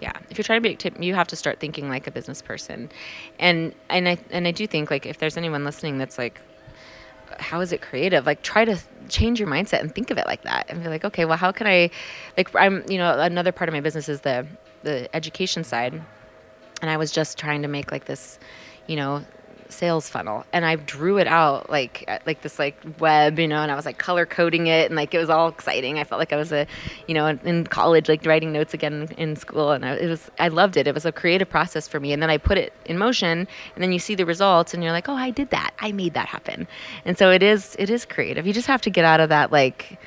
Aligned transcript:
Yeah, 0.00 0.12
if 0.30 0.38
you're 0.38 0.44
trying 0.44 0.62
to 0.62 0.68
be, 0.68 0.76
tip, 0.76 1.00
you 1.02 1.14
have 1.14 1.28
to 1.28 1.36
start 1.36 1.60
thinking 1.60 1.88
like 1.88 2.06
a 2.06 2.10
business 2.10 2.40
person, 2.40 2.90
and 3.38 3.74
and 3.90 4.08
I 4.08 4.18
and 4.30 4.46
I 4.46 4.50
do 4.50 4.66
think 4.66 4.90
like 4.90 5.04
if 5.04 5.18
there's 5.18 5.36
anyone 5.36 5.62
listening 5.64 5.98
that's 5.98 6.16
like, 6.16 6.40
how 7.38 7.60
is 7.60 7.72
it 7.72 7.82
creative? 7.82 8.24
Like 8.24 8.42
try 8.42 8.64
to 8.64 8.78
change 9.08 9.38
your 9.38 9.48
mindset 9.48 9.80
and 9.80 9.94
think 9.94 10.10
of 10.10 10.16
it 10.16 10.26
like 10.26 10.42
that, 10.42 10.66
and 10.70 10.82
be 10.82 10.88
like, 10.88 11.04
okay, 11.04 11.26
well, 11.26 11.36
how 11.36 11.52
can 11.52 11.66
I, 11.66 11.90
like 12.38 12.54
I'm 12.54 12.82
you 12.88 12.96
know 12.96 13.18
another 13.20 13.52
part 13.52 13.68
of 13.68 13.74
my 13.74 13.80
business 13.80 14.08
is 14.08 14.22
the 14.22 14.46
the 14.82 15.14
education 15.14 15.64
side, 15.64 15.92
and 16.80 16.90
I 16.90 16.96
was 16.96 17.12
just 17.12 17.36
trying 17.36 17.60
to 17.62 17.68
make 17.68 17.92
like 17.92 18.06
this, 18.06 18.38
you 18.86 18.96
know, 18.96 19.22
sales 19.72 20.08
funnel 20.08 20.44
and 20.52 20.64
I 20.64 20.76
drew 20.76 21.18
it 21.18 21.26
out 21.26 21.70
like 21.70 22.08
like 22.26 22.42
this 22.42 22.58
like 22.58 22.76
web, 22.98 23.38
you 23.38 23.48
know, 23.48 23.62
and 23.62 23.70
I 23.70 23.74
was 23.74 23.86
like 23.86 23.98
color 23.98 24.26
coding 24.26 24.66
it 24.66 24.86
and 24.86 24.96
like 24.96 25.14
it 25.14 25.18
was 25.18 25.30
all 25.30 25.48
exciting. 25.48 25.98
I 25.98 26.04
felt 26.04 26.18
like 26.18 26.32
I 26.32 26.36
was 26.36 26.52
a, 26.52 26.66
you 27.06 27.14
know, 27.14 27.26
in 27.26 27.66
college 27.66 28.08
like 28.08 28.24
writing 28.26 28.52
notes 28.52 28.74
again 28.74 29.08
in 29.16 29.36
school 29.36 29.72
and 29.72 29.84
I, 29.84 29.94
it 29.94 30.08
was 30.08 30.30
I 30.38 30.48
loved 30.48 30.76
it. 30.76 30.86
It 30.86 30.94
was 30.94 31.04
a 31.04 31.12
creative 31.12 31.48
process 31.48 31.88
for 31.88 32.00
me 32.00 32.12
and 32.12 32.22
then 32.22 32.30
I 32.30 32.38
put 32.38 32.58
it 32.58 32.72
in 32.86 32.98
motion 32.98 33.46
and 33.74 33.82
then 33.82 33.92
you 33.92 33.98
see 33.98 34.14
the 34.14 34.26
results 34.26 34.74
and 34.74 34.82
you're 34.82 34.92
like, 34.92 35.08
"Oh, 35.08 35.16
I 35.16 35.30
did 35.30 35.50
that. 35.50 35.72
I 35.78 35.92
made 35.92 36.14
that 36.14 36.26
happen." 36.26 36.66
And 37.04 37.16
so 37.16 37.30
it 37.30 37.42
is 37.42 37.76
it 37.78 37.90
is 37.90 38.04
creative. 38.04 38.46
You 38.46 38.52
just 38.52 38.68
have 38.68 38.82
to 38.82 38.90
get 38.90 39.04
out 39.04 39.20
of 39.20 39.28
that 39.28 39.52
like 39.52 39.98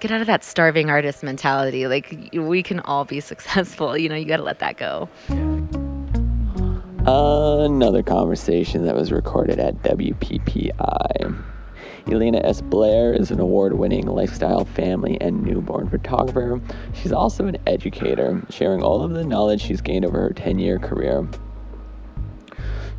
get 0.00 0.10
out 0.10 0.20
of 0.20 0.26
that 0.26 0.44
starving 0.44 0.90
artist 0.90 1.22
mentality. 1.22 1.86
Like 1.86 2.30
we 2.32 2.62
can 2.62 2.80
all 2.80 3.04
be 3.04 3.20
successful. 3.32 3.96
You 3.96 4.08
know, 4.08 4.16
you 4.16 4.24
got 4.24 4.38
to 4.38 4.42
let 4.42 4.60
that 4.60 4.76
go. 4.76 5.08
Another 7.10 8.02
conversation 8.02 8.84
that 8.84 8.94
was 8.94 9.12
recorded 9.12 9.58
at 9.58 9.82
WPPI. 9.82 11.42
Elena 12.06 12.38
S. 12.44 12.60
Blair 12.60 13.14
is 13.14 13.30
an 13.30 13.40
award 13.40 13.72
winning 13.72 14.06
lifestyle, 14.06 14.66
family, 14.66 15.16
and 15.18 15.42
newborn 15.42 15.88
photographer. 15.88 16.60
She's 16.92 17.10
also 17.10 17.46
an 17.46 17.56
educator, 17.66 18.42
sharing 18.50 18.82
all 18.82 19.02
of 19.02 19.12
the 19.12 19.24
knowledge 19.24 19.62
she's 19.62 19.80
gained 19.80 20.04
over 20.04 20.20
her 20.20 20.34
10 20.34 20.58
year 20.58 20.78
career, 20.78 21.26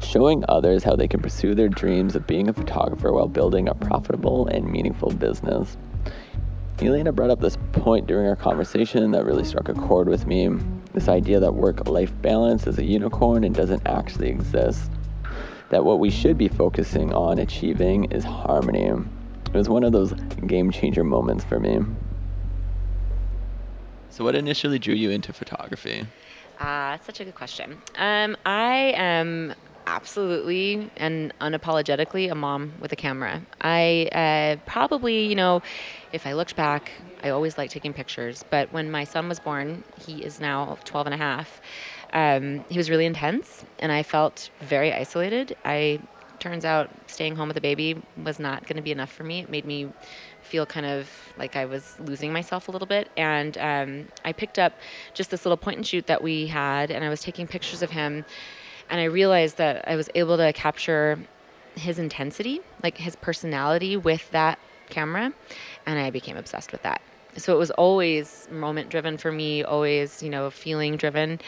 showing 0.01 0.43
others 0.49 0.83
how 0.83 0.95
they 0.95 1.07
can 1.07 1.21
pursue 1.21 1.53
their 1.53 1.69
dreams 1.69 2.15
of 2.15 2.25
being 2.25 2.49
a 2.49 2.53
photographer 2.53 3.13
while 3.13 3.27
building 3.27 3.69
a 3.69 3.75
profitable 3.75 4.47
and 4.47 4.71
meaningful 4.71 5.11
business. 5.11 5.77
Elena 6.81 7.11
brought 7.11 7.29
up 7.29 7.41
this 7.41 7.59
point 7.73 8.07
during 8.07 8.27
our 8.27 8.35
conversation 8.35 9.11
that 9.11 9.23
really 9.23 9.45
struck 9.45 9.69
a 9.69 9.75
chord 9.75 10.09
with 10.09 10.25
me 10.25 10.49
this 10.93 11.07
idea 11.07 11.39
that 11.39 11.53
work 11.53 11.87
life 11.87 12.11
balance 12.21 12.67
is 12.67 12.77
a 12.77 12.83
unicorn 12.83 13.43
and 13.43 13.53
doesn't 13.53 13.85
actually 13.85 14.29
exist. 14.29 14.91
That 15.69 15.85
what 15.85 15.99
we 15.99 16.09
should 16.09 16.37
be 16.37 16.47
focusing 16.47 17.13
on 17.13 17.37
achieving 17.37 18.05
is 18.05 18.23
harmony. 18.23 18.87
It 18.87 19.53
was 19.53 19.69
one 19.69 19.83
of 19.83 19.91
those 19.91 20.13
game 20.47 20.71
changer 20.71 21.03
moments 21.03 21.43
for 21.43 21.59
me. 21.59 21.79
So, 24.09 24.23
what 24.23 24.35
initially 24.35 24.79
drew 24.79 24.95
you 24.95 25.11
into 25.11 25.31
photography? 25.31 26.05
Ah, 26.59 26.93
uh, 26.93 26.97
such 27.05 27.19
a 27.19 27.25
good 27.25 27.35
question. 27.35 27.77
Um, 27.95 28.35
I 28.45 28.93
am 28.97 29.53
absolutely 29.87 30.89
and 30.97 31.33
unapologetically 31.39 32.31
a 32.31 32.35
mom 32.35 32.73
with 32.79 32.91
a 32.91 32.95
camera. 32.95 33.41
I 33.61 34.09
uh, 34.11 34.61
probably, 34.69 35.25
you 35.25 35.35
know, 35.35 35.61
if 36.11 36.27
I 36.27 36.33
looked 36.33 36.55
back, 36.55 36.91
I 37.23 37.29
always 37.29 37.57
liked 37.57 37.71
taking 37.71 37.93
pictures. 37.93 38.43
But 38.49 38.71
when 38.71 38.89
my 38.91 39.03
son 39.03 39.29
was 39.29 39.39
born, 39.39 39.83
he 40.05 40.23
is 40.23 40.39
now 40.39 40.77
12 40.85 41.07
and 41.07 41.13
a 41.13 41.17
half, 41.17 41.61
um, 42.13 42.65
he 42.69 42.77
was 42.77 42.89
really 42.89 43.05
intense 43.05 43.63
and 43.77 43.91
I 43.91 44.03
felt 44.03 44.49
very 44.61 44.91
isolated. 44.91 45.55
I 45.63 46.01
turns 46.39 46.63
out 46.63 46.89
staying 47.07 47.35
home 47.35 47.49
with 47.49 47.57
a 47.57 47.61
baby 47.61 48.01
was 48.23 48.39
not 48.39 48.63
going 48.63 48.77
to 48.77 48.81
be 48.81 48.91
enough 48.91 49.11
for 49.11 49.23
me. 49.23 49.41
It 49.41 49.49
made 49.49 49.65
me 49.65 49.91
feel 50.41 50.65
kind 50.65 50.85
of 50.85 51.09
like 51.37 51.55
I 51.57 51.65
was 51.65 51.97
losing 51.99 52.31
myself 52.31 52.69
a 52.69 52.71
little 52.71 52.87
bit. 52.87 53.09
And 53.17 53.57
um, 53.57 54.07
I 54.23 54.31
picked 54.31 54.57
up 54.57 54.73
just 55.13 55.31
this 55.31 55.45
little 55.45 55.57
point 55.57 55.77
and 55.77 55.85
shoot 55.85 56.07
that 56.07 56.23
we 56.23 56.47
had, 56.47 56.91
and 56.91 57.03
I 57.03 57.09
was 57.09 57.21
taking 57.21 57.45
pictures 57.45 57.81
of 57.81 57.91
him 57.91 58.25
and 58.89 58.99
I 58.99 59.05
realized 59.05 59.57
that 59.57 59.87
I 59.87 59.95
was 59.95 60.09
able 60.15 60.37
to 60.37 60.51
capture 60.53 61.19
his 61.75 61.99
intensity, 61.99 62.61
like 62.83 62.97
his 62.97 63.15
personality 63.15 63.95
with 63.95 64.29
that 64.31 64.59
camera, 64.89 65.31
and 65.85 65.99
I 65.99 66.09
became 66.09 66.37
obsessed 66.37 66.71
with 66.71 66.81
that. 66.83 67.01
So 67.37 67.53
it 67.53 67.59
was 67.59 67.71
always 67.71 68.47
moment 68.51 68.89
driven 68.89 69.17
for 69.17 69.31
me, 69.31 69.63
always, 69.63 70.21
you 70.23 70.29
know, 70.29 70.49
feeling 70.49 70.97
driven. 70.97 71.39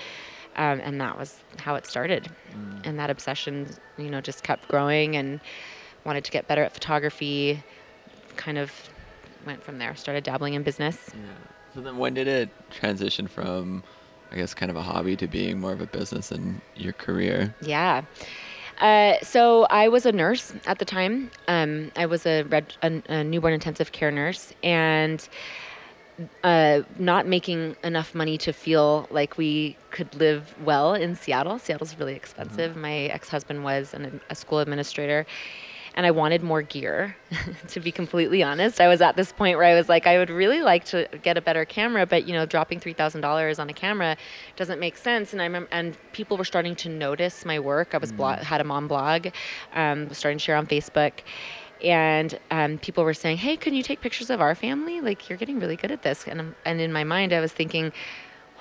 Um, 0.55 0.81
and 0.81 0.99
that 0.99 1.17
was 1.17 1.39
how 1.57 1.75
it 1.75 1.85
started. 1.85 2.29
Mm. 2.53 2.85
And 2.85 2.99
that 2.99 3.09
obsession, 3.09 3.67
you 3.97 4.09
know, 4.09 4.21
just 4.21 4.43
kept 4.43 4.67
growing 4.67 5.15
and 5.15 5.39
wanted 6.03 6.23
to 6.25 6.31
get 6.31 6.47
better 6.47 6.63
at 6.63 6.73
photography. 6.73 7.63
Kind 8.35 8.57
of 8.57 8.71
went 9.45 9.63
from 9.63 9.77
there, 9.77 9.95
started 9.95 10.23
dabbling 10.23 10.53
in 10.53 10.63
business. 10.63 11.09
Yeah. 11.13 11.21
So 11.73 11.81
then 11.81 11.97
when 11.97 12.13
did 12.13 12.27
it 12.27 12.49
transition 12.69 13.27
from 13.27 13.83
I 14.31 14.37
guess, 14.37 14.53
kind 14.53 14.69
of 14.69 14.77
a 14.77 14.81
hobby 14.81 15.15
to 15.17 15.27
being 15.27 15.59
more 15.59 15.73
of 15.73 15.81
a 15.81 15.85
business 15.85 16.31
in 16.31 16.61
your 16.75 16.93
career? 16.93 17.53
Yeah. 17.61 18.03
Uh, 18.81 19.13
so 19.21 19.65
I 19.65 19.87
was 19.89 20.07
a 20.07 20.11
nurse 20.11 20.53
at 20.65 20.79
the 20.79 20.85
time. 20.85 21.29
Um, 21.47 21.91
I 21.95 22.07
was 22.07 22.25
a, 22.25 22.41
red, 22.43 22.73
a, 22.81 23.01
a, 23.09 23.23
newborn 23.23 23.53
intensive 23.53 23.91
care 23.91 24.09
nurse, 24.09 24.53
and 24.63 25.27
uh, 26.43 26.81
not 26.97 27.27
making 27.27 27.75
enough 27.83 28.15
money 28.15 28.39
to 28.39 28.51
feel 28.51 29.07
like 29.11 29.37
we 29.37 29.77
could 29.91 30.13
live 30.15 30.55
well 30.65 30.95
in 30.95 31.15
Seattle. 31.15 31.59
Seattle's 31.59 31.97
really 31.99 32.15
expensive. 32.15 32.71
Mm-hmm. 32.71 32.81
My 32.81 32.93
ex-husband 32.93 33.63
was 33.63 33.93
an, 33.93 34.19
a 34.31 34.35
school 34.35 34.59
administrator, 34.59 35.27
and 35.95 36.05
I 36.05 36.11
wanted 36.11 36.41
more 36.41 36.61
gear. 36.61 37.15
to 37.69 37.79
be 37.79 37.91
completely 37.91 38.43
honest, 38.43 38.79
I 38.79 38.87
was 38.87 39.01
at 39.01 39.15
this 39.15 39.31
point 39.31 39.57
where 39.57 39.67
I 39.67 39.75
was 39.75 39.89
like, 39.89 40.07
I 40.07 40.17
would 40.17 40.29
really 40.29 40.61
like 40.61 40.85
to 40.85 41.07
get 41.21 41.37
a 41.37 41.41
better 41.41 41.65
camera, 41.65 42.05
but 42.05 42.27
you 42.27 42.33
know, 42.33 42.45
dropping 42.45 42.79
three 42.79 42.93
thousand 42.93 43.21
dollars 43.21 43.59
on 43.59 43.69
a 43.69 43.73
camera 43.73 44.17
doesn't 44.55 44.79
make 44.79 44.97
sense. 44.97 45.33
And 45.33 45.41
I 45.41 45.45
remember, 45.45 45.69
and 45.71 45.97
people 46.13 46.37
were 46.37 46.45
starting 46.45 46.75
to 46.77 46.89
notice 46.89 47.45
my 47.45 47.59
work. 47.59 47.93
I 47.93 47.97
was 47.97 48.11
mm. 48.11 48.39
had 48.39 48.61
a 48.61 48.63
mom 48.63 48.87
blog, 48.87 49.27
um, 49.73 50.07
was 50.07 50.17
starting 50.17 50.37
to 50.37 50.43
share 50.43 50.55
on 50.55 50.67
Facebook. 50.67 51.13
And 51.83 52.37
um, 52.51 52.77
people 52.77 53.03
were 53.03 53.15
saying, 53.15 53.37
"Hey, 53.37 53.57
can 53.57 53.73
you 53.73 53.81
take 53.81 54.01
pictures 54.01 54.29
of 54.29 54.39
our 54.39 54.53
family? 54.53 55.01
Like, 55.01 55.29
you're 55.29 55.37
getting 55.37 55.59
really 55.59 55.75
good 55.75 55.91
at 55.91 56.03
this." 56.03 56.27
And 56.27 56.55
and 56.63 56.79
in 56.79 56.93
my 56.93 57.03
mind, 57.03 57.33
I 57.33 57.39
was 57.39 57.51
thinking, 57.51 57.91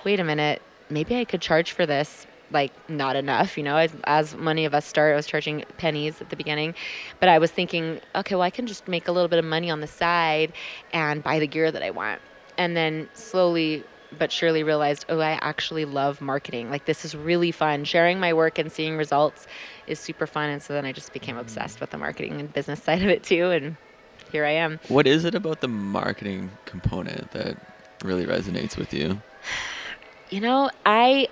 "Wait 0.03 0.19
a 0.19 0.23
minute, 0.23 0.61
maybe 0.89 1.15
I 1.15 1.25
could 1.25 1.41
charge 1.41 1.71
for 1.71 1.85
this 1.85 2.25
like 2.51 2.71
not 2.89 3.15
enough 3.15 3.57
you 3.57 3.63
know? 3.63 3.77
As, 3.77 3.91
as 4.05 4.35
many 4.35 4.65
of 4.65 4.73
us 4.73 4.85
start 4.85 5.13
i 5.13 5.15
was 5.15 5.27
charging 5.27 5.63
pennies 5.77 6.21
at 6.21 6.29
the 6.29 6.35
beginning 6.35 6.73
but 7.19 7.29
i 7.29 7.37
was 7.37 7.51
thinking 7.51 7.99
okay 8.15 8.35
well 8.35 8.43
i 8.43 8.49
can 8.49 8.67
just 8.67 8.87
make 8.87 9.07
a 9.07 9.11
little 9.11 9.27
bit 9.27 9.39
of 9.39 9.45
money 9.45 9.69
on 9.69 9.81
the 9.81 9.87
side 9.87 10.53
and 10.93 11.23
buy 11.23 11.39
the 11.39 11.47
gear 11.47 11.71
that 11.71 11.83
i 11.83 11.89
want. 11.89 12.21
And 12.57 12.75
then 12.75 13.09
slowly 13.13 13.83
but 14.17 14.31
surely 14.31 14.61
realized 14.63 15.05
oh 15.09 15.19
i 15.19 15.31
actually 15.41 15.85
love 15.85 16.21
marketing. 16.21 16.69
Like 16.69 16.85
this 16.85 17.05
is 17.05 17.15
really 17.15 17.51
fun. 17.51 17.85
Sharing 17.85 18.19
my 18.19 18.33
work 18.33 18.57
and 18.59 18.71
seeing 18.71 18.97
results 18.97 19.47
is 19.87 19.99
super 19.99 20.27
fun. 20.27 20.49
And 20.49 20.61
so 20.61 20.73
then 20.73 20.85
i 20.85 20.91
just 20.91 21.13
became 21.13 21.37
obsessed 21.37 21.79
with 21.79 21.91
the 21.91 21.97
marketing 21.97 22.39
and 22.39 22.51
business 22.51 22.83
side 22.87 23.01
of 23.01 23.09
it 23.09 23.23
too 23.23 23.51
and 23.51 23.77
here 24.31 24.45
i 24.45 24.51
am. 24.51 24.79
What 24.87 25.07
is 25.07 25.25
it 25.25 25.35
about 25.35 25.61
the 25.61 25.67
marketing 25.67 26.51
component 26.65 27.31
that 27.31 27.57
really 28.03 28.25
resonates 28.25 28.77
with 28.77 28.93
you? 28.93 29.21
You 30.29 30.41
know 30.41 30.69
i 30.85 31.27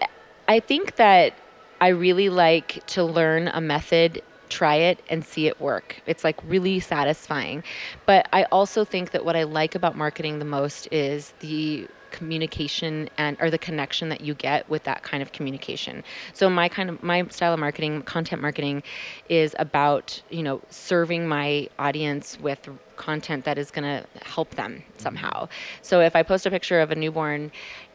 I 0.49 0.59
think 0.59 0.95
that 0.95 1.35
I 1.79 1.89
really 1.89 2.29
like 2.29 2.83
to 2.87 3.03
learn 3.03 3.49
a 3.49 3.61
method, 3.61 4.23
try 4.49 4.77
it, 4.77 4.99
and 5.07 5.23
see 5.23 5.45
it 5.45 5.61
work. 5.61 6.01
It's 6.07 6.23
like 6.23 6.37
really 6.43 6.79
satisfying. 6.79 7.63
But 8.07 8.27
I 8.33 8.45
also 8.45 8.83
think 8.83 9.11
that 9.11 9.23
what 9.23 9.35
I 9.35 9.43
like 9.43 9.75
about 9.75 9.95
marketing 9.95 10.39
the 10.39 10.45
most 10.45 10.87
is 10.91 11.35
the 11.39 11.87
communication 12.09 13.07
and 13.19 13.37
or 13.39 13.51
the 13.51 13.59
connection 13.59 14.09
that 14.09 14.21
you 14.21 14.33
get 14.33 14.67
with 14.67 14.83
that 14.85 15.03
kind 15.03 15.21
of 15.21 15.31
communication. 15.31 16.03
So 16.33 16.49
my 16.49 16.67
kind 16.67 16.89
of 16.89 17.03
my 17.03 17.27
style 17.27 17.53
of 17.53 17.59
marketing, 17.59 18.01
content 18.01 18.41
marketing 18.41 18.81
is 19.29 19.55
about, 19.59 20.19
you 20.31 20.41
know, 20.41 20.63
serving 20.71 21.27
my 21.27 21.69
audience 21.77 22.39
with 22.39 22.67
content 22.95 23.45
that 23.45 23.59
is 23.59 23.69
going 23.69 23.83
to 23.83 24.03
help 24.23 24.55
them 24.55 24.81
somehow. 24.97 25.47
So 25.83 26.01
if 26.01 26.15
I 26.15 26.23
post 26.23 26.47
a 26.47 26.49
picture 26.49 26.79
of 26.79 26.89
a 26.89 26.95
newborn 26.95 27.51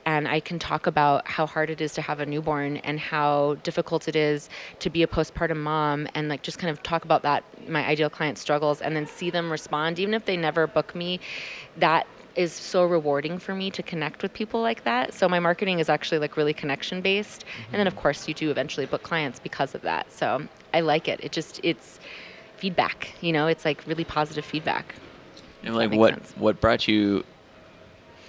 and 0.07 0.29
I 0.29 0.41
can 0.41 0.59
talk 0.59 0.87
about 0.87 1.27
how 1.27 1.47
hard 1.47 1.71
it 1.71 1.81
is 1.81 1.95
to 1.95 2.03
have 2.03 2.21
a 2.21 2.27
newborn 2.27 2.79
and 2.79 3.01
how 3.01 3.55
difficult 3.63 4.09
it 4.09 4.17
is 4.17 4.49
to 4.81 4.91
be 4.91 5.03
a 5.03 5.07
postpartum 5.07 5.59
mom 5.59 6.09
and 6.15 6.29
like 6.29 6.43
just 6.43 6.59
kind 6.59 6.71
of 6.71 6.83
talk 6.83 7.05
about 7.05 7.23
that 7.23 7.45
my 7.69 7.85
ideal 7.87 8.11
client 8.11 8.39
struggles 8.39 8.81
and 8.81 8.95
then 8.95 9.07
see 9.07 9.31
them 9.31 9.51
respond 9.51 9.99
even 9.99 10.15
if 10.15 10.25
they 10.25 10.37
never 10.37 10.67
book 10.67 10.95
me 10.95 11.21
that 11.77 12.07
is 12.37 12.53
so 12.53 12.85
rewarding 12.85 13.39
for 13.39 13.55
me 13.55 13.71
to 13.71 13.83
connect 13.83 14.23
with 14.23 14.33
people 14.33 14.61
like 14.61 14.85
that. 14.85 15.15
So 15.15 15.29
my 15.29 15.39
marketing 15.39 15.79
is 15.79 15.89
actually 15.89 16.19
like 16.19 16.37
really 16.37 16.53
connection 16.53 17.01
based. 17.01 17.45
Mm-hmm. 17.45 17.63
And 17.73 17.81
then 17.81 17.87
of 17.87 17.97
course 17.97 18.27
you 18.27 18.35
do 18.35 18.51
eventually 18.51 18.87
book 18.87 19.03
clients 19.03 19.39
because 19.39 19.75
of 19.75 19.83
that. 19.83 20.13
So 20.13 20.47
I 20.73 20.81
like 20.81 21.09
it. 21.09 21.21
It 21.23 21.33
just 21.33 21.61
it's 21.63 22.01
feedback, 22.57 23.15
you 23.21 23.33
know, 23.33 23.47
it's 23.47 23.65
like 23.65 23.87
really 23.87 24.05
positive 24.05 24.45
feedback. 24.45 24.95
And 25.63 25.77
like 25.77 25.93
what 25.93 26.15
sense. 26.15 26.33
what 26.37 26.61
brought 26.61 26.89
you 26.89 27.25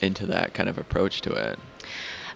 into 0.06 0.26
that 0.28 0.54
kind 0.54 0.70
of 0.70 0.78
approach 0.78 1.22
to 1.22 1.34
it? 1.34 1.60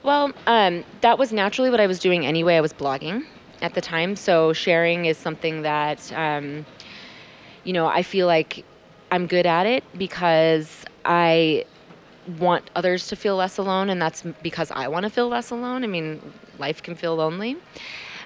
Well, 0.04 0.34
um, 0.48 0.84
that 1.02 1.18
was 1.18 1.32
naturally 1.32 1.70
what 1.70 1.80
I 1.80 1.88
was 1.88 2.00
doing 2.00 2.26
anyway. 2.26 2.56
I 2.56 2.62
was 2.62 2.74
blogging 2.74 3.26
at 3.62 3.74
the 3.74 3.82
time, 3.82 4.16
so 4.16 4.54
sharing 4.54 5.06
is 5.06 5.18
something 5.18 5.62
that, 5.62 6.12
um, 6.14 6.66
you 7.64 7.74
know, 7.74 7.88
I 7.88 8.04
feel 8.04 8.28
like 8.28 8.66
I'm 9.12 9.28
good 9.28 9.46
at 9.46 9.66
it 9.66 9.84
because 9.98 10.86
I 11.06 11.66
want 12.38 12.70
others 12.76 13.08
to 13.08 13.16
feel 13.16 13.36
less 13.36 13.58
alone, 13.58 13.90
and 13.90 14.02
that's 14.02 14.24
because 14.42 14.72
I 14.72 14.88
want 14.88 15.04
to 15.04 15.10
feel 15.10 15.28
less 15.28 15.52
alone. 15.52 15.84
I 15.84 15.88
mean, 15.88 16.22
life 16.58 16.82
can 16.82 16.96
feel 16.96 17.16
lonely. 17.16 17.58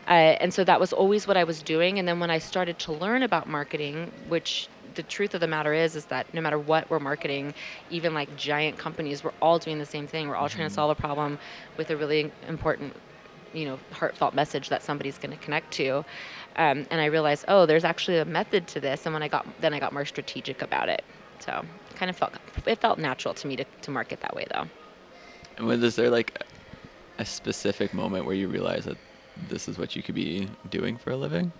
Uh, 0.07 0.35
and 0.41 0.53
so 0.53 0.63
that 0.63 0.79
was 0.79 0.91
always 0.91 1.27
what 1.27 1.37
I 1.37 1.43
was 1.45 1.63
doing. 1.63 1.97
And 1.97 2.07
then 2.07 2.19
when 2.19 2.29
I 2.29 2.39
started 2.39 2.77
to 2.79 2.91
learn 2.91 3.23
about 3.23 3.47
marketing, 3.47 4.11
which 4.27 4.67
the 4.95 5.03
truth 5.03 5.33
of 5.33 5.41
the 5.41 5.47
matter 5.47 5.73
is 5.73 5.95
is 5.95 6.05
that 6.05 6.31
no 6.33 6.41
matter 6.41 6.59
what 6.59 6.89
we're 6.89 6.99
marketing 6.99 7.53
even 7.89 8.13
like 8.13 8.35
giant 8.35 8.77
companies 8.77 9.23
we're 9.23 9.31
all 9.41 9.59
doing 9.59 9.79
the 9.79 9.85
same 9.85 10.07
thing 10.07 10.27
we're 10.27 10.35
all 10.35 10.47
mm-hmm. 10.47 10.57
trying 10.57 10.67
to 10.67 10.71
mm-hmm. 10.71 10.75
solve 10.75 10.97
a 10.97 11.01
problem 11.01 11.37
with 11.77 11.89
a 11.89 11.97
really 11.97 12.31
important 12.47 12.93
you 13.53 13.65
know 13.65 13.79
heartfelt 13.91 14.33
message 14.33 14.69
that 14.69 14.83
somebody's 14.83 15.17
going 15.17 15.35
to 15.35 15.43
connect 15.43 15.71
to 15.71 15.97
um, 16.55 16.85
and 16.89 16.99
i 16.99 17.05
realized 17.05 17.45
oh 17.47 17.65
there's 17.65 17.83
actually 17.83 18.17
a 18.17 18.25
method 18.25 18.67
to 18.67 18.79
this 18.79 19.05
and 19.05 19.13
when 19.13 19.23
i 19.23 19.27
got 19.27 19.45
then 19.61 19.73
i 19.73 19.79
got 19.79 19.93
more 19.93 20.05
strategic 20.05 20.61
about 20.61 20.89
it 20.89 21.03
so 21.39 21.63
kind 21.95 22.09
of 22.09 22.15
felt 22.15 22.33
it 22.65 22.79
felt 22.79 22.97
natural 22.97 23.33
to 23.33 23.47
me 23.47 23.55
to, 23.55 23.65
to 23.81 23.91
market 23.91 24.19
that 24.21 24.35
way 24.35 24.45
though 24.53 24.65
and 25.57 25.67
was 25.67 25.95
there 25.95 26.09
like 26.09 26.43
a 27.19 27.25
specific 27.25 27.93
moment 27.93 28.25
where 28.25 28.35
you 28.35 28.47
realized 28.47 28.87
that 28.87 28.97
this 29.49 29.67
is 29.67 29.77
what 29.77 29.95
you 29.95 30.03
could 30.03 30.15
be 30.15 30.47
doing 30.69 30.97
for 30.97 31.11
a 31.11 31.15
living 31.15 31.51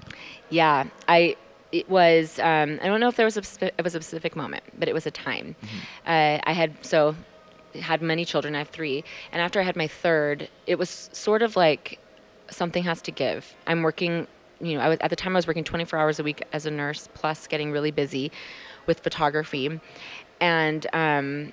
yeah 0.50 0.86
i 1.08 1.36
it 1.74 1.90
was 1.90 2.40
um, 2.40 2.80
I 2.82 2.86
don't 2.86 3.00
know 3.00 3.10
if 3.10 3.18
there 3.18 3.26
was 3.26 3.36
a 3.36 3.66
it 3.66 3.84
was 3.84 3.96
a 3.96 4.02
specific 4.02 4.36
moment, 4.36 4.64
but 4.78 4.88
it 4.88 4.94
was 4.94 5.06
a 5.08 5.12
time. 5.12 5.56
Mm-hmm. 5.62 5.78
Uh, 6.06 6.40
I 6.44 6.54
had 6.54 6.74
so 6.86 7.16
had 7.74 8.02
many 8.02 8.24
children. 8.24 8.56
I 8.56 8.60
have 8.60 8.70
three, 8.70 9.04
and 9.32 9.42
after 9.42 9.60
I 9.60 9.64
had 9.64 9.76
my 9.76 9.88
third, 9.88 10.50
it 10.68 10.78
was 10.78 11.10
sort 11.12 11.42
of 11.42 11.56
like 11.56 12.00
something 12.50 12.84
has 12.84 13.02
to 13.02 13.12
give. 13.12 13.56
I'm 13.66 13.82
working. 13.82 14.28
You 14.62 14.76
know, 14.78 14.82
I 14.82 14.90
was 14.90 15.00
at 15.02 15.10
the 15.10 15.16
time 15.16 15.36
I 15.36 15.40
was 15.40 15.48
working 15.48 15.64
24 15.64 15.98
hours 16.00 16.20
a 16.20 16.24
week 16.24 16.44
as 16.54 16.68
a 16.68 16.72
nurse, 16.72 17.10
plus 17.16 17.48
getting 17.48 17.72
really 17.72 17.92
busy 17.92 18.32
with 18.86 19.00
photography, 19.00 19.82
and 20.40 20.88
um, 20.94 21.52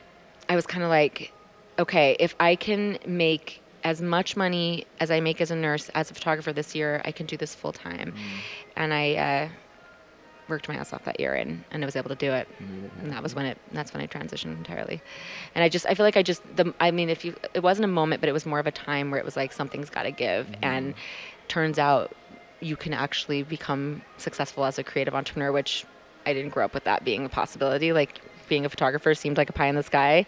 I 0.50 0.54
was 0.54 0.66
kind 0.66 0.84
of 0.84 0.90
like, 0.90 1.32
okay, 1.78 2.14
if 2.20 2.36
I 2.38 2.56
can 2.56 2.98
make 3.06 3.62
as 3.84 4.02
much 4.02 4.36
money 4.36 4.84
as 5.00 5.10
I 5.10 5.20
make 5.20 5.40
as 5.40 5.50
a 5.50 5.56
nurse 5.56 5.88
as 5.94 6.10
a 6.10 6.14
photographer 6.14 6.52
this 6.52 6.74
year, 6.74 7.00
I 7.06 7.10
can 7.12 7.24
do 7.24 7.38
this 7.38 7.54
full 7.54 7.72
time. 7.72 8.12
Mm. 8.12 8.40
And 8.76 8.94
I 8.94 9.14
uh, 9.14 9.48
worked 10.50 10.68
my 10.68 10.74
ass 10.74 10.92
off 10.92 11.04
that 11.04 11.18
year 11.20 11.34
and, 11.34 11.64
and 11.70 11.82
I 11.82 11.86
was 11.86 11.96
able 11.96 12.10
to 12.10 12.14
do 12.16 12.32
it. 12.32 12.48
And 12.58 13.12
that 13.12 13.22
was 13.22 13.34
when 13.34 13.46
it 13.46 13.58
that's 13.72 13.94
when 13.94 14.02
I 14.02 14.06
transitioned 14.06 14.56
entirely. 14.56 15.00
And 15.54 15.64
I 15.64 15.68
just 15.68 15.86
I 15.86 15.94
feel 15.94 16.04
like 16.04 16.16
I 16.16 16.22
just 16.22 16.42
the 16.56 16.74
I 16.80 16.90
mean 16.90 17.08
if 17.08 17.24
you 17.24 17.34
it 17.54 17.62
wasn't 17.62 17.84
a 17.84 17.88
moment 17.88 18.20
but 18.20 18.28
it 18.28 18.32
was 18.32 18.44
more 18.44 18.58
of 18.58 18.66
a 18.66 18.72
time 18.72 19.10
where 19.10 19.18
it 19.18 19.24
was 19.24 19.36
like 19.36 19.52
something's 19.52 19.90
got 19.90 20.02
to 20.02 20.10
give 20.10 20.46
mm-hmm. 20.46 20.64
and 20.64 20.94
turns 21.48 21.78
out 21.78 22.14
you 22.60 22.76
can 22.76 22.92
actually 22.92 23.42
become 23.42 24.02
successful 24.18 24.64
as 24.64 24.78
a 24.78 24.84
creative 24.84 25.14
entrepreneur 25.14 25.50
which 25.52 25.86
I 26.26 26.34
didn't 26.34 26.50
grow 26.50 26.66
up 26.66 26.74
with 26.74 26.84
that 26.84 27.04
being 27.04 27.24
a 27.24 27.28
possibility 27.28 27.92
like 27.92 28.20
being 28.50 28.66
a 28.66 28.68
photographer 28.68 29.14
seemed 29.14 29.38
like 29.38 29.48
a 29.48 29.52
pie 29.54 29.68
in 29.68 29.76
the 29.76 29.82
sky. 29.82 30.26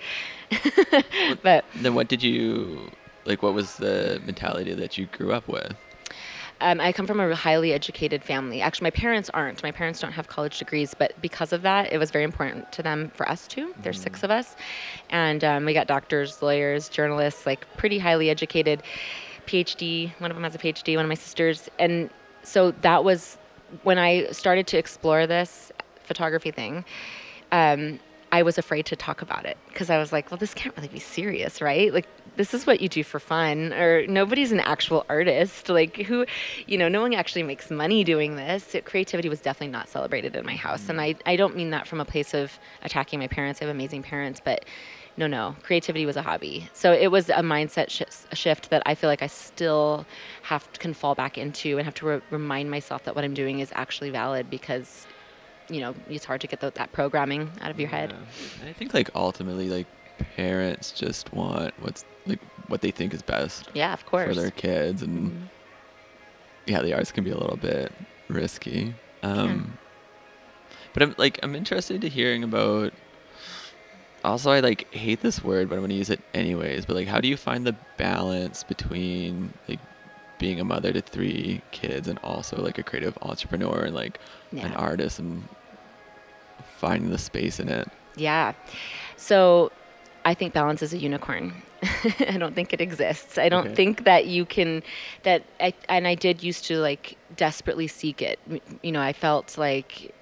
but 1.43 1.67
then 1.75 1.95
what 1.95 2.09
did 2.09 2.23
you 2.23 2.91
like 3.27 3.43
what 3.43 3.53
was 3.53 3.77
the 3.77 4.23
mentality 4.25 4.73
that 4.73 4.97
you 4.97 5.07
grew 5.07 5.33
up 5.33 5.47
with? 5.49 5.75
Um, 6.63 6.81
I 6.81 6.93
come 6.93 7.09
from 7.09 7.19
a 7.19 7.35
highly 7.35 7.73
educated 7.73 8.23
family. 8.23 8.61
Actually, 8.61 8.87
my 8.87 8.91
parents 8.91 9.29
aren't. 9.35 9.63
My 9.65 9.73
parents 9.73 10.01
don't 10.01 10.13
have 10.13 10.29
college 10.29 10.59
degrees, 10.59 10.95
but 10.95 11.13
because 11.21 11.53
of 11.53 11.63
that, 11.63 11.93
it 11.93 11.99
was 11.99 12.13
very 12.13 12.23
important 12.25 12.71
to 12.73 12.83
them 12.83 13.11
for 13.15 13.29
us 13.29 13.49
too. 13.49 13.75
There's 13.83 13.99
mm. 13.99 14.05
six 14.05 14.23
of 14.23 14.31
us, 14.31 14.55
and 15.11 15.43
um, 15.43 15.65
we 15.65 15.75
got 15.75 15.89
doctors, 15.89 16.41
lawyers, 16.41 16.89
journalists, 16.89 17.47
like 17.47 17.67
pretty 17.77 17.99
highly 17.99 18.31
educated. 18.31 18.83
PhD. 19.47 20.13
One 20.21 20.31
of 20.31 20.37
them 20.37 20.45
has 20.45 20.55
a 20.55 20.59
PhD. 20.59 20.95
One 20.95 21.05
of 21.05 21.09
my 21.09 21.17
sisters, 21.17 21.69
and 21.81 22.11
so 22.45 22.71
that 22.83 23.03
was 23.03 23.39
when 23.83 23.99
I 23.99 24.31
started 24.31 24.69
to 24.69 24.79
explore 24.79 25.27
this 25.27 25.73
photography 26.05 26.53
thing. 26.53 26.85
Um, 27.51 27.99
I 28.33 28.43
was 28.43 28.57
afraid 28.57 28.87
to 28.87 28.97
talk 28.97 29.21
about 29.21 29.45
it 29.45 29.59
because 29.69 29.91
I 29.91 29.99
was 29.99 30.11
like, 30.11 30.31
well, 30.31 30.39
this 30.39 30.55
can't 30.55 30.75
really 30.75 30.89
be 30.89 30.99
serious, 30.99 31.61
right? 31.61 31.93
Like, 31.93 32.09
this 32.37 32.55
is 32.55 32.67
what 32.67 32.81
you 32.81 32.89
do 32.89 33.05
for 33.05 33.21
fun, 33.21 33.75
or 33.75 34.07
nobody's 34.07 34.53
an 34.53 34.61
actual 34.61 35.05
artist. 35.11 35.69
Like, 35.69 35.99
who, 35.99 36.25
you 36.67 36.79
know, 36.79 36.89
no 36.89 37.03
one 37.03 37.13
actually 37.13 37.43
makes 37.43 37.71
money 37.71 38.05
doing 38.05 38.37
this. 38.37 38.75
It, 38.75 38.87
creativity 38.87 39.29
was 39.29 39.43
definitely 39.43 39.73
not 39.73 39.91
celebrated 39.91 40.35
in 40.35 40.47
my 40.47 40.57
house. 40.57 40.89
And 40.89 40.99
I, 40.99 41.13
mm. 41.13 41.21
I 41.27 41.37
don't 41.37 41.55
mean 41.55 41.71
that 41.71 41.87
from 41.87 42.01
a 42.01 42.07
place 42.07 42.33
of 42.33 42.59
attacking 42.83 43.19
my 43.19 43.29
parents. 43.29 43.61
I 43.61 43.67
have 43.67 43.75
amazing 43.75 44.03
parents, 44.03 44.41
but 44.43 44.65
no, 45.19 45.27
no, 45.27 45.55
creativity 45.63 46.07
was 46.07 46.17
a 46.17 46.23
hobby. 46.23 46.71
So 46.73 46.91
it 46.95 47.09
was 47.09 47.29
a 47.29 47.43
mindset 47.43 47.91
sh- 47.91 48.03
shift 48.35 48.71
that 48.71 48.83
I 48.87 48.95
feel 48.95 49.11
like 49.11 49.23
I 49.23 49.27
still 49.27 50.07
have 50.43 50.73
to, 50.73 50.81
can 50.81 50.95
fall 50.95 51.15
back 51.15 51.37
into 51.37 51.77
and 51.77 51.85
have 51.85 51.95
to 51.97 52.07
re- 52.07 52.23
remind 52.31 52.71
myself 52.71 53.05
that 53.05 53.15
what 53.15 53.25
I'm 53.25 53.35
doing 53.35 53.61
is 53.61 53.71
actually 53.75 54.09
valid 54.09 54.49
because 54.49 55.07
you 55.73 55.81
know 55.81 55.95
it's 56.09 56.25
hard 56.25 56.41
to 56.43 56.47
get 56.47 56.61
the, 56.61 56.71
that 56.73 56.93
programming 56.93 57.51
out 57.61 57.71
of 57.71 57.81
your 57.81 57.89
head. 57.89 58.15
Yeah. 58.63 58.71
I 58.71 58.73
think 58.73 58.95
like 58.95 59.11
ultimately 59.15 59.69
like 59.69 59.87
parents 60.37 60.93
just 60.93 61.33
want 61.33 61.75
what's 61.81 62.05
like 62.27 62.41
what 62.69 62.81
they 62.81 62.91
think 62.91 63.15
is 63.15 63.23
best. 63.23 63.69
Yeah, 63.75 63.93
of 63.93 64.07
course. 64.07 64.29
For 64.29 64.41
their 64.41 64.51
kids 64.51 65.03
and 65.03 65.31
mm-hmm. 65.31 65.45
yeah, 66.67 66.83
the 66.83 66.95
arts 66.95 67.13
can 67.13 67.25
be 67.25 67.31
a 67.31 67.39
little 67.39 67.57
bit 67.57 67.93
risky. 68.29 68.95
Um, 69.23 69.49
yeah. 69.49 70.77
But 70.95 71.03
I'm 71.03 71.15
like 71.19 71.41
I'm 71.43 71.55
interested 71.55 72.01
to 72.03 72.09
hearing 72.09 72.45
about. 72.45 72.93
Also, 74.25 74.53
I 74.53 74.61
like 74.61 74.93
hate 74.95 75.21
this 75.21 75.43
word, 75.43 75.69
but 75.69 75.75
I'm 75.75 75.81
gonna 75.81 75.95
use 75.95 76.11
it 76.11 76.21
anyways. 76.33 76.87
But 76.87 76.95
like, 76.95 77.09
how 77.09 77.21
do 77.21 77.27
you 77.27 77.37
find 77.37 77.67
the 77.67 77.75
balance 77.97 78.63
between 78.63 79.53
like 79.69 79.81
being 80.39 80.61
a 80.61 80.65
mother 80.65 80.93
to 80.93 81.01
three 81.01 81.63
kids 81.71 82.09
and 82.09 82.19
also 82.21 82.61
like 82.61 82.79
a 82.79 82.83
creative 82.83 83.17
entrepreneur 83.23 83.85
and 83.85 83.95
like 83.95 84.19
yeah. 84.51 84.67
an 84.67 84.75
artist 84.75 85.19
and 85.19 85.49
finding 86.83 87.11
the 87.11 87.19
space 87.19 87.61
in 87.61 87.69
it. 87.69 87.89
Yeah. 88.17 88.55
So 89.17 89.71
I 90.25 90.35
think 90.35 90.53
balance 90.53 90.83
is 90.83 90.93
a 90.93 90.99
unicorn. 90.99 91.55
I 92.35 92.37
don't 92.39 92.55
think 92.55 92.73
it 92.73 92.81
exists. 92.81 93.39
I 93.39 93.49
don't 93.49 93.67
okay. 93.67 93.75
think 93.75 94.05
that 94.05 94.27
you 94.27 94.45
can 94.45 94.83
that 95.23 95.45
I 95.61 95.73
and 95.89 96.07
I 96.09 96.17
did 96.17 96.43
used 96.43 96.65
to 96.67 96.79
like 96.79 97.17
desperately 97.37 97.87
seek 97.87 98.21
it. 98.21 98.39
You 98.83 98.93
know, 98.93 99.01
I 99.01 99.13
felt 99.13 99.57
like 99.57 100.13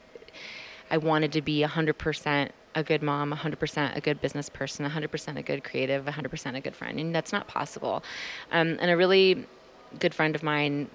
I 0.91 0.99
wanted 0.99 1.33
to 1.33 1.43
be 1.43 1.63
100% 1.63 2.51
a 2.75 2.83
good 2.83 3.03
mom, 3.03 3.33
100% 3.33 3.97
a 3.97 4.01
good 4.01 4.21
business 4.21 4.49
person, 4.49 4.89
100% 4.89 5.37
a 5.37 5.43
good 5.43 5.65
creative, 5.65 6.05
100% 6.05 6.57
a 6.57 6.61
good 6.61 6.77
friend. 6.77 7.01
And 7.01 7.15
that's 7.15 7.33
not 7.33 7.49
possible. 7.49 8.03
Um, 8.53 8.77
and 8.81 8.91
a 8.91 8.97
really 8.97 9.47
good 9.99 10.15
friend 10.15 10.35
of 10.35 10.43
mine 10.43 10.89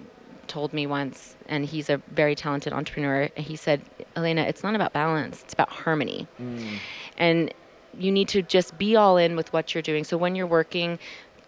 told 0.46 0.72
me 0.72 0.86
once, 0.86 1.36
and 1.46 1.64
he's 1.64 1.90
a 1.90 1.98
very 2.12 2.34
talented 2.34 2.72
entrepreneur. 2.72 3.28
He 3.36 3.56
said, 3.56 3.82
Elena, 4.16 4.42
it's 4.42 4.62
not 4.62 4.74
about 4.74 4.92
balance, 4.92 5.42
it's 5.42 5.52
about 5.52 5.68
harmony. 5.68 6.26
Mm. 6.40 6.78
And 7.18 7.54
you 7.98 8.12
need 8.12 8.28
to 8.28 8.42
just 8.42 8.76
be 8.78 8.96
all 8.96 9.16
in 9.16 9.36
with 9.36 9.52
what 9.52 9.74
you're 9.74 9.82
doing. 9.82 10.04
So 10.04 10.16
when 10.16 10.34
you're 10.34 10.46
working, 10.46 10.98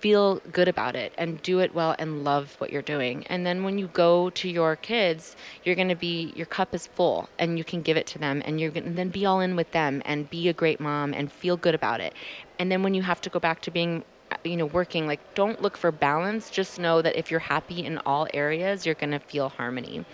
feel 0.01 0.37
good 0.53 0.69
about 0.69 0.95
it 0.95 1.13
and 1.19 1.43
do 1.43 1.59
it 1.59 1.75
well 1.75 1.95
and 1.99 2.25
love 2.25 2.55
what 2.59 2.73
you're 2.73 2.83
doing. 2.83 3.27
And 3.27 3.45
then 3.45 3.65
when 3.65 3.79
you 3.79 3.89
go 3.89 4.31
to 4.31 4.49
your 4.49 4.77
kids, 4.77 5.37
you're 5.65 5.75
going 5.75 5.89
to 5.89 5.97
be 5.97 6.33
your 6.37 6.47
cup 6.47 6.75
is 6.75 6.87
full 6.87 7.29
and 7.39 7.59
you 7.59 7.65
can 7.65 7.83
give 7.83 7.97
it 7.97 8.07
to 8.09 8.19
them 8.19 8.43
and 8.45 8.61
you're 8.61 8.71
going 8.71 8.85
to 8.85 8.91
then 8.91 9.09
be 9.09 9.27
all 9.27 9.41
in 9.41 9.57
with 9.57 9.73
them 9.73 10.03
and 10.05 10.31
be 10.31 10.49
a 10.49 10.53
great 10.53 10.81
mom 10.81 11.13
and 11.15 11.33
feel 11.33 11.57
good 11.57 11.75
about 11.75 12.01
it. 12.01 12.15
And 12.59 12.71
then 12.71 12.83
when 12.83 12.95
you 12.95 13.03
have 13.03 13.21
to 13.23 13.31
go 13.31 13.41
back 13.41 13.61
to 13.63 13.71
being 13.71 14.05
you 14.45 14.57
know 14.57 14.67
working 14.67 15.07
like 15.07 15.21
don't 15.35 15.61
look 15.63 15.77
for 15.77 15.91
balance. 15.93 16.51
Just 16.51 16.79
know 16.79 17.03
that 17.03 17.17
if 17.17 17.31
you're 17.31 17.41
happy 17.41 17.85
in 17.85 17.99
all 17.99 18.27
areas 18.35 18.87
you're 18.87 18.95
going 18.95 19.11
to 19.11 19.19
feel 19.19 19.49
harmony. 19.49 20.05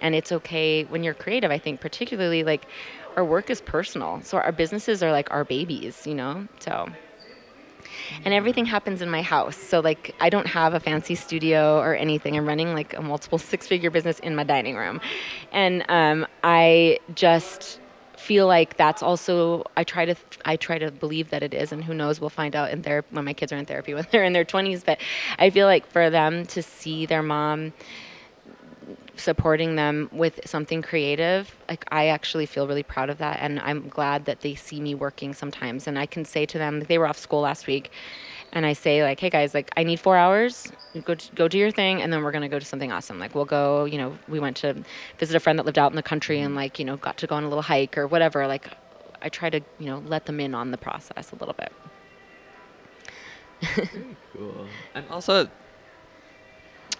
And 0.00 0.14
it's 0.14 0.32
okay 0.32 0.84
when 0.84 1.02
you're 1.04 1.14
creative 1.14 1.50
i 1.50 1.58
think 1.58 1.80
particularly 1.80 2.44
like 2.44 2.66
our 3.16 3.24
work 3.24 3.50
is 3.50 3.60
personal. 3.60 4.20
So 4.22 4.38
our 4.38 4.52
businesses 4.52 5.02
are 5.02 5.12
like 5.12 5.30
our 5.30 5.44
babies 5.44 6.06
you 6.06 6.14
know? 6.14 6.48
So 6.60 6.88
and 8.24 8.32
everything 8.32 8.64
happens 8.64 9.02
in 9.02 9.10
my 9.10 9.22
house. 9.22 9.56
So 9.56 9.80
like 9.80 10.14
i 10.20 10.28
don't 10.30 10.46
have 10.46 10.74
a 10.74 10.80
fancy 10.80 11.14
studio 11.14 11.78
or 11.78 11.94
anything. 11.94 12.36
I'm 12.36 12.46
running 12.46 12.74
like 12.74 12.96
a 12.96 13.02
multiple 13.02 13.38
six 13.50 13.66
figure 13.66 13.90
business 13.90 14.18
in 14.20 14.34
my 14.34 14.44
dining 14.44 14.76
room. 14.76 15.00
And 15.52 15.84
um, 15.88 16.26
i 16.42 16.98
just 17.14 17.80
feel 18.22 18.46
like 18.46 18.76
that's 18.76 19.02
also 19.02 19.64
I 19.76 19.84
try 19.84 20.04
to 20.06 20.14
I 20.44 20.56
try 20.56 20.78
to 20.78 20.90
believe 20.90 21.30
that 21.30 21.42
it 21.42 21.52
is, 21.52 21.72
and 21.72 21.84
who 21.84 21.94
knows, 21.94 22.20
we'll 22.20 22.30
find 22.30 22.54
out 22.56 22.70
in 22.70 22.82
therapy 22.82 23.08
when 23.10 23.24
my 23.24 23.32
kids 23.34 23.52
are 23.52 23.56
in 23.56 23.66
therapy 23.66 23.94
when 23.98 24.06
they're 24.10 24.24
in 24.24 24.32
their 24.32 24.44
20s. 24.44 24.84
But 24.84 24.98
I 25.38 25.50
feel 25.50 25.66
like 25.66 25.86
for 25.86 26.08
them 26.08 26.46
to 26.46 26.62
see 26.62 27.06
their 27.06 27.22
mom 27.22 27.72
supporting 29.16 29.76
them 29.76 30.08
with 30.10 30.40
something 30.46 30.80
creative 30.80 31.54
like 31.68 31.84
i 31.92 32.08
actually 32.08 32.46
feel 32.46 32.66
really 32.66 32.82
proud 32.82 33.10
of 33.10 33.18
that 33.18 33.38
and 33.40 33.60
i'm 33.60 33.86
glad 33.88 34.24
that 34.24 34.40
they 34.40 34.54
see 34.54 34.80
me 34.80 34.94
working 34.94 35.34
sometimes 35.34 35.86
and 35.86 35.98
i 35.98 36.06
can 36.06 36.24
say 36.24 36.46
to 36.46 36.56
them 36.56 36.80
they 36.80 36.96
were 36.96 37.06
off 37.06 37.18
school 37.18 37.40
last 37.40 37.66
week 37.66 37.92
and 38.52 38.66
I 38.66 38.74
say 38.74 39.02
like, 39.02 39.18
hey 39.18 39.30
guys, 39.30 39.54
like 39.54 39.70
I 39.76 39.82
need 39.82 39.98
four 39.98 40.16
hours. 40.16 40.70
Go 41.04 41.16
go 41.34 41.48
do 41.48 41.58
your 41.58 41.70
thing, 41.70 42.02
and 42.02 42.12
then 42.12 42.22
we're 42.22 42.32
gonna 42.32 42.48
go 42.48 42.58
to 42.58 42.64
something 42.64 42.92
awesome. 42.92 43.18
Like 43.18 43.34
we'll 43.34 43.46
go. 43.46 43.84
You 43.86 43.98
know, 43.98 44.18
we 44.28 44.40
went 44.40 44.56
to 44.58 44.84
visit 45.18 45.34
a 45.34 45.40
friend 45.40 45.58
that 45.58 45.66
lived 45.66 45.78
out 45.78 45.90
in 45.90 45.96
the 45.96 46.02
country, 46.02 46.40
and 46.40 46.54
like 46.54 46.78
you 46.78 46.84
know, 46.84 46.96
got 46.96 47.16
to 47.18 47.26
go 47.26 47.34
on 47.34 47.44
a 47.44 47.48
little 47.48 47.62
hike 47.62 47.96
or 47.96 48.06
whatever. 48.06 48.46
Like 48.46 48.68
I 49.22 49.28
try 49.28 49.48
to 49.50 49.60
you 49.78 49.86
know 49.86 50.02
let 50.06 50.26
them 50.26 50.38
in 50.38 50.54
on 50.54 50.70
the 50.70 50.78
process 50.78 51.32
a 51.32 51.36
little 51.36 51.54
bit. 51.54 51.72
Cool. 54.32 54.66
And 54.94 55.04
also, 55.08 55.48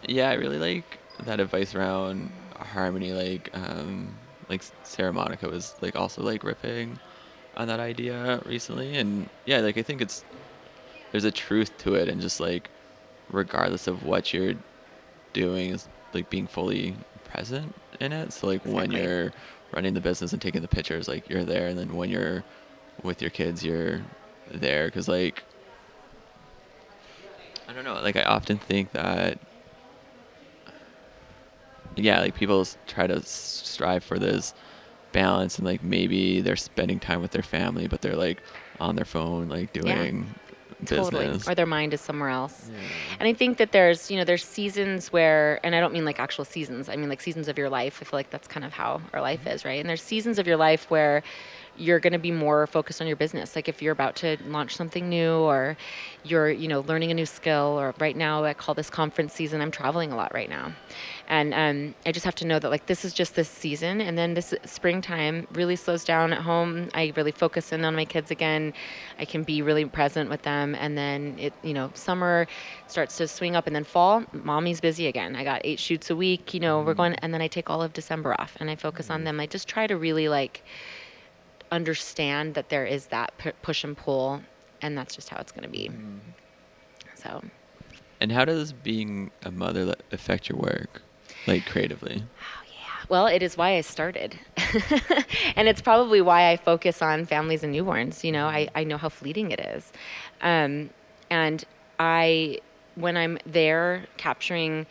yeah, 0.06 0.30
I 0.30 0.34
really 0.34 0.58
like 0.58 0.98
that 1.24 1.40
advice 1.40 1.74
around 1.74 2.30
harmony. 2.56 3.12
Like, 3.12 3.50
um, 3.54 4.14
like 4.48 4.62
Sarah 4.84 5.12
Monica 5.12 5.48
was 5.48 5.74
like 5.80 5.96
also 5.96 6.22
like 6.22 6.42
riffing 6.42 6.98
on 7.56 7.68
that 7.68 7.80
idea 7.80 8.40
recently, 8.46 8.96
and 8.96 9.28
yeah, 9.44 9.58
like 9.58 9.76
I 9.76 9.82
think 9.82 10.00
it's 10.00 10.24
there's 11.12 11.24
a 11.24 11.30
truth 11.30 11.76
to 11.78 11.94
it, 11.94 12.08
and 12.08 12.20
just 12.20 12.40
like 12.40 12.68
regardless 13.30 13.86
of 13.86 14.04
what 14.04 14.32
you're 14.32 14.54
doing, 15.32 15.70
is 15.70 15.88
like 16.12 16.28
being 16.30 16.46
fully 16.46 16.96
present 17.24 17.74
in 18.00 18.12
it. 18.12 18.32
So 18.32 18.46
like 18.46 18.64
when 18.64 18.90
you're 18.90 19.32
running 19.72 19.94
the 19.94 20.00
business 20.00 20.32
and 20.32 20.42
taking 20.42 20.62
the 20.62 20.68
pictures, 20.68 21.06
like 21.08 21.28
you're 21.28 21.44
there, 21.44 21.68
and 21.68 21.78
then 21.78 21.94
when 21.94 22.10
you're 22.10 22.42
with 23.02 23.22
your 23.22 23.30
kids, 23.30 23.64
you're 23.64 24.00
there, 24.50 24.86
because 24.86 25.06
like 25.06 25.44
I 27.68 27.72
don't 27.72 27.84
know, 27.84 27.94
like 27.94 28.16
I 28.16 28.22
often 28.22 28.58
think 28.58 28.92
that 28.92 29.38
yeah, 31.96 32.20
like 32.20 32.34
people 32.34 32.66
try 32.86 33.06
to 33.06 33.22
strive 33.22 34.02
for 34.02 34.18
this 34.18 34.54
balance 35.12 35.58
and 35.58 35.66
like 35.66 35.82
maybe 35.82 36.40
they're 36.40 36.56
spending 36.56 36.98
time 36.98 37.20
with 37.20 37.30
their 37.32 37.42
family 37.42 37.86
but 37.86 38.00
they're 38.00 38.16
like 38.16 38.42
on 38.80 38.96
their 38.96 39.04
phone 39.04 39.46
like 39.46 39.70
doing 39.74 40.26
Totally. 40.84 41.26
business. 41.26 41.48
Or 41.48 41.54
their 41.54 41.66
mind 41.66 41.94
is 41.94 42.00
somewhere 42.00 42.28
else. 42.28 42.70
Yeah. 42.70 42.78
And 43.20 43.28
I 43.28 43.32
think 43.32 43.58
that 43.58 43.72
there's, 43.72 44.10
you 44.10 44.16
know, 44.16 44.24
there's 44.24 44.44
seasons 44.44 45.12
where, 45.12 45.60
and 45.64 45.74
I 45.74 45.80
don't 45.80 45.92
mean 45.92 46.04
like 46.04 46.18
actual 46.18 46.44
seasons, 46.44 46.88
I 46.88 46.96
mean 46.96 47.08
like 47.08 47.20
seasons 47.20 47.48
of 47.48 47.58
your 47.58 47.68
life. 47.68 47.98
I 48.00 48.04
feel 48.04 48.18
like 48.18 48.30
that's 48.30 48.48
kind 48.48 48.64
of 48.64 48.72
how 48.72 49.00
our 49.12 49.20
life 49.20 49.46
is, 49.46 49.64
right? 49.64 49.80
And 49.80 49.88
there's 49.88 50.02
seasons 50.02 50.38
of 50.38 50.46
your 50.46 50.56
life 50.56 50.90
where 50.90 51.22
you're 51.76 52.00
going 52.00 52.12
to 52.12 52.18
be 52.18 52.30
more 52.30 52.66
focused 52.66 53.00
on 53.00 53.06
your 53.06 53.16
business. 53.16 53.56
Like 53.56 53.68
if 53.68 53.80
you're 53.80 53.92
about 53.92 54.16
to 54.16 54.36
launch 54.46 54.76
something 54.76 55.08
new 55.08 55.34
or 55.34 55.76
you're, 56.24 56.50
you 56.50 56.68
know, 56.68 56.80
learning 56.80 57.10
a 57.10 57.14
new 57.14 57.26
skill, 57.26 57.76
or 57.78 57.94
right 57.98 58.16
now 58.16 58.44
I 58.44 58.54
call 58.54 58.74
this 58.74 58.90
conference 58.90 59.32
season, 59.32 59.60
I'm 59.60 59.70
traveling 59.70 60.12
a 60.12 60.16
lot 60.16 60.32
right 60.34 60.48
now. 60.48 60.72
And 61.28 61.54
um, 61.54 61.94
I 62.04 62.12
just 62.12 62.24
have 62.24 62.34
to 62.36 62.46
know 62.46 62.58
that 62.58 62.70
like 62.70 62.86
this 62.86 63.04
is 63.04 63.14
just 63.14 63.34
this 63.34 63.48
season. 63.48 64.00
And 64.00 64.18
then 64.18 64.34
this 64.34 64.54
springtime 64.64 65.46
really 65.52 65.76
slows 65.76 66.04
down 66.04 66.32
at 66.32 66.42
home. 66.42 66.90
I 66.94 67.12
really 67.16 67.32
focus 67.32 67.72
in 67.72 67.84
on 67.84 67.96
my 67.96 68.04
kids 68.04 68.30
again. 68.30 68.74
I 69.18 69.24
can 69.24 69.42
be 69.42 69.62
really 69.62 69.84
present 69.84 70.28
with 70.28 70.42
them. 70.42 70.74
And 70.74 70.96
then 70.96 71.36
it, 71.38 71.54
you 71.62 71.72
know, 71.72 71.90
summer 71.94 72.46
starts 72.86 73.16
to 73.16 73.26
swing 73.26 73.56
up 73.56 73.66
and 73.66 73.74
then 73.74 73.84
fall, 73.84 74.24
mommy's 74.32 74.80
busy 74.80 75.06
again. 75.06 75.34
I 75.34 75.44
got 75.44 75.62
eight 75.64 75.78
shoots 75.78 76.10
a 76.10 76.16
week, 76.16 76.52
you 76.52 76.60
know, 76.60 76.82
we're 76.82 76.94
going, 76.94 77.14
and 77.16 77.32
then 77.32 77.40
I 77.40 77.48
take 77.48 77.70
all 77.70 77.82
of 77.82 77.92
December 77.92 78.38
off 78.38 78.56
and 78.60 78.68
I 78.68 78.76
focus 78.76 79.08
on 79.10 79.24
them. 79.24 79.40
I 79.40 79.46
just 79.46 79.66
try 79.66 79.86
to 79.86 79.96
really 79.96 80.28
like 80.28 80.62
understand 81.72 82.54
that 82.54 82.68
there 82.68 82.84
is 82.86 83.06
that 83.06 83.36
pu- 83.38 83.52
push 83.62 83.82
and 83.82 83.96
pull 83.96 84.42
and 84.82 84.96
that's 84.98 85.14
just 85.14 85.28
how 85.28 85.38
it's 85.38 85.52
going 85.52 85.62
to 85.64 85.68
be. 85.70 85.90
So, 87.14 87.42
And 88.20 88.32
how 88.32 88.44
does 88.44 88.72
being 88.72 89.30
a 89.44 89.50
mother 89.50 89.94
affect 90.10 90.48
your 90.48 90.58
work, 90.58 91.02
like 91.46 91.64
creatively? 91.66 92.24
Oh, 92.24 92.62
yeah. 92.66 93.06
Well, 93.08 93.26
it 93.28 93.42
is 93.42 93.56
why 93.56 93.76
I 93.76 93.80
started. 93.80 94.38
and 95.56 95.68
it's 95.68 95.80
probably 95.80 96.20
why 96.20 96.50
I 96.50 96.56
focus 96.56 97.00
on 97.00 97.26
families 97.26 97.62
and 97.62 97.74
newborns. 97.74 98.24
You 98.24 98.32
know, 98.32 98.46
I, 98.46 98.68
I 98.74 98.84
know 98.84 98.96
how 98.98 99.08
fleeting 99.08 99.52
it 99.52 99.60
is. 99.60 99.92
Um, 100.40 100.90
and 101.30 101.64
I, 102.00 102.58
when 102.96 103.16
I'm 103.16 103.38
there 103.46 104.06
capturing 104.16 104.86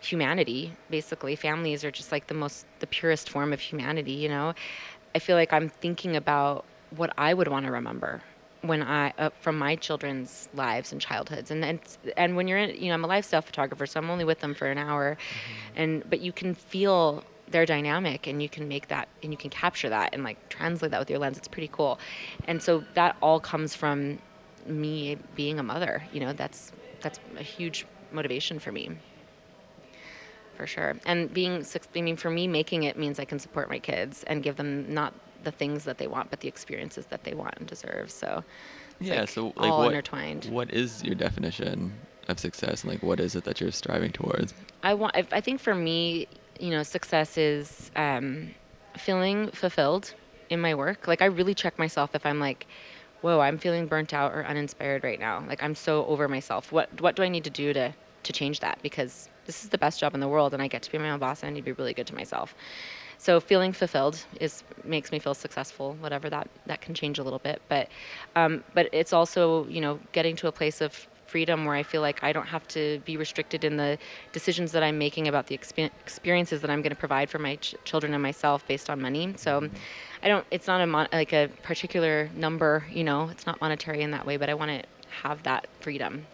humanity, 0.00 0.72
basically, 0.90 1.36
families 1.36 1.84
are 1.84 1.92
just 1.92 2.10
like 2.10 2.26
the 2.26 2.34
most, 2.34 2.66
the 2.80 2.88
purest 2.88 3.30
form 3.30 3.52
of 3.52 3.60
humanity, 3.60 4.12
you 4.12 4.28
know? 4.28 4.52
I 5.14 5.18
feel 5.18 5.36
like 5.36 5.52
I'm 5.52 5.68
thinking 5.68 6.16
about 6.16 6.64
what 6.96 7.12
I 7.16 7.34
would 7.34 7.48
want 7.48 7.66
to 7.66 7.72
remember 7.72 8.22
when 8.62 8.82
I 8.82 9.12
uh, 9.18 9.30
from 9.40 9.58
my 9.58 9.76
children's 9.76 10.48
lives 10.54 10.92
and 10.92 11.00
childhoods. 11.00 11.50
And 11.50 11.64
and 11.64 11.80
and 12.16 12.36
when 12.36 12.48
you're 12.48 12.58
in 12.58 12.80
you 12.80 12.88
know 12.88 12.94
I'm 12.94 13.04
a 13.04 13.08
lifestyle 13.08 13.42
photographer 13.42 13.86
so 13.86 14.00
I'm 14.00 14.10
only 14.10 14.24
with 14.24 14.40
them 14.40 14.54
for 14.54 14.66
an 14.66 14.78
hour. 14.78 15.16
And 15.76 16.08
but 16.08 16.20
you 16.20 16.32
can 16.32 16.54
feel 16.54 17.24
their 17.48 17.66
dynamic 17.66 18.26
and 18.26 18.42
you 18.42 18.48
can 18.48 18.66
make 18.68 18.88
that 18.88 19.08
and 19.22 19.32
you 19.32 19.36
can 19.36 19.50
capture 19.50 19.90
that 19.90 20.10
and 20.14 20.24
like 20.24 20.48
translate 20.48 20.90
that 20.92 21.00
with 21.00 21.10
your 21.10 21.18
lens. 21.18 21.36
It's 21.38 21.48
pretty 21.48 21.68
cool. 21.72 21.98
And 22.46 22.62
so 22.62 22.84
that 22.94 23.16
all 23.20 23.40
comes 23.40 23.74
from 23.74 24.18
me 24.66 25.18
being 25.34 25.58
a 25.58 25.62
mother 25.62 26.04
you 26.12 26.20
know 26.20 26.32
that's 26.32 26.72
that's 27.00 27.18
a 27.36 27.42
huge 27.42 27.84
motivation 28.12 28.58
for 28.58 28.70
me 28.70 28.90
for 30.56 30.66
sure. 30.66 30.96
And 31.06 31.32
being, 31.32 31.64
I 31.94 32.00
mean, 32.00 32.16
for 32.16 32.30
me, 32.30 32.46
making 32.46 32.84
it 32.84 32.96
means 32.96 33.18
I 33.18 33.24
can 33.24 33.38
support 33.38 33.68
my 33.68 33.78
kids 33.78 34.22
and 34.24 34.42
give 34.42 34.56
them 34.56 34.92
not 34.92 35.14
the 35.44 35.50
things 35.50 35.84
that 35.84 35.98
they 35.98 36.06
want, 36.06 36.30
but 36.30 36.40
the 36.40 36.48
experiences 36.48 37.06
that 37.06 37.24
they 37.24 37.34
want 37.34 37.54
and 37.58 37.66
deserve. 37.66 38.10
So, 38.10 38.44
yeah. 39.00 39.20
like 39.20 39.28
so 39.28 39.52
like 39.56 39.70
all 39.70 39.78
what 39.80 39.88
intertwined. 39.88 40.46
what 40.46 40.72
is 40.72 41.02
your 41.02 41.14
definition 41.14 41.92
of 42.28 42.38
success, 42.38 42.82
and 42.82 42.92
like 42.92 43.02
what 43.02 43.20
is 43.20 43.34
it 43.34 43.44
that 43.44 43.60
you're 43.60 43.72
striving 43.72 44.12
towards? 44.12 44.54
I 44.82 44.94
want. 44.94 45.16
I 45.16 45.26
I 45.32 45.40
think 45.40 45.60
for 45.60 45.74
me, 45.74 46.28
you 46.60 46.70
know, 46.70 46.82
success 46.82 47.36
is 47.36 47.90
um, 47.96 48.50
feeling 48.96 49.50
fulfilled 49.50 50.14
in 50.50 50.60
my 50.60 50.74
work. 50.74 51.08
Like 51.08 51.22
I 51.22 51.26
really 51.26 51.54
check 51.54 51.78
myself 51.78 52.14
if 52.14 52.24
I'm 52.24 52.38
like, 52.38 52.66
whoa, 53.22 53.40
I'm 53.40 53.58
feeling 53.58 53.86
burnt 53.86 54.12
out 54.12 54.32
or 54.32 54.44
uninspired 54.44 55.02
right 55.02 55.18
now. 55.18 55.44
Like 55.48 55.62
I'm 55.62 55.74
so 55.74 56.04
over 56.06 56.28
myself. 56.28 56.70
What 56.70 57.00
what 57.00 57.16
do 57.16 57.22
I 57.22 57.28
need 57.28 57.44
to 57.44 57.50
do 57.50 57.72
to 57.72 57.94
to 58.22 58.32
change 58.32 58.60
that? 58.60 58.78
Because 58.82 59.28
this 59.46 59.64
is 59.64 59.70
the 59.70 59.78
best 59.78 60.00
job 60.00 60.14
in 60.14 60.20
the 60.20 60.28
world, 60.28 60.54
and 60.54 60.62
I 60.62 60.68
get 60.68 60.82
to 60.82 60.92
be 60.92 60.98
my 60.98 61.10
own 61.10 61.18
boss, 61.18 61.42
and 61.42 61.50
I 61.50 61.52
need 61.52 61.60
to 61.60 61.64
be 61.64 61.72
really 61.72 61.94
good 61.94 62.06
to 62.08 62.14
myself. 62.14 62.54
So 63.18 63.38
feeling 63.38 63.72
fulfilled 63.72 64.24
is 64.40 64.64
makes 64.84 65.12
me 65.12 65.18
feel 65.20 65.34
successful. 65.34 65.96
Whatever 66.00 66.28
that 66.30 66.48
that 66.66 66.80
can 66.80 66.94
change 66.94 67.18
a 67.18 67.22
little 67.22 67.38
bit, 67.38 67.62
but 67.68 67.88
um, 68.34 68.64
but 68.74 68.88
it's 68.92 69.12
also 69.12 69.66
you 69.68 69.80
know 69.80 70.00
getting 70.12 70.34
to 70.36 70.48
a 70.48 70.52
place 70.52 70.80
of 70.80 71.06
freedom 71.32 71.64
where 71.64 71.74
I 71.74 71.82
feel 71.82 72.02
like 72.02 72.22
I 72.22 72.32
don't 72.32 72.48
have 72.48 72.68
to 72.68 73.00
be 73.06 73.16
restricted 73.16 73.64
in 73.64 73.78
the 73.78 73.96
decisions 74.32 74.72
that 74.72 74.82
I'm 74.82 74.98
making 74.98 75.28
about 75.28 75.46
the 75.46 75.56
expe- 75.56 75.90
experiences 76.00 76.60
that 76.60 76.68
I'm 76.68 76.82
going 76.82 76.90
to 76.90 77.02
provide 77.06 77.30
for 77.30 77.38
my 77.38 77.56
ch- 77.56 77.74
children 77.84 78.12
and 78.12 78.22
myself 78.22 78.66
based 78.66 78.90
on 78.90 79.00
money. 79.00 79.32
So 79.36 79.70
I 80.22 80.28
don't. 80.28 80.44
It's 80.50 80.66
not 80.66 80.80
a 80.80 80.86
mon- 80.86 81.08
like 81.12 81.32
a 81.32 81.48
particular 81.62 82.28
number. 82.34 82.84
You 82.90 83.04
know, 83.04 83.28
it's 83.28 83.46
not 83.46 83.60
monetary 83.60 84.02
in 84.02 84.10
that 84.10 84.26
way, 84.26 84.36
but 84.36 84.50
I 84.50 84.54
want 84.54 84.72
to 84.72 84.82
have 85.22 85.42
that 85.44 85.68
freedom 85.80 86.26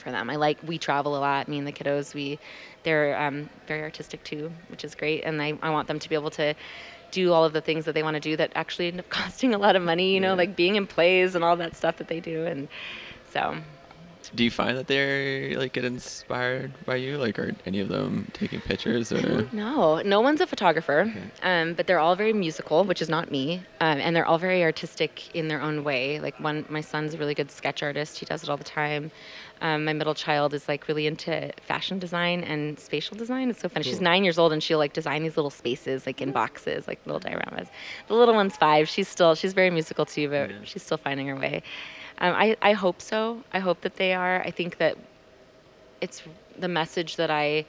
for 0.00 0.10
them. 0.10 0.28
I 0.30 0.36
like 0.36 0.58
we 0.66 0.78
travel 0.78 1.16
a 1.16 1.20
lot. 1.20 1.48
Me 1.48 1.58
and 1.58 1.66
the 1.66 1.72
kiddos, 1.72 2.14
we 2.14 2.38
they're 2.82 3.20
um, 3.20 3.48
very 3.66 3.82
artistic 3.82 4.24
too, 4.24 4.50
which 4.68 4.84
is 4.84 4.94
great, 4.94 5.22
and 5.24 5.40
I, 5.42 5.58
I 5.62 5.70
want 5.70 5.86
them 5.88 5.98
to 5.98 6.08
be 6.08 6.14
able 6.14 6.30
to 6.30 6.54
do 7.10 7.32
all 7.32 7.44
of 7.44 7.52
the 7.52 7.60
things 7.60 7.84
that 7.84 7.92
they 7.94 8.02
want 8.02 8.14
to 8.14 8.20
do 8.20 8.36
that 8.36 8.52
actually 8.54 8.86
end 8.88 9.00
up 9.00 9.08
costing 9.20 9.52
a 9.54 9.58
lot 9.58 9.76
of 9.76 9.82
money. 9.82 10.14
You 10.14 10.20
know, 10.20 10.28
Yeah. 10.32 10.34
like 10.44 10.56
being 10.56 10.76
in 10.76 10.86
plays 10.86 11.34
and 11.34 11.44
all 11.44 11.56
that 11.56 11.76
stuff 11.76 11.96
that 11.98 12.08
they 12.08 12.20
do, 12.20 12.46
and 12.46 12.68
so 13.32 13.56
Do 14.36 14.44
you 14.44 14.50
find 14.50 14.76
that 14.78 14.86
they're 14.86 15.58
like 15.58 15.72
get 15.72 15.84
inspired 15.84 16.72
by 16.86 16.96
you? 16.96 17.16
Like, 17.18 17.38
are 17.38 17.52
any 17.66 17.80
of 17.80 17.88
them 17.88 18.28
taking 18.32 18.60
pictures 18.60 19.12
or? 19.12 19.48
No, 19.52 20.00
no 20.02 20.20
one's 20.20 20.40
a 20.40 20.46
photographer, 20.46 21.00
Okay. 21.10 21.30
um, 21.42 21.74
but 21.74 21.86
they're 21.86 21.98
all 21.98 22.14
very 22.16 22.32
musical, 22.32 22.84
which 22.84 23.02
is 23.02 23.08
not 23.08 23.30
me, 23.30 23.62
um, 23.80 23.98
and 23.98 24.14
they're 24.14 24.26
all 24.26 24.38
very 24.38 24.62
artistic 24.62 25.34
in 25.34 25.48
their 25.48 25.60
own 25.60 25.82
way. 25.84 26.20
Like 26.20 26.38
one, 26.38 26.64
my 26.68 26.80
son's 26.80 27.14
a 27.14 27.18
really 27.18 27.34
good 27.34 27.50
sketch 27.50 27.82
artist; 27.82 28.18
he 28.18 28.26
does 28.26 28.42
it 28.44 28.48
all 28.48 28.56
the 28.56 28.64
time. 28.64 29.10
Um, 29.62 29.84
my 29.84 29.92
middle 29.92 30.14
child 30.14 30.54
is 30.54 30.68
like 30.68 30.88
really 30.88 31.06
into 31.06 31.52
fashion 31.60 31.98
design 31.98 32.42
and 32.44 32.78
spatial 32.78 33.16
design. 33.16 33.50
It's 33.50 33.60
so 33.60 33.68
funny. 33.68 33.84
She's 33.84 34.00
nine 34.00 34.24
years 34.24 34.38
old 34.38 34.52
and 34.54 34.62
she'll 34.62 34.78
like 34.78 34.94
design 34.94 35.22
these 35.22 35.36
little 35.36 35.50
spaces 35.50 36.06
like 36.06 36.22
in 36.22 36.32
boxes, 36.32 36.88
like 36.88 36.98
little 37.04 37.20
dioramas. 37.20 37.68
The 38.08 38.14
little 38.14 38.34
one's 38.34 38.56
five. 38.56 38.88
She's 38.88 39.06
still 39.08 39.34
she's 39.34 39.52
very 39.52 39.70
musical 39.70 40.06
too, 40.06 40.28
but 40.28 40.50
Yeah. 40.50 40.56
she's 40.64 40.82
still 40.82 40.96
finding 40.96 41.26
her 41.28 41.36
way. 41.36 41.62
Um, 42.18 42.34
I 42.34 42.56
I 42.62 42.72
hope 42.72 43.02
so. 43.02 43.42
I 43.52 43.58
hope 43.58 43.82
that 43.82 43.96
they 43.96 44.14
are. 44.14 44.40
I 44.42 44.50
think 44.50 44.78
that 44.78 44.96
it's 46.00 46.22
the 46.58 46.68
message 46.68 47.16
that 47.16 47.30
I 47.30 47.66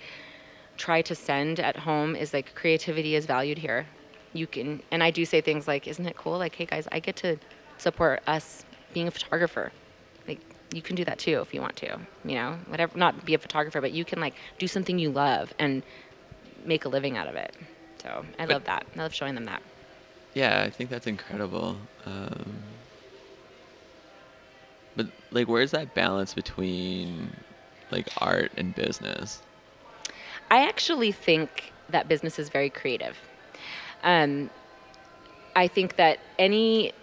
try 0.77 1.01
to 1.01 1.13
send 1.15 1.59
at 1.59 1.75
home 1.75 2.15
is 2.15 2.33
like 2.33 2.55
creativity 2.55 3.15
is 3.15 3.25
valued 3.25 3.57
here. 3.57 3.85
You 4.33 4.47
can, 4.47 4.81
and 4.91 5.03
I 5.03 5.11
do 5.11 5.25
say 5.25 5.41
things 5.41 5.67
like, 5.67 5.87
"Isn't 5.87 6.05
it 6.05 6.15
cool? 6.15 6.37
Like, 6.37 6.55
hey 6.55 6.65
guys, 6.65 6.87
I 6.91 6.99
get 7.01 7.17
to 7.17 7.37
support 7.77 8.21
us 8.27 8.63
being 8.93 9.07
a 9.07 9.11
photographer. 9.11 9.73
You 10.73 10.81
can 10.81 10.95
do 10.95 11.03
that 11.05 11.19
too 11.19 11.41
if 11.41 11.53
you 11.53 11.61
want 11.61 11.75
to. 11.77 11.99
You 12.25 12.35
know, 12.35 12.57
whatever. 12.67 12.97
Not 12.97 13.25
be 13.25 13.33
a 13.33 13.37
photographer, 13.37 13.81
but 13.81 13.91
you 13.91 14.05
can 14.05 14.19
like 14.19 14.35
do 14.59 14.67
something 14.67 14.97
you 14.99 15.11
love 15.11 15.53
and 15.59 15.83
make 16.65 16.85
a 16.85 16.89
living 16.89 17.17
out 17.17 17.27
of 17.27 17.35
it. 17.35 17.55
So 18.01 18.25
I 18.39 18.45
But- 18.45 18.53
love 18.53 18.63
that. 18.65 18.85
I 18.95 18.99
love 18.99 19.13
showing 19.13 19.35
them 19.35 19.45
that. 19.45 19.61
Yeah, 20.33 20.63
I 20.65 20.69
think 20.69 20.89
that's 20.89 21.07
incredible. 21.07 21.75
Um, 22.05 22.55
but 24.95 25.07
like, 25.31 25.47
where's 25.47 25.71
that 25.71 25.93
balance 25.93 26.33
between 26.33 27.35
like 27.91 28.07
art 28.17 28.51
and 28.55 28.73
business? 28.73 29.41
I 30.49 30.65
actually 30.67 31.11
think 31.11 31.71
that 31.89 32.07
business 32.07 32.39
is 32.39 32.49
very 32.49 32.69
creative. 32.69 33.17
Um, 34.03 34.49
I 35.55 35.67
think 35.67 35.97
that 35.97 36.19
any 36.39 36.93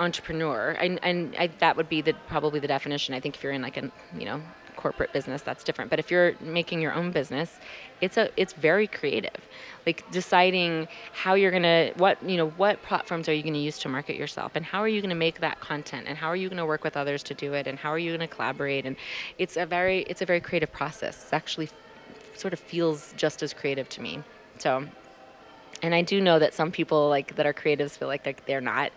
entrepreneur, 0.00 0.70
and, 0.70 0.98
and 1.02 1.36
I, 1.38 1.48
that 1.58 1.76
would 1.76 1.88
be 1.88 2.00
the 2.00 2.14
probably 2.28 2.58
the 2.58 2.66
definition. 2.66 3.14
I 3.14 3.20
think 3.20 3.36
if 3.36 3.42
you're 3.42 3.52
in 3.52 3.62
like 3.62 3.76
a 3.76 3.90
you 4.18 4.24
know 4.24 4.40
corporate 4.76 5.12
business, 5.12 5.42
that's 5.42 5.62
different. 5.62 5.90
But 5.90 5.98
if 5.98 6.10
you're 6.10 6.34
making 6.40 6.80
your 6.80 6.94
own 6.94 7.10
business, 7.12 7.58
it's 8.00 8.16
a 8.16 8.30
it's 8.36 8.54
very 8.54 8.86
creative. 8.86 9.36
Like 9.86 10.10
deciding 10.10 10.88
how 11.12 11.34
you're 11.34 11.50
gonna 11.50 11.92
what 11.96 12.22
you 12.22 12.36
know 12.36 12.48
what 12.50 12.82
platforms 12.82 13.28
are 13.28 13.34
you 13.34 13.42
gonna 13.42 13.58
use 13.58 13.78
to 13.80 13.88
market 13.88 14.16
yourself, 14.16 14.52
and 14.54 14.64
how 14.64 14.80
are 14.80 14.88
you 14.88 15.02
gonna 15.02 15.14
make 15.14 15.40
that 15.40 15.60
content, 15.60 16.06
and 16.08 16.16
how 16.16 16.28
are 16.28 16.36
you 16.36 16.48
gonna 16.48 16.66
work 16.66 16.82
with 16.82 16.96
others 16.96 17.22
to 17.24 17.34
do 17.34 17.52
it, 17.52 17.66
and 17.66 17.78
how 17.78 17.90
are 17.90 17.98
you 17.98 18.12
gonna 18.12 18.26
collaborate, 18.26 18.86
and 18.86 18.96
it's 19.38 19.56
a 19.56 19.66
very 19.66 20.00
it's 20.02 20.22
a 20.22 20.26
very 20.26 20.40
creative 20.40 20.72
process. 20.72 21.22
It's 21.22 21.32
actually 21.32 21.68
sort 22.34 22.54
of 22.54 22.58
feels 22.58 23.12
just 23.18 23.42
as 23.42 23.52
creative 23.52 23.88
to 23.90 24.00
me. 24.00 24.22
So 24.58 24.86
and 25.82 25.94
I 25.94 26.02
do 26.02 26.20
know 26.20 26.38
that 26.38 26.54
some 26.54 26.70
people 26.70 27.08
like 27.08 27.36
that 27.36 27.46
are 27.46 27.52
creatives 27.52 27.96
feel 27.98 28.08
like 28.08 28.26
like 28.26 28.46
they're 28.46 28.60
not 28.60 28.92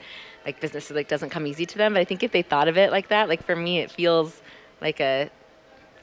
like 0.46 0.60
business 0.60 0.90
like 0.92 1.08
doesn't 1.08 1.30
come 1.30 1.48
easy 1.48 1.66
to 1.66 1.78
them. 1.78 1.94
But 1.94 2.02
I 2.02 2.06
think 2.06 2.24
if 2.24 2.32
they 2.32 2.42
thought 2.42 2.68
of 2.68 2.78
it 2.78 2.92
like 2.92 3.10
that, 3.10 3.30
like 3.30 3.44
for 3.44 3.56
me, 3.56 3.80
it 3.80 3.92
feels 3.92 4.42
like 4.82 5.00
a 5.00 5.30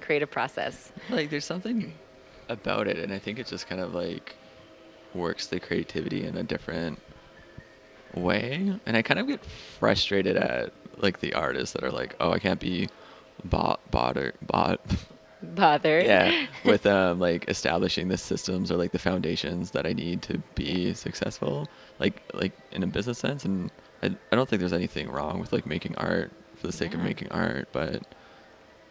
creative 0.00 0.30
process. 0.30 0.92
Like 1.08 1.30
there's 1.30 1.44
something 1.44 1.94
about 2.48 2.88
it, 2.88 2.98
and 2.98 3.12
I 3.12 3.18
think 3.18 3.38
it 3.38 3.46
just 3.46 3.66
kind 3.68 3.80
of 3.80 3.94
like 3.94 4.36
works 5.14 5.46
the 5.46 5.60
creativity 5.60 6.24
in 6.24 6.36
a 6.36 6.42
different 6.42 7.00
way. 8.14 8.72
And 8.86 8.96
I 8.96 9.02
kind 9.02 9.20
of 9.20 9.26
get 9.26 9.44
frustrated 9.44 10.36
at 10.36 10.72
like 10.98 11.20
the 11.20 11.34
artists 11.34 11.72
that 11.74 11.84
are 11.84 11.90
like, 11.90 12.16
oh, 12.20 12.32
I 12.32 12.38
can't 12.38 12.60
be 12.60 12.88
bought, 13.44 13.80
bought 13.90 14.16
or 14.16 14.34
bought. 14.42 14.80
Bothered. 15.42 16.04
yeah, 16.04 16.46
with 16.66 16.84
um 16.84 17.18
like 17.18 17.48
establishing 17.48 18.08
the 18.08 18.18
systems 18.18 18.70
or 18.70 18.76
like 18.76 18.92
the 18.92 18.98
foundations 18.98 19.70
that 19.70 19.86
I 19.86 19.94
need 19.94 20.20
to 20.22 20.38
be 20.54 20.92
successful, 20.92 21.66
like 21.98 22.22
like 22.34 22.52
in 22.72 22.82
a 22.82 22.86
business 22.86 23.18
sense. 23.18 23.46
And 23.46 23.70
I 24.02 24.06
I 24.32 24.36
don't 24.36 24.48
think 24.48 24.60
there's 24.60 24.72
anything 24.72 25.10
wrong 25.10 25.40
with 25.40 25.52
like 25.52 25.66
making 25.66 25.94
art 25.96 26.32
for 26.56 26.66
the 26.66 26.72
sake 26.72 26.94
of 26.94 27.00
making 27.00 27.30
art, 27.30 27.68
but 27.72 28.02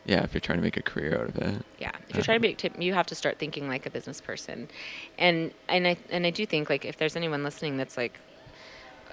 yeah, 0.05 0.23
if 0.23 0.33
you're 0.33 0.41
trying 0.41 0.57
to 0.57 0.63
make 0.63 0.77
a 0.77 0.81
career 0.81 1.21
out 1.21 1.29
of 1.29 1.37
it. 1.37 1.65
Yeah, 1.77 1.91
if 2.07 2.15
you're 2.15 2.23
trying 2.23 2.41
to 2.41 2.53
tip, 2.55 2.81
you 2.81 2.93
have 2.93 3.05
to 3.07 3.15
start 3.15 3.37
thinking 3.37 3.67
like 3.67 3.85
a 3.85 3.89
business 3.91 4.19
person, 4.19 4.67
and 5.17 5.51
and 5.67 5.87
I 5.87 5.97
and 6.09 6.25
I 6.25 6.31
do 6.31 6.45
think 6.45 6.69
like 6.69 6.83
if 6.85 6.97
there's 6.97 7.15
anyone 7.15 7.43
listening 7.43 7.77
that's 7.77 7.95
like, 7.95 8.19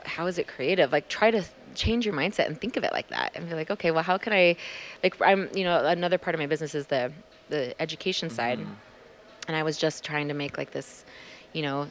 how 0.04 0.26
is 0.26 0.38
it 0.38 0.48
creative? 0.48 0.92
Like 0.92 1.08
try 1.08 1.30
to 1.30 1.42
change 1.74 2.06
your 2.06 2.14
mindset 2.14 2.46
and 2.46 2.58
think 2.58 2.76
of 2.76 2.84
it 2.84 2.92
like 2.92 3.08
that, 3.08 3.32
and 3.34 3.48
be 3.48 3.54
like, 3.54 3.70
okay, 3.70 3.90
well, 3.90 4.02
how 4.02 4.16
can 4.16 4.32
I, 4.32 4.56
like 5.02 5.20
I'm 5.20 5.50
you 5.54 5.64
know 5.64 5.84
another 5.84 6.18
part 6.18 6.34
of 6.34 6.40
my 6.40 6.46
business 6.46 6.74
is 6.74 6.86
the 6.86 7.12
the 7.50 7.80
education 7.80 8.30
side, 8.30 8.58
mm-hmm. 8.58 8.72
and 9.48 9.56
I 9.56 9.62
was 9.64 9.76
just 9.76 10.02
trying 10.02 10.28
to 10.28 10.34
make 10.34 10.56
like 10.56 10.70
this, 10.70 11.04
you 11.52 11.62
know, 11.62 11.88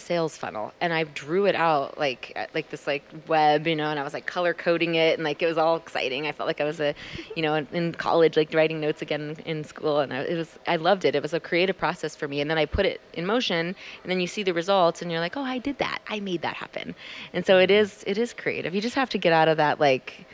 sales 0.00 0.36
funnel, 0.36 0.72
and 0.80 0.92
I 0.92 1.04
drew 1.04 1.46
it 1.46 1.54
out 1.54 1.98
like 1.98 2.36
like 2.54 2.70
this 2.70 2.86
like 2.86 3.04
web, 3.26 3.66
you 3.66 3.76
know, 3.76 3.90
and 3.90 3.98
I 3.98 4.02
was 4.02 4.12
like 4.12 4.26
color 4.26 4.54
coding 4.54 4.94
it, 4.94 5.14
and 5.14 5.24
like 5.24 5.42
it 5.42 5.46
was 5.46 5.58
all 5.58 5.76
exciting. 5.76 6.26
I 6.26 6.32
felt 6.32 6.46
like 6.46 6.60
I 6.60 6.64
was 6.64 6.80
a, 6.80 6.94
you 7.36 7.42
know, 7.42 7.54
in, 7.54 7.92
college, 7.92 8.36
like 8.36 8.52
writing 8.54 8.80
notes 8.80 9.02
again 9.02 9.36
in 9.44 9.64
school, 9.64 10.00
and 10.00 10.12
I, 10.12 10.18
it 10.20 10.36
was 10.36 10.58
I 10.66 10.76
loved 10.76 11.04
it. 11.04 11.14
It 11.14 11.22
was 11.22 11.34
a 11.34 11.40
creative 11.40 11.76
process 11.76 12.14
for 12.16 12.28
me, 12.28 12.40
and 12.40 12.50
then 12.50 12.58
I 12.58 12.64
put 12.66 12.86
it 12.86 13.00
in 13.14 13.26
motion, 13.26 13.74
and 14.02 14.10
then 14.10 14.20
you 14.20 14.26
see 14.26 14.42
the 14.42 14.54
results, 14.54 15.02
and 15.02 15.10
you're 15.10 15.20
like, 15.20 15.36
oh, 15.36 15.42
I 15.42 15.58
did 15.58 15.78
that, 15.78 16.00
I 16.08 16.20
made 16.20 16.42
that 16.42 16.54
happen, 16.54 16.94
and 17.32 17.44
so 17.44 17.58
it 17.58 17.70
mm-hmm. 17.70 17.80
is 17.82 18.04
it 18.06 18.18
is 18.18 18.32
creative. 18.32 18.74
You 18.74 18.80
just 18.80 18.96
have 18.96 19.10
to 19.10 19.18
get 19.18 19.32
out 19.32 19.48
of 19.48 19.56
that 19.56 19.80
like 19.80 20.26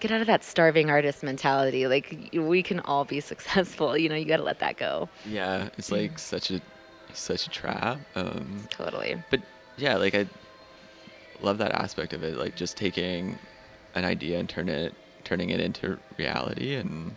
get 0.00 0.10
out 0.10 0.20
of 0.20 0.26
that 0.26 0.44
starving 0.44 0.90
artist 0.90 1.22
mentality. 1.22 1.86
Like 1.86 2.30
we 2.32 2.62
can 2.62 2.80
all 2.80 3.04
be 3.04 3.20
successful. 3.32 3.96
You 3.96 4.08
know, 4.08 4.14
you 4.14 4.24
got 4.24 4.38
to 4.38 4.42
let 4.42 4.60
that 4.60 4.76
go. 4.76 5.08
Yeah, 5.26 5.68
it's 5.76 5.90
like 5.90 6.14
mm. 6.14 6.18
such 6.18 6.50
a 6.50 6.60
such 7.14 7.46
a 7.46 7.50
trap. 7.50 7.98
Um, 8.14 8.66
Totally. 8.70 9.22
but 9.30 9.40
yeah, 9.76 9.96
like 9.96 10.14
I 10.14 10.26
love 11.40 11.58
that 11.58 11.72
aspect 11.72 12.12
of 12.12 12.22
it, 12.22 12.36
like 12.36 12.56
just 12.56 12.76
taking 12.76 13.38
an 13.94 14.04
idea 14.04 14.38
and 14.38 14.48
turn 14.48 14.68
it 14.68 14.94
turning 15.24 15.50
it 15.50 15.60
into 15.60 15.98
reality 16.16 16.74
and 16.74 17.14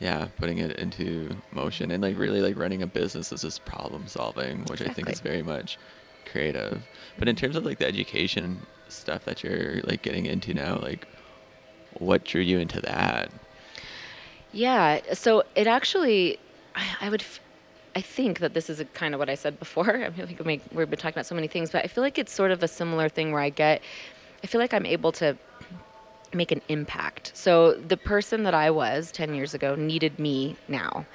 yeah, 0.00 0.28
putting 0.36 0.58
it 0.58 0.76
into 0.78 1.36
motion 1.52 1.90
and 1.90 2.02
like 2.02 2.18
really 2.18 2.40
like 2.40 2.56
running 2.58 2.82
a 2.82 2.86
business 2.86 3.32
is 3.32 3.42
just 3.42 3.64
problem 3.64 4.06
solving, 4.06 4.64
which 4.64 4.82
I 4.82 4.88
think 4.88 5.08
is 5.08 5.20
very 5.20 5.42
much 5.42 5.78
creative. 6.26 6.82
But 7.18 7.28
in 7.28 7.36
terms 7.36 7.56
of 7.56 7.64
like 7.64 7.78
the 7.78 7.86
education 7.86 8.66
stuff 8.88 9.24
that 9.24 9.42
you're 9.42 9.80
like 9.84 10.02
getting 10.02 10.26
into 10.26 10.52
now, 10.54 10.78
like 10.78 11.06
what 11.98 12.24
drew 12.24 12.40
you 12.40 12.58
into 12.58 12.80
that? 12.80 13.30
Yeah. 14.52 15.00
So 15.14 15.44
it 15.54 15.66
actually, 15.66 16.38
I, 16.74 16.84
I 17.02 17.08
would, 17.08 17.22
f- 17.22 17.40
I 17.96 18.00
think 18.00 18.40
that 18.40 18.54
this 18.54 18.68
is 18.68 18.80
a, 18.80 18.84
kind 18.86 19.14
of 19.14 19.18
what 19.18 19.30
I 19.30 19.34
said 19.34 19.58
before. 19.58 19.96
I 20.04 20.10
feel 20.10 20.26
like 20.26 20.44
we 20.44 20.60
we've 20.72 20.90
been 20.90 20.98
talking 20.98 21.14
about 21.14 21.26
so 21.26 21.34
many 21.34 21.48
things, 21.48 21.70
but 21.70 21.84
I 21.84 21.88
feel 21.88 22.02
like 22.02 22.18
it's 22.18 22.32
sort 22.32 22.50
of 22.50 22.62
a 22.62 22.68
similar 22.68 23.08
thing 23.08 23.32
where 23.32 23.40
I 23.40 23.50
get, 23.50 23.82
I 24.42 24.46
feel 24.46 24.60
like 24.60 24.74
I'm 24.74 24.86
able 24.86 25.12
to 25.12 25.36
make 26.34 26.50
an 26.50 26.60
impact. 26.68 27.32
So 27.34 27.74
the 27.74 27.96
person 27.96 28.42
that 28.42 28.54
I 28.54 28.70
was 28.70 29.12
10 29.12 29.34
years 29.34 29.54
ago 29.54 29.74
needed 29.76 30.18
me 30.18 30.56
now, 30.68 31.06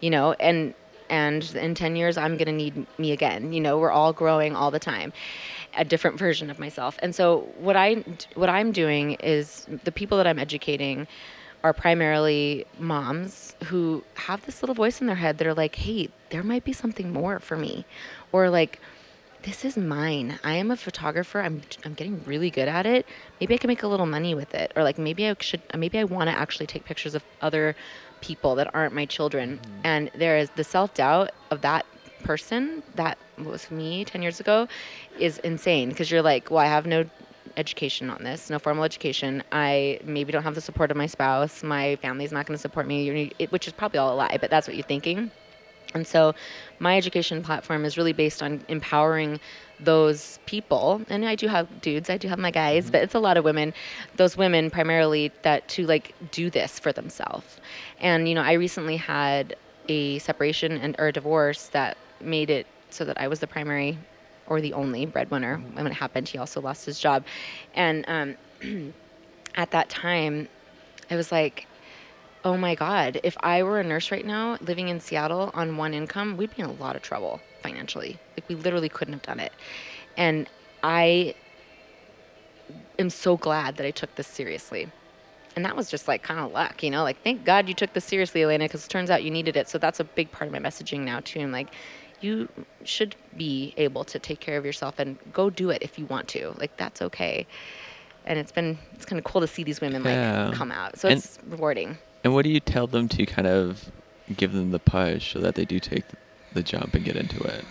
you 0.00 0.10
know, 0.10 0.32
and 0.34 0.74
and 1.08 1.54
in 1.54 1.74
10 1.74 1.94
years 1.94 2.18
I'm 2.18 2.36
going 2.36 2.46
to 2.46 2.52
need 2.52 2.84
me 2.98 3.12
again. 3.12 3.52
You 3.52 3.60
know, 3.60 3.78
we're 3.78 3.92
all 3.92 4.12
growing 4.12 4.56
all 4.56 4.72
the 4.72 4.80
time. 4.80 5.12
A 5.76 5.84
different 5.84 6.18
version 6.18 6.50
of 6.50 6.58
myself. 6.58 6.98
And 7.00 7.14
so 7.14 7.48
what 7.58 7.76
I 7.76 8.04
what 8.34 8.48
I'm 8.48 8.72
doing 8.72 9.12
is 9.14 9.66
the 9.84 9.92
people 9.92 10.18
that 10.18 10.26
I'm 10.26 10.38
educating 10.38 11.06
are 11.62 11.72
primarily 11.72 12.66
moms 12.78 13.54
who 13.64 14.04
have 14.14 14.44
this 14.46 14.62
little 14.62 14.74
voice 14.74 15.00
in 15.00 15.06
their 15.06 15.16
head 15.16 15.38
that 15.38 15.46
are 15.46 15.54
like, 15.54 15.76
"Hey, 15.76 16.10
there 16.30 16.42
might 16.42 16.64
be 16.64 16.72
something 16.72 17.12
more 17.12 17.40
for 17.40 17.56
me." 17.56 17.84
Or 18.32 18.50
like 18.50 18.80
this 19.42 19.64
is 19.64 19.76
mine. 19.76 20.38
I 20.42 20.54
am 20.54 20.70
a 20.70 20.76
photographer. 20.76 21.40
I'm 21.40 21.62
I'm 21.84 21.94
getting 21.94 22.22
really 22.24 22.50
good 22.50 22.68
at 22.68 22.84
it. 22.84 23.06
Maybe 23.40 23.54
I 23.54 23.58
can 23.58 23.68
make 23.68 23.82
a 23.82 23.88
little 23.88 24.06
money 24.06 24.34
with 24.34 24.54
it, 24.54 24.72
or 24.76 24.82
like 24.82 24.98
maybe 24.98 25.28
I 25.28 25.36
should. 25.40 25.62
Maybe 25.76 25.98
I 25.98 26.04
want 26.04 26.28
to 26.30 26.36
actually 26.36 26.66
take 26.66 26.84
pictures 26.84 27.14
of 27.14 27.24
other 27.40 27.76
people 28.20 28.54
that 28.56 28.74
aren't 28.74 28.94
my 28.94 29.06
children. 29.06 29.58
Mm-hmm. 29.58 29.80
And 29.84 30.10
there 30.14 30.38
is 30.38 30.50
the 30.56 30.64
self 30.64 30.94
doubt 30.94 31.30
of 31.50 31.60
that 31.62 31.86
person 32.24 32.82
that 32.96 33.18
was 33.38 33.70
me 33.70 34.04
10 34.04 34.22
years 34.22 34.40
ago 34.40 34.66
is 35.18 35.38
insane 35.38 35.90
because 35.90 36.10
you're 36.10 36.22
like, 36.22 36.50
well, 36.50 36.60
I 36.60 36.66
have 36.66 36.86
no 36.86 37.04
education 37.56 38.10
on 38.10 38.22
this, 38.22 38.50
no 38.50 38.58
formal 38.58 38.84
education. 38.84 39.42
I 39.52 40.00
maybe 40.04 40.32
don't 40.32 40.42
have 40.42 40.54
the 40.54 40.60
support 40.60 40.90
of 40.90 40.96
my 40.96 41.06
spouse. 41.06 41.62
My 41.62 41.96
family's 41.96 42.32
not 42.32 42.46
going 42.46 42.56
to 42.56 42.60
support 42.60 42.86
me, 42.86 43.32
which 43.50 43.66
is 43.66 43.72
probably 43.72 43.98
all 43.98 44.14
a 44.14 44.16
lie, 44.16 44.38
but 44.40 44.50
that's 44.50 44.66
what 44.66 44.76
you're 44.76 44.86
thinking. 44.86 45.30
And 45.94 46.06
so 46.06 46.34
my 46.78 46.96
education 46.96 47.42
platform 47.42 47.84
is 47.84 47.96
really 47.96 48.12
based 48.12 48.42
on 48.42 48.62
empowering 48.68 49.40
those 49.80 50.38
people. 50.46 51.00
And 51.08 51.24
I 51.24 51.34
do 51.34 51.48
have 51.48 51.80
dudes, 51.80 52.10
I 52.10 52.16
do 52.16 52.28
have 52.28 52.38
my 52.38 52.50
guys, 52.50 52.84
mm-hmm. 52.84 52.92
but 52.92 53.02
it's 53.02 53.14
a 53.14 53.18
lot 53.18 53.36
of 53.36 53.44
women, 53.44 53.72
those 54.16 54.36
women 54.36 54.70
primarily 54.70 55.32
that 55.42 55.68
to 55.68 55.86
like 55.86 56.14
do 56.30 56.50
this 56.50 56.78
for 56.78 56.92
themselves. 56.92 57.58
And 58.00 58.28
you 58.28 58.34
know, 58.34 58.42
I 58.42 58.52
recently 58.52 58.96
had 58.96 59.56
a 59.88 60.18
separation 60.18 60.72
and 60.72 60.96
or 60.98 61.08
a 61.08 61.12
divorce 61.12 61.68
that 61.68 61.96
made 62.20 62.50
it 62.50 62.66
so 62.90 63.04
that 63.04 63.20
I 63.20 63.28
was 63.28 63.40
the 63.40 63.46
primary 63.46 63.98
or 64.46 64.60
the 64.60 64.72
only 64.72 65.06
breadwinner. 65.06 65.56
When 65.56 65.86
it 65.86 65.92
happened, 65.92 66.28
he 66.28 66.38
also 66.38 66.60
lost 66.60 66.86
his 66.86 66.98
job. 66.98 67.24
And 67.74 68.04
um, 68.62 68.94
at 69.54 69.70
that 69.70 69.88
time, 69.88 70.48
I 71.10 71.16
was 71.16 71.30
like, 71.32 71.66
oh 72.44 72.56
my 72.56 72.74
God, 72.74 73.20
if 73.24 73.36
I 73.40 73.62
were 73.64 73.80
a 73.80 73.84
nurse 73.84 74.12
right 74.12 74.24
now 74.24 74.56
living 74.60 74.88
in 74.88 75.00
Seattle 75.00 75.50
on 75.54 75.76
one 75.76 75.94
income, 75.94 76.36
we'd 76.36 76.54
be 76.54 76.62
in 76.62 76.68
a 76.68 76.72
lot 76.74 76.94
of 76.94 77.02
trouble 77.02 77.40
financially. 77.62 78.18
Like, 78.36 78.48
we 78.48 78.54
literally 78.54 78.88
couldn't 78.88 79.14
have 79.14 79.22
done 79.22 79.40
it. 79.40 79.52
And 80.16 80.48
I 80.82 81.34
am 82.98 83.10
so 83.10 83.36
glad 83.36 83.76
that 83.76 83.86
I 83.86 83.90
took 83.90 84.14
this 84.14 84.28
seriously. 84.28 84.88
And 85.56 85.64
that 85.64 85.74
was 85.74 85.90
just 85.90 86.06
like 86.06 86.22
kind 86.22 86.38
of 86.38 86.52
luck, 86.52 86.82
you 86.82 86.90
know? 86.90 87.02
Like, 87.02 87.22
thank 87.24 87.44
God 87.44 87.66
you 87.66 87.74
took 87.74 87.92
this 87.94 88.04
seriously, 88.04 88.42
Elena, 88.42 88.66
because 88.66 88.84
it 88.84 88.90
turns 88.90 89.10
out 89.10 89.24
you 89.24 89.30
needed 89.30 89.56
it. 89.56 89.68
So 89.68 89.78
that's 89.78 90.00
a 90.00 90.04
big 90.04 90.30
part 90.30 90.46
of 90.46 90.52
my 90.52 90.60
messaging 90.60 91.00
now, 91.00 91.20
too. 91.20 91.40
I'm 91.40 91.50
like, 91.50 91.68
you 92.26 92.48
should 92.84 93.14
be 93.36 93.72
able 93.76 94.04
to 94.04 94.18
take 94.18 94.40
care 94.40 94.56
of 94.58 94.64
yourself 94.64 94.98
and 94.98 95.16
go 95.32 95.48
do 95.50 95.70
it 95.70 95.82
if 95.82 95.98
you 95.98 96.06
want 96.06 96.26
to. 96.28 96.54
Like, 96.58 96.76
that's 96.76 97.00
okay. 97.02 97.46
And 98.26 98.38
it's 98.38 98.52
been, 98.52 98.78
it's 98.94 99.04
kind 99.04 99.18
of 99.18 99.24
cool 99.24 99.40
to 99.40 99.46
see 99.46 99.62
these 99.62 99.80
women 99.80 100.02
like 100.02 100.14
Yeah. 100.14 100.50
come 100.54 100.72
out. 100.72 100.98
So 100.98 101.08
And- 101.08 101.18
it's 101.18 101.38
rewarding. 101.48 101.98
And 102.24 102.34
what 102.34 102.42
do 102.42 102.50
you 102.50 102.60
tell 102.60 102.86
them 102.88 103.08
to 103.10 103.24
kind 103.24 103.46
of 103.46 103.90
give 104.36 104.52
them 104.52 104.72
the 104.72 104.80
push 104.80 105.32
so 105.32 105.38
that 105.38 105.54
they 105.54 105.64
do 105.64 105.78
take 105.78 106.04
the 106.52 106.62
jump 106.62 106.94
and 106.94 107.04
get 107.04 107.14
into 107.16 107.40
it? 107.44 107.64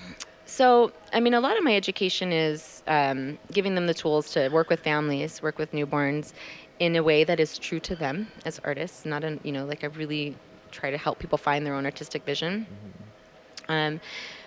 So, 0.46 0.91
I 1.12 1.20
mean, 1.20 1.34
a 1.34 1.41
lot 1.41 1.58
of 1.58 1.63
my 1.63 1.76
education 1.76 2.32
is 2.32 2.82
um, 2.88 3.38
giving 3.52 3.76
them 3.76 3.88
the 3.88 3.94
tools 3.94 4.32
to 4.32 4.48
work 4.50 4.70
with 4.70 4.80
families, 4.80 5.41
work 5.41 5.58
with 5.58 5.72
newborns 5.74 6.32
in 6.80 6.96
a 6.96 7.04
way 7.04 7.24
that 7.26 7.39
is 7.39 7.58
true 7.58 7.80
to 7.82 7.96
them 7.96 8.28
as 8.46 8.60
artists, 8.63 9.06
not 9.06 9.24
in, 9.26 9.39
you 9.44 9.52
know, 9.52 9.65
like 9.65 9.84
I 9.84 9.88
really 9.88 10.36
try 10.72 10.89
to 10.91 10.98
help 10.98 11.20
people 11.20 11.38
find 11.38 11.65
their 11.65 11.74
own 11.74 11.86
artistic 11.86 12.24
vision. 12.26 12.65
Um, 13.68 14.00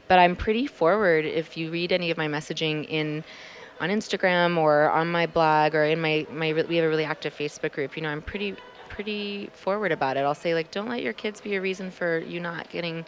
but 0.09 0.18
I'm 0.18 0.35
pretty 0.35 0.66
forward. 0.66 1.25
If 1.25 1.57
you 1.57 1.71
read 1.71 1.92
any 1.92 2.11
of 2.11 2.16
my 2.16 2.27
messaging 2.27 2.87
in 2.88 3.23
on 3.81 3.90
Instagram 3.90 4.57
or 4.57 4.90
on 4.90 5.09
my 5.09 5.27
blog 5.27 5.75
or 5.75 5.85
in 5.85 6.01
my, 6.01 6.27
my 6.33 6.53
we 6.53 6.77
have 6.77 6.85
a 6.85 6.88
really 6.88 7.05
active 7.05 7.35
Facebook 7.35 7.73
group, 7.73 7.97
you 7.97 8.03
know, 8.03 8.09
I'm 8.09 8.23
pretty 8.23 8.57
pretty 8.88 9.49
forward 9.53 9.92
about 9.92 10.16
it. 10.16 10.21
I'll 10.21 10.35
say 10.35 10.55
like 10.55 10.71
don't 10.71 10.88
let 10.88 11.03
your 11.03 11.12
kids 11.12 11.40
be 11.40 11.55
a 11.55 11.61
reason 11.61 11.90
for 11.90 12.18
you 12.18 12.40
not 12.40 12.68
getting 12.71 13.05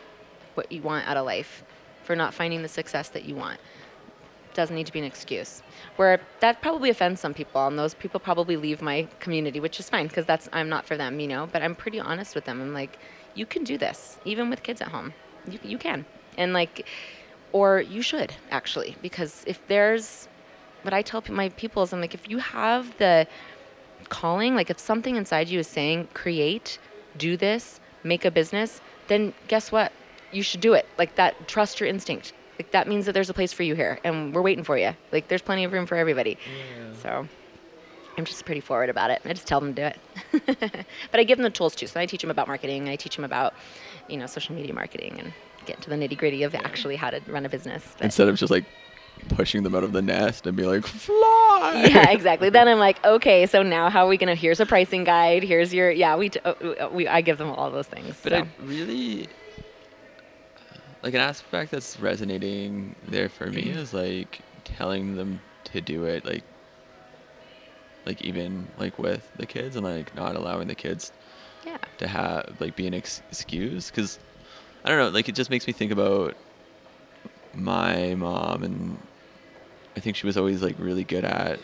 what 0.54 0.70
you 0.70 0.82
want 0.82 1.08
out 1.08 1.16
of 1.16 1.24
life, 1.26 1.64
for 2.04 2.14
not 2.14 2.34
finding 2.34 2.62
the 2.62 2.68
success 2.68 3.08
that 3.10 3.24
you 3.24 3.34
want. 3.34 3.58
Doesn't 4.54 4.74
need 4.74 4.86
to 4.86 4.92
be 4.92 4.98
an 4.98 5.04
excuse. 5.04 5.62
Where 5.96 6.20
that 6.40 6.60
probably 6.60 6.90
offends 6.90 7.20
some 7.20 7.34
people, 7.34 7.66
and 7.66 7.78
those 7.78 7.94
people 7.94 8.20
probably 8.20 8.56
leave 8.56 8.82
my 8.82 9.08
community, 9.20 9.60
which 9.60 9.78
is 9.80 9.88
fine 9.88 10.08
because 10.08 10.26
that's 10.26 10.48
I'm 10.52 10.68
not 10.68 10.86
for 10.86 10.96
them, 10.96 11.20
you 11.20 11.28
know. 11.28 11.48
But 11.50 11.62
I'm 11.62 11.74
pretty 11.74 12.00
honest 12.00 12.34
with 12.34 12.44
them. 12.44 12.60
I'm 12.60 12.74
like, 12.74 12.98
you 13.34 13.46
can 13.46 13.64
do 13.64 13.78
this, 13.78 14.18
even 14.24 14.50
with 14.50 14.62
kids 14.62 14.80
at 14.80 14.88
home. 14.88 15.12
You 15.48 15.58
you 15.62 15.78
can, 15.78 16.04
and 16.36 16.52
like, 16.52 16.86
or 17.52 17.80
you 17.80 18.02
should 18.02 18.32
actually, 18.50 18.96
because 19.02 19.44
if 19.46 19.66
there's 19.66 20.28
what 20.82 20.94
I 20.94 21.02
tell 21.02 21.22
my 21.28 21.50
people 21.50 21.82
is 21.82 21.92
I'm 21.92 22.00
like, 22.00 22.14
if 22.14 22.28
you 22.28 22.38
have 22.38 22.96
the 22.98 23.26
calling, 24.08 24.54
like 24.54 24.70
if 24.70 24.78
something 24.78 25.16
inside 25.16 25.48
you 25.48 25.60
is 25.60 25.66
saying, 25.66 26.08
create, 26.14 26.78
do 27.18 27.36
this, 27.36 27.80
make 28.02 28.24
a 28.24 28.30
business, 28.30 28.80
then 29.08 29.34
guess 29.48 29.70
what? 29.70 29.92
You 30.32 30.42
should 30.42 30.60
do 30.60 30.74
it. 30.74 30.86
Like 30.96 31.16
that, 31.16 31.48
trust 31.48 31.80
your 31.80 31.88
instinct. 31.88 32.32
Like 32.58 32.70
that 32.72 32.88
means 32.88 33.06
that 33.06 33.12
there's 33.12 33.30
a 33.30 33.34
place 33.34 33.52
for 33.52 33.62
you 33.62 33.74
here, 33.74 33.98
and 34.04 34.34
we're 34.34 34.42
waiting 34.42 34.64
for 34.64 34.76
you. 34.76 34.94
Like 35.12 35.28
there's 35.28 35.42
plenty 35.42 35.64
of 35.64 35.72
room 35.72 35.86
for 35.86 35.96
everybody. 35.96 36.38
So 37.02 37.26
I'm 38.18 38.24
just 38.24 38.44
pretty 38.44 38.60
forward 38.60 38.90
about 38.90 39.10
it. 39.10 39.22
I 39.24 39.32
just 39.32 39.46
tell 39.46 39.60
them 39.60 39.74
to 39.74 39.82
do 39.82 40.38
it. 40.42 40.86
but 41.10 41.20
I 41.20 41.24
give 41.24 41.38
them 41.38 41.44
the 41.44 41.50
tools 41.50 41.74
too. 41.74 41.86
So 41.86 41.98
I 41.98 42.06
teach 42.06 42.20
them 42.20 42.30
about 42.30 42.48
marketing. 42.48 42.82
And 42.82 42.90
I 42.90 42.96
teach 42.96 43.16
them 43.16 43.24
about, 43.24 43.54
you 44.08 44.18
know, 44.18 44.26
social 44.26 44.54
media 44.54 44.74
marketing 44.74 45.16
and 45.18 45.32
get 45.70 45.76
into 45.76 45.90
the 45.90 45.96
nitty 45.96 46.18
gritty 46.18 46.42
of 46.42 46.54
actually 46.54 46.96
how 46.96 47.10
to 47.10 47.20
run 47.28 47.46
a 47.46 47.48
business. 47.48 47.94
But 47.98 48.04
Instead 48.06 48.28
of 48.28 48.36
just 48.36 48.50
like 48.50 48.64
pushing 49.28 49.62
them 49.62 49.74
out 49.74 49.84
of 49.84 49.92
the 49.92 50.02
nest 50.02 50.46
and 50.46 50.56
be 50.56 50.64
like, 50.64 50.86
fly. 50.86 51.86
yeah, 51.90 52.10
exactly. 52.10 52.50
Then 52.50 52.68
I'm 52.68 52.78
like, 52.78 53.04
okay, 53.04 53.46
so 53.46 53.62
now 53.62 53.90
how 53.90 54.06
are 54.06 54.08
we 54.08 54.16
gonna? 54.16 54.34
Here's 54.34 54.60
a 54.60 54.66
pricing 54.66 55.04
guide. 55.04 55.42
Here's 55.42 55.72
your 55.72 55.90
yeah. 55.90 56.16
We, 56.16 56.30
t- 56.30 56.40
uh, 56.44 56.88
we 56.90 57.06
I 57.06 57.20
give 57.20 57.38
them 57.38 57.50
all 57.50 57.70
those 57.70 57.86
things. 57.86 58.16
But 58.22 58.32
so. 58.32 58.38
I 58.38 58.46
really 58.64 59.28
like 61.02 61.14
an 61.14 61.20
aspect 61.20 61.70
that's 61.70 61.98
resonating 62.00 62.94
there 63.08 63.28
for 63.28 63.46
me 63.46 63.64
Mm-hmm. 63.64 63.78
is 63.78 63.94
like 63.94 64.40
telling 64.64 65.16
them 65.16 65.40
to 65.64 65.80
do 65.80 66.04
it 66.04 66.24
like 66.24 66.44
like 68.06 68.22
even 68.22 68.66
like 68.78 68.98
with 68.98 69.30
the 69.36 69.46
kids 69.46 69.76
and 69.76 69.84
like 69.84 70.14
not 70.14 70.36
allowing 70.36 70.68
the 70.68 70.74
kids 70.74 71.12
yeah. 71.64 71.78
to 71.98 72.06
have 72.06 72.56
like 72.60 72.76
be 72.76 72.86
an 72.86 72.94
ex- 72.94 73.22
excuse 73.30 73.90
because 73.90 74.18
I 74.84 74.88
don't 74.88 74.98
know 74.98 75.08
like 75.08 75.28
it 75.28 75.34
just 75.34 75.50
makes 75.50 75.66
me 75.66 75.72
think 75.72 75.92
about 75.92 76.34
my 77.54 78.14
mom 78.14 78.62
and 78.62 78.98
I 79.96 80.00
think 80.00 80.16
she 80.16 80.26
was 80.26 80.36
always 80.36 80.62
like 80.62 80.76
really 80.78 81.04
good 81.04 81.24
at 81.24 81.58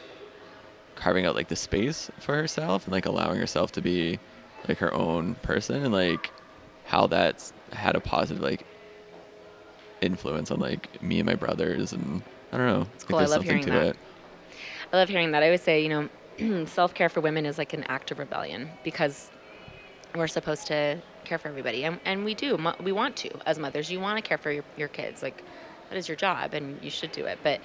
carving 0.96 1.26
out 1.26 1.34
like 1.34 1.48
the 1.48 1.56
space 1.56 2.10
for 2.18 2.34
herself 2.34 2.84
and 2.84 2.92
like 2.92 3.06
allowing 3.06 3.38
herself 3.38 3.72
to 3.72 3.82
be 3.82 4.18
like 4.68 4.78
her 4.78 4.92
own 4.92 5.34
person 5.36 5.84
and 5.84 5.92
like 5.92 6.30
how 6.84 7.06
that's 7.06 7.52
had 7.72 7.94
a 7.96 8.00
positive 8.00 8.42
like 8.42 8.64
influence 10.00 10.50
on 10.50 10.58
like 10.58 11.02
me 11.02 11.18
and 11.20 11.26
my 11.26 11.34
brothers 11.34 11.92
and 11.92 12.22
I 12.52 12.58
don't 12.58 12.66
know. 12.66 12.86
It's 12.94 13.04
cool. 13.04 13.18
I 13.18 13.26
love 13.26 13.42
hearing 13.42 13.66
that. 13.66 13.96
I 14.92 14.96
love 14.96 15.08
hearing 15.08 15.32
that. 15.32 15.42
I 15.42 15.46
always 15.46 15.62
say, 15.62 15.82
you 15.82 15.88
know, 16.38 16.66
self 16.66 16.94
care 16.94 17.08
for 17.08 17.20
women 17.20 17.44
is 17.44 17.58
like 17.58 17.72
an 17.72 17.84
act 17.84 18.10
of 18.10 18.18
rebellion 18.18 18.70
because 18.84 19.30
we're 20.14 20.28
supposed 20.28 20.66
to 20.68 21.00
care 21.26 21.38
for 21.38 21.48
everybody, 21.48 21.84
and, 21.84 22.00
and 22.04 22.24
we 22.24 22.34
do. 22.34 22.58
We 22.82 22.92
want 22.92 23.16
to 23.16 23.30
as 23.46 23.58
mothers. 23.58 23.90
You 23.90 24.00
want 24.00 24.16
to 24.22 24.26
care 24.26 24.38
for 24.38 24.50
your, 24.50 24.64
your 24.76 24.88
kids. 24.88 25.22
Like 25.22 25.42
that 25.90 25.96
is 25.98 26.08
your 26.08 26.16
job, 26.16 26.54
and 26.54 26.82
you 26.82 26.90
should 26.90 27.12
do 27.12 27.24
it. 27.26 27.38
But 27.42 27.60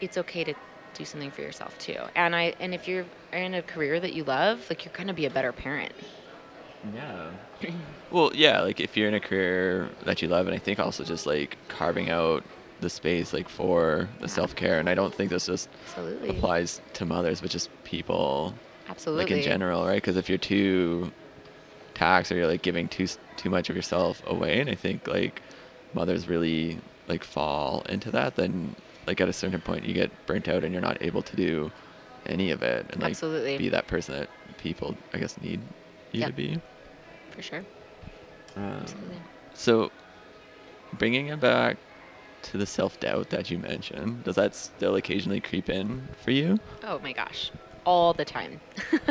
it's 0.00 0.16
okay 0.18 0.44
to 0.44 0.54
do 0.94 1.04
something 1.04 1.30
for 1.30 1.42
yourself 1.42 1.76
too. 1.78 1.98
And 2.14 2.34
I 2.34 2.54
and 2.60 2.74
if 2.74 2.88
you're 2.88 3.04
in 3.32 3.54
a 3.54 3.62
career 3.62 4.00
that 4.00 4.12
you 4.14 4.24
love, 4.24 4.66
like 4.70 4.84
you're 4.84 4.92
gonna 4.96 5.14
be 5.14 5.26
a 5.26 5.30
better 5.30 5.52
parent. 5.52 5.92
Yeah. 6.94 7.30
well, 8.10 8.30
yeah, 8.34 8.60
like 8.60 8.80
if 8.80 8.96
you're 8.96 9.08
in 9.08 9.14
a 9.14 9.20
career 9.20 9.88
that 10.04 10.22
you 10.22 10.28
love, 10.28 10.46
and 10.46 10.54
I 10.54 10.58
think 10.58 10.78
also 10.78 11.04
just 11.04 11.26
like 11.26 11.56
carving 11.68 12.10
out 12.10 12.44
the 12.80 12.88
space 12.90 13.32
like 13.32 13.48
for 13.48 14.08
the 14.20 14.26
Yeah. 14.26 14.32
self 14.32 14.54
care, 14.54 14.78
and 14.78 14.88
I 14.88 14.94
don't 14.94 15.14
think 15.14 15.30
this 15.30 15.46
just 15.46 15.68
Absolutely. 15.86 16.28
applies 16.30 16.80
to 16.94 17.04
mothers, 17.04 17.40
but 17.40 17.50
just 17.50 17.70
people 17.84 18.54
Absolutely. 18.88 19.24
like 19.24 19.32
in 19.32 19.42
general, 19.42 19.86
right? 19.86 19.96
Because 19.96 20.16
if 20.16 20.28
you're 20.28 20.38
too 20.38 21.12
taxed 21.98 22.30
or 22.32 22.36
you're 22.36 22.46
like 22.46 22.62
giving 22.62 22.88
too 22.88 23.06
too 23.36 23.50
much 23.50 23.70
of 23.70 23.76
yourself 23.76 24.22
away, 24.26 24.60
and 24.60 24.70
I 24.70 24.74
think 24.74 25.06
like 25.08 25.42
mothers 25.92 26.28
really 26.28 26.80
like 27.06 27.24
fall 27.24 27.82
into 27.88 28.10
that, 28.12 28.36
then 28.36 28.74
like 29.06 29.20
at 29.20 29.28
a 29.28 29.32
certain 29.32 29.60
point 29.60 29.84
you 29.84 29.94
get 29.94 30.10
burnt 30.26 30.48
out 30.48 30.64
and 30.64 30.72
you're 30.72 30.82
not 30.82 30.98
able 31.00 31.22
to 31.22 31.36
do 31.36 31.70
any 32.26 32.50
of 32.50 32.62
it, 32.62 32.86
and 32.90 33.00
like 33.02 33.12
Absolutely. 33.12 33.58
be 33.58 33.68
that 33.70 33.86
person 33.88 34.14
that 34.18 34.30
people 34.58 34.96
I 35.14 35.18
guess 35.18 35.40
need 35.40 35.62
you 36.12 36.24
to 36.24 36.32
be. 36.32 36.60
For 37.30 37.42
sure. 37.42 37.64
Um, 38.56 38.80
Absolutely. 38.82 39.22
so, 39.54 39.92
bringing 40.92 41.28
it 41.28 41.40
back 41.40 41.78
to 42.42 42.58
the 42.58 42.66
self 42.66 42.98
doubt 43.00 43.30
that 43.30 43.50
you 43.50 43.58
mentioned, 43.58 44.24
does 44.24 44.36
that 44.36 44.54
still 44.54 44.94
occasionally 44.96 45.40
creep 45.40 45.68
in 45.68 46.08
for 46.16 46.30
you? 46.30 46.58
Oh 46.82 46.98
my 47.00 47.12
gosh, 47.12 47.50
all 47.88 48.12
the 48.12 48.24
time. 48.24 48.60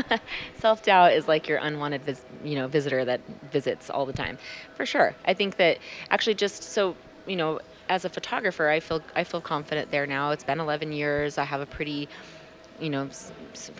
Self 0.59 0.83
doubt 0.83 1.13
is 1.13 1.27
like 1.27 1.47
your 1.47 1.57
unwanted, 1.57 2.03
vis- 2.03 2.23
you 2.43 2.53
know, 2.53 2.67
visitor 2.67 3.03
that 3.05 3.21
visits 3.51 3.89
all 3.89 4.05
the 4.05 4.13
time, 4.13 4.37
for 4.75 4.85
sure. 4.85 5.15
I 5.25 5.33
think 5.33 5.57
that 5.57 5.79
actually, 6.11 6.35
just 6.35 6.61
so 6.61 6.95
you 7.25 7.35
know, 7.35 7.59
as 7.89 8.05
a 8.05 8.09
photographer, 8.09 8.69
I 8.69 8.79
feel 8.79 9.01
I 9.15 9.23
feel 9.23 9.41
confident 9.41 9.89
there 9.89 10.05
now. 10.05 10.29
It's 10.29 10.43
been 10.43 10.59
11 10.59 10.91
years. 10.91 11.39
I 11.39 11.43
have 11.43 11.59
a 11.59 11.65
pretty, 11.65 12.07
you 12.79 12.91
know, 12.91 13.09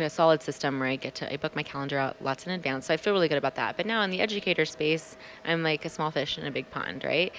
solid 0.08 0.42
system 0.42 0.80
where 0.80 0.90
I 0.90 0.96
get 0.96 1.14
to 1.16 1.32
I 1.32 1.38
book 1.38 1.56
my 1.56 1.64
calendar 1.64 2.00
out 2.00 2.16
lots 2.20 2.48
in 2.48 2.52
advance. 2.52 2.88
So 2.88 2.94
I 2.96 2.98
feel 2.98 3.14
really 3.14 3.28
good 3.28 3.38
about 3.38 3.54
that. 3.56 3.78
But 3.78 3.86
now 3.86 4.02
in 4.02 4.10
the 4.10 4.20
educator 4.20 4.66
space, 4.66 5.16
I'm 5.46 5.62
like 5.62 5.86
a 5.86 5.90
small 5.90 6.10
fish 6.10 6.40
in 6.40 6.48
a 6.48 6.52
big 6.52 6.72
pond, 6.72 7.04
right? 7.04 7.32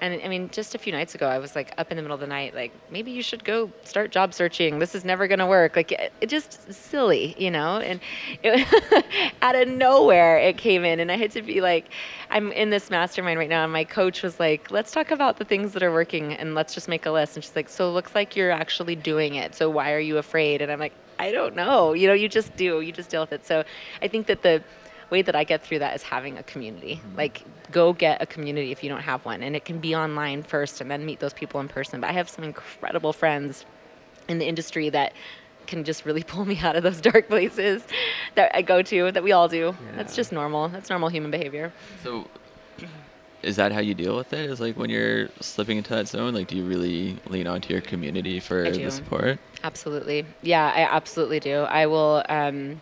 And 0.00 0.20
I 0.22 0.28
mean, 0.28 0.48
just 0.50 0.74
a 0.74 0.78
few 0.78 0.92
nights 0.92 1.14
ago, 1.14 1.26
I 1.26 1.38
was 1.38 1.56
like 1.56 1.74
up 1.76 1.90
in 1.90 1.96
the 1.96 2.02
middle 2.02 2.14
of 2.14 2.20
the 2.20 2.26
night, 2.26 2.54
like 2.54 2.72
maybe 2.90 3.10
you 3.10 3.22
should 3.22 3.44
go 3.44 3.70
start 3.82 4.12
job 4.12 4.32
searching. 4.32 4.78
This 4.78 4.94
is 4.94 5.04
never 5.04 5.26
going 5.26 5.40
to 5.40 5.46
work. 5.46 5.74
Like 5.74 5.90
it, 5.92 6.12
it 6.20 6.28
just 6.28 6.72
silly, 6.72 7.34
you 7.38 7.50
know. 7.50 7.78
And 7.78 8.00
it, 8.42 9.04
out 9.42 9.56
of 9.56 9.66
nowhere, 9.68 10.38
it 10.38 10.56
came 10.56 10.84
in, 10.84 11.00
and 11.00 11.10
I 11.10 11.16
had 11.16 11.32
to 11.32 11.42
be 11.42 11.60
like, 11.60 11.86
I'm 12.30 12.52
in 12.52 12.70
this 12.70 12.90
mastermind 12.90 13.38
right 13.38 13.48
now, 13.48 13.64
and 13.64 13.72
my 13.72 13.84
coach 13.84 14.22
was 14.22 14.38
like, 14.38 14.70
let's 14.70 14.92
talk 14.92 15.10
about 15.10 15.38
the 15.38 15.44
things 15.44 15.72
that 15.72 15.82
are 15.82 15.92
working, 15.92 16.34
and 16.34 16.54
let's 16.54 16.74
just 16.74 16.88
make 16.88 17.06
a 17.06 17.10
list. 17.10 17.36
And 17.36 17.44
she's 17.44 17.56
like, 17.56 17.68
so 17.68 17.88
it 17.88 17.92
looks 17.92 18.14
like 18.14 18.36
you're 18.36 18.52
actually 18.52 18.94
doing 18.94 19.34
it. 19.34 19.54
So 19.54 19.68
why 19.68 19.92
are 19.92 20.00
you 20.00 20.18
afraid? 20.18 20.62
And 20.62 20.70
I'm 20.70 20.78
like, 20.78 20.94
I 21.18 21.32
don't 21.32 21.56
know. 21.56 21.92
You 21.92 22.06
know, 22.06 22.14
you 22.14 22.28
just 22.28 22.54
do. 22.56 22.80
You 22.80 22.92
just 22.92 23.10
deal 23.10 23.22
with 23.22 23.32
it. 23.32 23.44
So 23.44 23.64
I 24.00 24.08
think 24.08 24.26
that 24.28 24.42
the 24.42 24.62
way 25.10 25.22
that 25.22 25.34
I 25.34 25.44
get 25.44 25.64
through 25.64 25.80
that 25.80 25.94
is 25.94 26.02
having 26.02 26.38
a 26.38 26.42
community. 26.42 27.00
Like, 27.16 27.42
go 27.70 27.92
get 27.92 28.22
a 28.22 28.26
community 28.26 28.72
if 28.72 28.82
you 28.82 28.88
don't 28.88 29.00
have 29.00 29.24
one. 29.24 29.42
And 29.42 29.56
it 29.56 29.64
can 29.64 29.78
be 29.78 29.94
online 29.94 30.42
first 30.42 30.80
and 30.80 30.90
then 30.90 31.04
meet 31.04 31.20
those 31.20 31.32
people 31.32 31.60
in 31.60 31.68
person. 31.68 32.00
But 32.00 32.10
I 32.10 32.12
have 32.14 32.28
some 32.28 32.44
incredible 32.44 33.12
friends 33.12 33.64
in 34.28 34.38
the 34.38 34.46
industry 34.46 34.90
that 34.90 35.12
can 35.66 35.84
just 35.84 36.04
really 36.04 36.22
pull 36.32 36.44
me 36.44 36.58
out 36.58 36.76
of 36.76 36.82
those 36.82 37.00
dark 37.00 37.28
places 37.28 37.82
that 38.34 38.54
I 38.54 38.62
go 38.62 38.82
to, 38.82 39.12
that 39.12 39.22
we 39.22 39.32
all 39.32 39.48
do. 39.48 39.76
That's 39.94 40.16
just 40.16 40.32
normal. 40.32 40.68
That's 40.68 40.90
normal 40.90 41.08
human 41.08 41.30
behavior. 41.30 41.72
So, 42.02 42.26
is 43.42 43.56
that 43.56 43.70
how 43.70 43.80
you 43.80 43.94
deal 43.94 44.16
with 44.16 44.32
it? 44.32 44.50
Is 44.50 44.60
like 44.60 44.76
when 44.76 44.90
you're 44.90 45.28
slipping 45.40 45.78
into 45.78 45.90
that 45.90 46.08
zone, 46.08 46.34
like 46.34 46.48
do 46.48 46.56
you 46.56 46.64
really 46.64 47.16
lean 47.28 47.46
onto 47.46 47.72
your 47.72 47.82
community 47.82 48.40
for 48.40 48.68
the 48.68 48.90
support? 48.90 49.38
Absolutely. 49.62 50.26
Yeah, 50.42 50.72
I 50.74 50.82
absolutely 50.82 51.40
do. 51.40 51.60
I 51.60 51.86
will. 51.86 52.24
Um, 52.28 52.80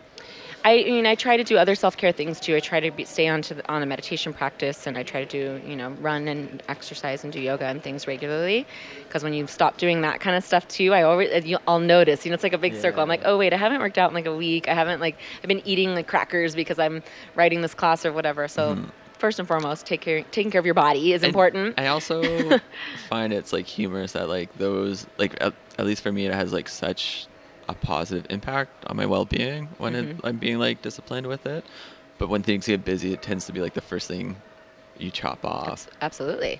I, 0.67 0.83
mean, 0.83 1.05
I 1.05 1.15
try 1.15 1.37
to 1.37 1.45
do 1.45 1.57
other 1.57 1.75
self 1.75 1.95
care 1.95 2.11
things 2.11 2.41
too. 2.41 2.53
I 2.53 2.59
try 2.59 2.81
to 2.81 2.91
be, 2.91 3.05
stay 3.05 3.29
on 3.29 3.41
to 3.43 3.53
the, 3.53 3.71
on 3.71 3.81
a 3.83 3.85
meditation 3.85 4.33
practice, 4.33 4.85
and 4.85 4.97
I 4.97 5.03
try 5.03 5.23
to 5.23 5.29
do 5.29 5.65
you 5.65 5.77
know 5.77 5.91
run 6.01 6.27
and 6.27 6.61
exercise 6.67 7.23
and 7.23 7.31
do 7.31 7.39
yoga 7.39 7.65
and 7.65 7.81
things 7.81 8.05
regularly. 8.05 8.67
Because 9.07 9.23
when 9.23 9.33
you 9.33 9.47
stop 9.47 9.77
doing 9.77 10.01
that 10.01 10.19
kind 10.19 10.35
of 10.35 10.43
stuff 10.43 10.67
too, 10.67 10.93
I 10.93 11.03
always 11.03 11.45
you, 11.45 11.57
I'll 11.69 11.79
notice. 11.79 12.25
You 12.25 12.31
know, 12.31 12.33
it's 12.33 12.43
like 12.43 12.51
a 12.51 12.57
big 12.57 12.75
circle. 12.75 13.01
I'm 13.01 13.07
like, 13.07 13.21
oh 13.23 13.37
wait, 13.37 13.53
I 13.53 13.57
haven't 13.57 13.79
worked 13.79 13.97
out 13.97 14.09
in 14.09 14.13
like 14.13 14.25
a 14.25 14.35
week. 14.35 14.67
I 14.67 14.73
haven't 14.73 14.99
like 14.99 15.17
I've 15.41 15.47
been 15.47 15.65
eating 15.65 15.95
like 15.95 16.07
crackers 16.07 16.53
because 16.53 16.79
I'm 16.79 17.01
writing 17.35 17.61
this 17.61 17.73
class 17.73 18.05
or 18.05 18.11
whatever. 18.11 18.47
So. 18.47 18.75
Mm-hmm. 18.75 18.89
First 19.17 19.39
and 19.39 19.47
foremost, 19.47 19.87
take 19.87 20.01
care. 20.01 20.21
Taking 20.29 20.51
care 20.51 20.59
of 20.59 20.65
your 20.65 20.75
body 20.75 21.11
is 21.11 21.23
And 21.23 21.29
important. 21.29 21.79
I 21.79 21.87
also 21.87 22.59
find 23.09 23.33
it's 23.33 23.51
like 23.51 23.65
humorous 23.65 24.11
that 24.11 24.29
like 24.29 24.55
those 24.59 25.07
like 25.17 25.35
at, 25.41 25.55
at 25.79 25.87
least 25.87 26.03
for 26.03 26.11
me 26.11 26.27
it 26.27 26.33
has 26.35 26.53
like 26.53 26.69
such 26.69 27.25
a 27.67 27.73
positive 27.73 28.25
impact 28.29 28.71
on 28.87 28.95
my 28.97 29.05
well-being 29.05 29.67
when 29.77 29.95
it, 29.95 30.17
Mhm. 30.17 30.19
I'm 30.23 30.37
being 30.37 30.57
like 30.59 30.81
disciplined 30.81 31.27
with 31.27 31.45
it. 31.45 31.65
But 32.17 32.29
when 32.29 32.41
things 32.43 32.65
get 32.67 32.83
busy, 32.85 33.13
it 33.13 33.21
tends 33.21 33.45
to 33.45 33.51
be 33.53 33.61
like 33.61 33.73
the 33.73 33.81
first 33.81 34.07
thing 34.07 34.37
you 34.97 35.11
chop 35.11 35.45
off. 35.45 35.87
Absolutely. 36.01 36.59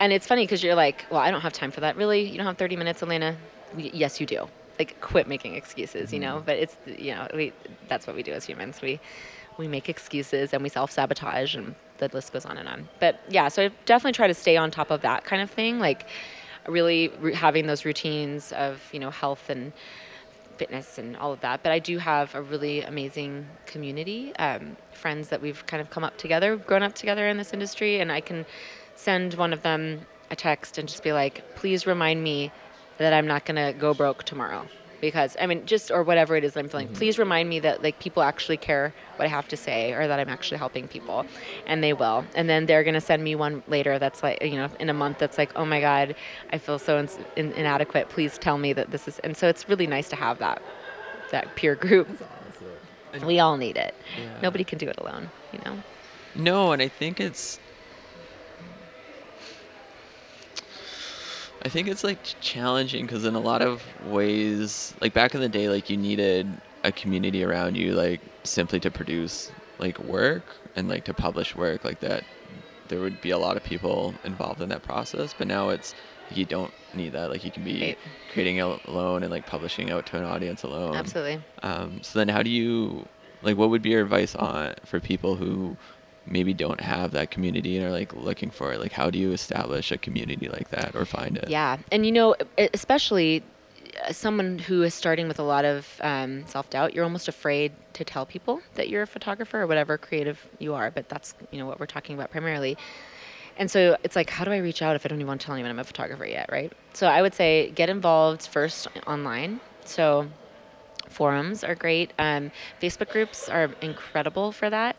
And 0.00 0.12
it's 0.12 0.26
funny 0.26 0.42
because 0.44 0.62
you're 0.64 0.74
like, 0.74 1.04
well, 1.10 1.20
I 1.20 1.30
don't 1.30 1.42
have 1.42 1.52
time 1.52 1.70
for 1.70 1.80
that. 1.80 1.96
Really? 1.96 2.22
You 2.22 2.36
don't 2.38 2.46
have 2.46 2.56
30 2.56 2.74
minutes, 2.76 3.02
Elena? 3.02 3.36
Y- 3.76 3.90
yes, 3.92 4.20
you 4.20 4.26
do. 4.26 4.48
Like, 4.78 5.00
quit 5.00 5.28
making 5.28 5.54
excuses, 5.54 6.12
you 6.12 6.18
know? 6.18 6.42
But 6.44 6.56
it's, 6.56 6.76
you 6.86 7.14
know, 7.14 7.28
we, 7.34 7.52
that's 7.88 8.06
what 8.06 8.16
we 8.16 8.22
do 8.24 8.32
as 8.32 8.44
humans. 8.44 8.80
We, 8.82 8.98
we 9.58 9.68
make 9.68 9.88
excuses 9.88 10.52
and 10.52 10.62
we 10.62 10.68
self 10.68 10.90
sabotage, 10.90 11.54
and 11.54 11.74
the 11.98 12.08
list 12.12 12.32
goes 12.32 12.44
on 12.44 12.58
and 12.58 12.68
on. 12.68 12.88
But 12.98 13.20
yeah, 13.28 13.48
so 13.48 13.66
I 13.66 13.70
definitely 13.84 14.12
try 14.12 14.26
to 14.26 14.34
stay 14.34 14.56
on 14.56 14.70
top 14.72 14.90
of 14.90 15.02
that 15.02 15.24
kind 15.24 15.40
of 15.40 15.50
thing. 15.50 15.78
Like, 15.78 16.06
really 16.66 17.08
re- 17.20 17.32
having 17.34 17.66
those 17.68 17.84
routines 17.84 18.50
of, 18.52 18.82
you 18.92 18.98
know, 18.98 19.10
health 19.10 19.48
and 19.48 19.72
fitness 20.56 20.98
and 20.98 21.16
all 21.16 21.32
of 21.32 21.40
that. 21.40 21.62
But 21.62 21.72
I 21.72 21.78
do 21.78 21.98
have 21.98 22.34
a 22.34 22.42
really 22.42 22.82
amazing 22.82 23.46
community, 23.66 24.34
um, 24.36 24.76
friends 24.92 25.28
that 25.28 25.40
we've 25.40 25.64
kind 25.66 25.80
of 25.80 25.90
come 25.90 26.04
up 26.04 26.16
together, 26.16 26.56
grown 26.56 26.82
up 26.82 26.94
together 26.94 27.28
in 27.28 27.36
this 27.36 27.52
industry, 27.52 28.00
and 28.00 28.10
I 28.10 28.20
can 28.20 28.46
send 28.94 29.34
one 29.34 29.52
of 29.52 29.62
them 29.62 30.06
a 30.30 30.36
text 30.36 30.78
and 30.78 30.88
just 30.88 31.02
be 31.02 31.12
like, 31.12 31.56
please 31.56 31.86
remind 31.86 32.22
me 32.22 32.50
that 32.98 33.12
I'm 33.12 33.26
not 33.26 33.44
gonna 33.44 33.72
go 33.72 33.94
broke 33.94 34.24
tomorrow. 34.24 34.66
Because 35.00 35.36
I 35.40 35.46
mean, 35.46 35.64
just 35.66 35.90
or 35.90 36.02
whatever 36.02 36.36
it 36.36 36.44
is 36.44 36.54
that 36.54 36.60
I'm 36.60 36.68
feeling. 36.68 36.88
Mm-hmm. 36.88 36.96
Please 36.96 37.18
remind 37.18 37.48
me 37.48 37.60
that 37.60 37.82
like 37.82 37.98
people 37.98 38.22
actually 38.22 38.56
care 38.56 38.94
what 39.16 39.24
I 39.24 39.28
have 39.28 39.48
to 39.48 39.56
say, 39.56 39.92
or 39.92 40.06
that 40.06 40.18
I'm 40.18 40.28
actually 40.28 40.58
helping 40.58 40.88
people, 40.88 41.26
and 41.66 41.82
they 41.82 41.92
will. 41.92 42.24
And 42.34 42.48
then 42.48 42.66
they're 42.66 42.84
gonna 42.84 43.00
send 43.00 43.22
me 43.22 43.34
one 43.34 43.62
later 43.68 43.98
that's 43.98 44.22
like, 44.22 44.42
you 44.42 44.56
know, 44.56 44.68
in 44.80 44.88
a 44.88 44.94
month 44.94 45.18
that's 45.18 45.38
like, 45.38 45.50
oh 45.56 45.64
my 45.64 45.80
god, 45.80 46.14
I 46.52 46.58
feel 46.58 46.78
so 46.78 46.98
ins- 46.98 47.18
in- 47.36 47.52
inadequate. 47.52 48.08
Please 48.08 48.38
tell 48.38 48.58
me 48.58 48.72
that 48.72 48.90
this 48.90 49.08
is. 49.08 49.18
And 49.20 49.36
so 49.36 49.48
it's 49.48 49.68
really 49.68 49.86
nice 49.86 50.08
to 50.10 50.16
have 50.16 50.38
that 50.38 50.62
that 51.30 51.56
peer 51.56 51.74
group. 51.74 52.08
We 53.24 53.40
all 53.40 53.56
need 53.56 53.76
it. 53.76 53.94
Yeah. 54.18 54.40
Nobody 54.42 54.64
can 54.64 54.78
do 54.78 54.88
it 54.88 54.98
alone. 54.98 55.30
You 55.52 55.60
know. 55.64 55.82
No, 56.34 56.72
and 56.72 56.82
I 56.82 56.88
think 56.88 57.18
it's 57.18 57.58
I 61.66 61.68
think 61.68 61.88
it's 61.88 62.04
like 62.04 62.36
challenging 62.40 63.06
because 63.06 63.24
in 63.24 63.34
a 63.34 63.40
lot 63.40 63.60
of 63.60 63.82
ways, 63.98 64.94
like 65.00 65.12
back 65.12 65.34
in 65.34 65.40
the 65.40 65.48
day, 65.48 65.68
like 65.68 65.90
you 65.90 65.96
needed 65.96 66.60
a 66.84 66.92
community 66.92 67.42
around 67.42 67.76
you, 67.76 67.92
like 67.92 68.22
simply 68.44 68.78
to 68.80 68.90
produce 68.92 69.50
like 69.76 69.98
work 69.98 70.58
and 70.76 70.88
like 70.88 71.02
to 71.04 71.12
publish 71.14 71.56
work 71.56 71.84
like 71.84 71.98
that. 71.98 72.24
There 72.88 73.00
would 73.00 73.20
be 73.20 73.30
a 73.30 73.38
lot 73.38 73.56
of 73.56 73.64
people 73.64 74.20
involved 74.22 74.62
in 74.62 74.68
that 74.68 74.84
process, 74.84 75.34
but 75.34 75.48
now 75.48 75.70
it's 75.70 75.92
you 76.28 76.44
don't 76.44 76.72
need 76.94 77.14
that. 77.14 77.30
Like 77.30 77.42
you 77.42 77.50
can 77.50 77.64
be 77.64 77.80
Right. 77.82 77.98
creating 78.28 78.60
alone 78.60 79.24
and 79.24 79.32
like 79.32 79.44
publishing 79.46 79.90
out 79.90 80.06
to 80.06 80.18
an 80.18 80.24
audience 80.24 80.62
alone. 80.62 80.94
Absolutely. 80.94 81.40
Um, 81.64 82.00
so 82.04 82.20
then, 82.20 82.28
how 82.28 82.44
do 82.44 82.50
you 82.50 83.08
like? 83.42 83.56
What 83.56 83.70
would 83.70 83.82
be 83.82 83.90
your 83.90 84.02
advice 84.04 84.36
on 84.36 84.74
for 84.84 85.00
people 85.00 85.34
who 85.34 85.76
maybe 86.26 86.54
don't 86.54 86.80
have 86.80 87.12
that 87.12 87.30
community 87.30 87.76
and 87.76 87.86
are 87.86 87.90
like 87.90 88.14
looking 88.14 88.50
for 88.50 88.72
it? 88.72 88.80
Like, 88.80 88.92
how 88.92 89.10
do 89.10 89.18
you 89.18 89.32
establish 89.32 89.92
a 89.92 89.98
community 89.98 90.48
like 90.48 90.70
that 90.70 90.94
or 90.94 91.04
find 91.04 91.36
it? 91.36 91.48
Yeah, 91.48 91.78
and 91.92 92.04
you 92.04 92.12
know, 92.12 92.34
especially 92.74 93.42
uh, 94.04 94.12
someone 94.12 94.58
who 94.58 94.82
is 94.82 94.94
starting 94.94 95.28
with 95.28 95.38
a 95.38 95.42
lot 95.42 95.64
of 95.64 96.00
um, 96.02 96.46
self 96.46 96.68
doubt, 96.70 96.94
you're 96.94 97.04
almost 97.04 97.28
afraid 97.28 97.72
to 97.94 98.04
tell 98.04 98.26
people 98.26 98.60
that 98.74 98.88
you're 98.88 99.02
a 99.02 99.06
photographer 99.06 99.60
or 99.60 99.66
whatever 99.66 99.96
creative 99.98 100.46
you 100.58 100.74
are. 100.74 100.90
But 100.90 101.08
that's 101.08 101.34
you 101.50 101.58
know 101.58 101.66
what 101.66 101.80
we're 101.80 101.86
talking 101.86 102.14
about 102.14 102.30
primarily. 102.30 102.76
And 103.58 103.70
so 103.70 103.96
it's 104.02 104.14
like, 104.14 104.28
how 104.28 104.44
do 104.44 104.50
I 104.50 104.58
reach 104.58 104.82
out 104.82 104.96
if 104.96 105.06
I 105.06 105.08
don't 105.08 105.18
even 105.18 105.28
want 105.28 105.40
to 105.40 105.46
tell 105.46 105.54
anyone 105.54 105.70
I'm 105.70 105.78
a 105.78 105.84
photographer 105.84 106.26
yet, 106.26 106.50
right? 106.52 106.70
So 106.92 107.06
I 107.06 107.22
would 107.22 107.34
say 107.34 107.70
get 107.74 107.88
involved 107.88 108.46
first 108.46 108.86
online. 109.06 109.60
So 109.84 110.28
forums 111.08 111.64
are 111.64 111.74
great. 111.74 112.12
Um, 112.18 112.50
Facebook 112.82 113.10
groups 113.10 113.48
are 113.48 113.70
incredible 113.80 114.52
for 114.52 114.68
that, 114.68 114.96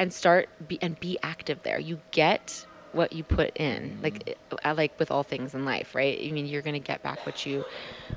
and 0.00 0.12
start 0.12 0.48
be, 0.66 0.78
and 0.82 0.98
be 0.98 1.18
active 1.22 1.62
there. 1.62 1.78
You 1.78 2.00
get 2.10 2.66
what 2.92 3.12
you 3.12 3.22
put 3.22 3.56
in, 3.56 4.00
like 4.02 4.36
I 4.64 4.72
like 4.72 4.98
with 4.98 5.12
all 5.12 5.22
things 5.22 5.54
in 5.54 5.64
life, 5.64 5.94
right? 5.94 6.18
I 6.20 6.32
mean, 6.32 6.46
you're 6.46 6.62
gonna 6.62 6.80
get 6.80 7.04
back 7.04 7.24
what 7.24 7.46
you 7.46 7.64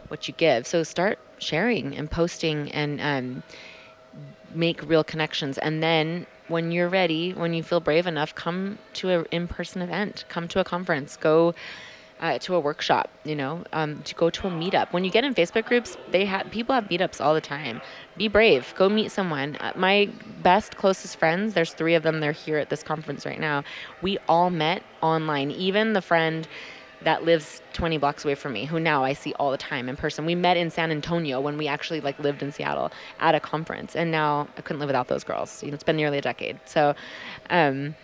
what 0.08 0.28
you 0.28 0.34
give. 0.36 0.66
So 0.66 0.82
start 0.82 1.20
sharing 1.38 1.96
and 1.96 2.10
posting 2.10 2.72
and 2.72 3.00
um, 3.00 3.44
make 4.56 4.82
real 4.90 5.04
connections, 5.04 5.60
and 5.60 5.84
then 5.84 6.26
when 6.48 6.72
you're 6.72 6.90
ready, 6.90 7.34
when 7.34 7.54
you 7.54 7.64
feel 7.64 7.80
brave 7.80 8.08
enough, 8.08 8.34
come 8.34 8.80
to 8.94 9.10
an 9.10 9.26
in-person 9.32 9.82
event, 9.82 10.26
come 10.28 10.48
to 10.50 10.60
a 10.60 10.64
conference, 10.64 11.18
go 11.18 11.54
uh, 12.24 12.40
to 12.40 12.56
a 12.56 12.60
workshop, 12.60 13.10
you 13.26 13.36
know, 13.36 13.66
um, 13.74 14.02
to 14.04 14.16
go 14.16 14.30
to 14.30 14.48
a 14.48 14.50
meetup. 14.50 14.94
When 14.94 15.04
you 15.04 15.12
get 15.12 15.26
in 15.26 15.36
Facebook 15.36 15.66
groups, 15.66 15.98
they 16.10 16.24
have 16.24 16.50
people 16.52 16.74
have 16.74 16.86
meetups 16.86 17.20
all 17.20 17.34
the 17.34 17.42
time. 17.42 17.82
Be 18.16 18.30
brave. 18.30 18.74
Go 18.78 18.88
meet 18.88 19.12
someone. 19.12 19.58
Uh, 19.58 19.74
my 19.76 20.10
best, 20.42 20.78
closest 20.78 21.18
friends, 21.18 21.54
there's 21.54 21.74
three 21.74 21.96
of 21.96 22.04
them. 22.04 22.22
They're 22.22 22.32
here 22.32 22.58
at 22.58 22.70
this 22.70 22.82
conference 22.82 23.26
right 23.26 23.40
now. 23.40 23.66
We 24.02 24.18
all 24.30 24.50
met 24.50 24.84
online. 25.02 25.52
Even 25.52 25.92
the 25.92 26.02
friend 26.02 26.48
that 27.02 27.26
lives 27.26 27.62
20 27.74 27.98
blocks 27.98 28.24
away 28.24 28.36
from 28.36 28.54
me, 28.54 28.64
who 28.64 28.80
now 28.80 29.04
I 29.04 29.12
see 29.12 29.34
all 29.34 29.52
the 29.52 29.58
time 29.58 29.90
in 29.90 29.98
person. 29.98 30.26
We 30.26 30.36
met 30.36 30.56
in 30.56 30.70
San 30.70 30.92
Antonio 30.92 31.42
when 31.42 31.58
we 31.58 31.68
actually 31.68 32.00
like 32.00 32.18
lived 32.20 32.42
in 32.42 32.54
Seattle 32.54 32.90
at 33.20 33.36
a 33.36 33.42
conference, 33.42 33.98
and 33.98 34.12
now 34.12 34.48
I 34.58 34.62
couldn't 34.62 34.80
live 34.80 34.88
without 34.88 35.10
those 35.10 35.26
girls. 35.26 35.62
You 35.62 35.72
know, 35.72 35.76
it's 35.76 35.84
been 35.84 35.98
nearly 35.98 36.20
a 36.20 36.22
decade. 36.22 36.58
So. 36.64 36.96
Um, 37.50 37.96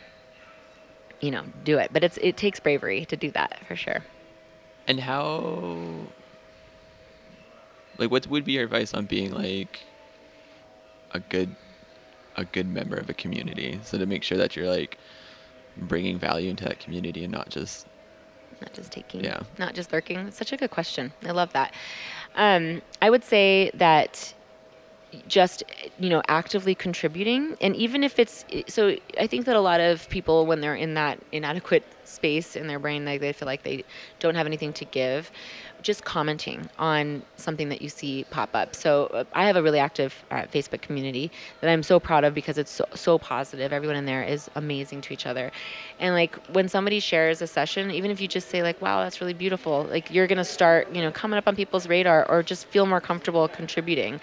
you 1.21 1.31
know, 1.31 1.43
do 1.63 1.77
it. 1.77 1.91
But 1.93 2.03
it's 2.03 2.17
it 2.17 2.37
takes 2.37 2.59
bravery 2.59 3.05
to 3.05 3.15
do 3.15 3.31
that 3.31 3.59
for 3.67 3.75
sure. 3.75 4.03
And 4.87 4.99
how, 4.99 6.07
like, 7.97 8.09
what 8.09 8.25
would 8.27 8.43
be 8.45 8.53
your 8.53 8.63
advice 8.63 8.93
on 8.93 9.05
being 9.05 9.31
like 9.31 9.81
a 11.11 11.19
good, 11.19 11.55
a 12.37 12.45
good 12.45 12.67
member 12.67 12.95
of 12.95 13.09
a 13.09 13.13
community? 13.13 13.79
So 13.83 13.97
to 13.97 14.05
make 14.05 14.23
sure 14.23 14.37
that 14.37 14.55
you're 14.55 14.69
like 14.69 14.97
bringing 15.77 16.17
value 16.17 16.49
into 16.49 16.63
that 16.65 16.79
community 16.79 17.23
and 17.23 17.31
not 17.31 17.49
just 17.49 17.85
not 18.61 18.73
just 18.73 18.91
taking, 18.91 19.23
Yeah. 19.23 19.41
not 19.57 19.73
just 19.73 19.93
lurking. 19.93 20.19
It's 20.19 20.37
such 20.37 20.51
a 20.51 20.57
good 20.57 20.71
question. 20.71 21.13
I 21.25 21.31
love 21.31 21.53
that. 21.53 21.73
Um, 22.35 22.81
I 23.01 23.09
would 23.09 23.23
say 23.23 23.71
that 23.75 24.33
just 25.27 25.63
you 25.99 26.09
know 26.09 26.21
actively 26.27 26.75
contributing. 26.75 27.55
And 27.61 27.75
even 27.75 28.03
if 28.03 28.19
it's 28.19 28.45
so 28.67 28.95
i 29.19 29.27
think 29.27 29.45
that 29.45 29.55
a 29.55 29.61
lot 29.61 29.79
of 29.79 30.07
people 30.09 30.45
when 30.45 30.61
they're 30.61 30.75
in 30.75 30.93
that 30.95 31.19
inadequate 31.31 31.83
space 32.09 32.55
in 32.55 32.67
their 32.67 32.79
brain 32.79 33.05
like 33.05 33.21
they 33.21 33.31
feel 33.31 33.45
like 33.45 33.63
they 33.63 33.83
don't 34.19 34.35
have 34.35 34.47
anything 34.47 34.73
to 34.73 34.85
give 34.85 35.31
just 35.81 36.03
commenting 36.03 36.67
on 36.77 37.21
something 37.37 37.69
that 37.69 37.81
you 37.81 37.89
see 37.89 38.25
pop 38.31 38.49
up 38.53 38.75
so 38.75 39.05
uh, 39.07 39.23
i 39.33 39.45
have 39.45 39.55
a 39.55 39.61
really 39.61 39.79
active 39.79 40.13
uh, 40.31 40.43
facebook 40.53 40.81
community 40.81 41.31
that 41.61 41.69
i'm 41.69 41.83
so 41.83 41.99
proud 41.99 42.23
of 42.23 42.33
because 42.33 42.57
it's 42.57 42.71
so, 42.71 42.85
so 42.95 43.17
positive 43.17 43.71
everyone 43.71 43.95
in 43.95 44.05
there 44.05 44.23
is 44.23 44.49
amazing 44.55 44.99
to 44.99 45.13
each 45.13 45.25
other 45.25 45.51
and 45.99 46.13
like 46.13 46.35
when 46.47 46.67
somebody 46.67 46.99
shares 46.99 47.41
a 47.41 47.47
session 47.47 47.91
even 47.91 48.11
if 48.11 48.19
you 48.19 48.27
just 48.27 48.49
say 48.49 48.63
like 48.63 48.81
wow 48.81 49.03
that's 49.03 49.21
really 49.21 49.33
beautiful 49.33 49.83
like 49.89 50.11
you're 50.11 50.27
to 50.27 50.43
start 50.43 50.93
you 50.93 51.01
know 51.01 51.11
coming 51.11 51.37
up 51.37 51.47
on 51.47 51.55
people's 51.55 51.87
radar 51.87 52.29
or 52.29 52.43
just 52.43 52.65
feel 52.67 52.85
more 52.85 53.01
comfortable 53.01 53.47
contributing 53.47 54.19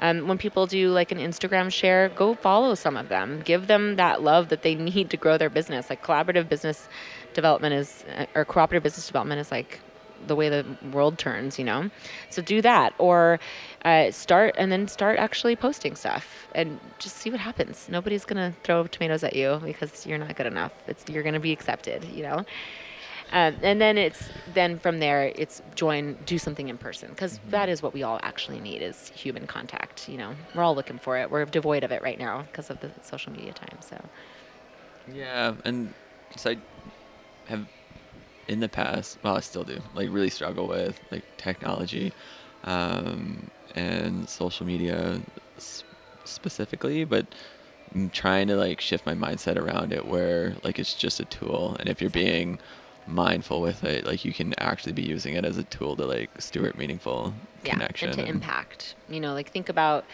um, 0.00 0.26
when 0.26 0.38
people 0.38 0.66
do 0.66 0.90
like 0.90 1.12
an 1.12 1.18
Instagram 1.18 1.70
share, 1.70 2.08
go 2.08 2.34
follow 2.34 2.74
some 2.74 2.96
of 2.96 3.08
them. 3.08 3.42
Give 3.44 3.66
them 3.66 3.96
that 3.96 4.22
love 4.22 4.48
that 4.48 4.62
they 4.62 4.74
need 4.94 5.10
to 5.10 5.16
grow 5.16 5.36
their 5.36 5.50
business. 5.50 5.90
Like 5.90 6.02
collaborative 6.02 6.48
business 6.48 6.88
development 7.34 7.74
is, 7.74 8.04
uh, 8.16 8.26
or 8.34 8.44
cooperative 8.44 8.82
business 8.82 9.06
development 9.06 9.40
is 9.40 9.50
like 9.50 9.80
the 10.26 10.36
way 10.36 10.48
the 10.48 10.64
world 10.92 11.18
turns, 11.18 11.58
you 11.58 11.64
know? 11.64 11.90
So 12.28 12.42
do 12.42 12.60
that 12.62 12.94
or 12.98 13.40
uh, 13.84 14.10
start 14.10 14.54
and 14.58 14.70
then 14.70 14.88
start 14.88 15.18
actually 15.18 15.56
posting 15.56 15.96
stuff 15.96 16.46
and 16.54 16.78
just 16.98 17.16
see 17.16 17.30
what 17.30 17.40
happens. 17.40 17.88
Nobody's 17.90 18.24
going 18.24 18.52
to 18.52 18.56
throw 18.62 18.86
tomatoes 18.86 19.24
at 19.24 19.34
you 19.34 19.60
because 19.64 20.06
you're 20.06 20.18
not 20.18 20.36
good 20.36 20.46
enough. 20.46 20.72
It's, 20.86 21.08
you're 21.08 21.22
going 21.22 21.34
to 21.34 21.40
be 21.40 21.52
accepted, 21.52 22.04
you 22.04 22.22
know? 22.22 22.44
Um, 23.32 23.56
and 23.62 23.80
then 23.80 23.96
it's 23.96 24.28
then 24.54 24.80
from 24.80 24.98
there 24.98 25.32
it's 25.36 25.62
join 25.76 26.18
do 26.26 26.36
something 26.36 26.68
in 26.68 26.76
person 26.76 27.10
because 27.10 27.38
that 27.50 27.68
is 27.68 27.80
what 27.80 27.94
we 27.94 28.02
all 28.02 28.18
actually 28.24 28.58
need 28.58 28.82
is 28.82 29.12
human 29.14 29.46
contact 29.46 30.08
you 30.08 30.18
know 30.18 30.34
we're 30.52 30.64
all 30.64 30.74
looking 30.74 30.98
for 30.98 31.16
it 31.16 31.30
we're 31.30 31.44
devoid 31.44 31.84
of 31.84 31.92
it 31.92 32.02
right 32.02 32.18
now 32.18 32.42
because 32.42 32.70
of 32.70 32.80
the 32.80 32.90
social 33.02 33.32
media 33.32 33.52
time 33.52 33.78
so 33.78 33.96
Yeah, 35.12 35.54
and 35.64 35.92
so 36.36 36.50
I 36.50 36.58
have 37.50 37.66
in 38.48 38.60
the 38.60 38.68
past, 38.68 39.18
well, 39.22 39.36
I 39.36 39.40
still 39.40 39.64
do, 39.64 39.78
like 39.94 40.08
really 40.10 40.30
struggle 40.30 40.66
with 40.66 41.00
like 41.10 41.24
technology 41.36 42.12
um, 42.64 43.48
and 43.74 44.28
social 44.28 44.66
media 44.66 45.20
s- 45.56 45.84
specifically, 46.24 47.04
but 47.04 47.26
I'm 47.94 48.10
trying 48.10 48.48
to 48.48 48.56
like 48.56 48.80
shift 48.80 49.06
my 49.06 49.14
mindset 49.14 49.56
around 49.56 49.92
it 49.92 50.06
where 50.06 50.56
like 50.64 50.78
it's 50.78 50.94
just 50.94 51.20
a 51.20 51.24
tool, 51.24 51.76
and 51.78 51.88
if 51.88 52.00
you're 52.00 52.10
being 52.10 52.58
mindful 53.06 53.60
with 53.60 53.84
it, 53.84 54.04
like 54.06 54.24
you 54.24 54.32
can 54.32 54.54
actually 54.58 54.92
be 54.92 55.02
using 55.02 55.34
it 55.34 55.44
as 55.44 55.56
a 55.58 55.64
tool 55.64 55.96
to 55.96 56.06
like 56.06 56.30
steward 56.40 56.76
meaningful 56.76 57.34
yeah 57.62 57.74
connection 57.74 58.08
and 58.10 58.18
to 58.18 58.26
impact 58.26 58.94
you 59.08 59.20
know 59.20 59.34
like 59.34 59.50
think 59.50 59.68
about 59.68 60.04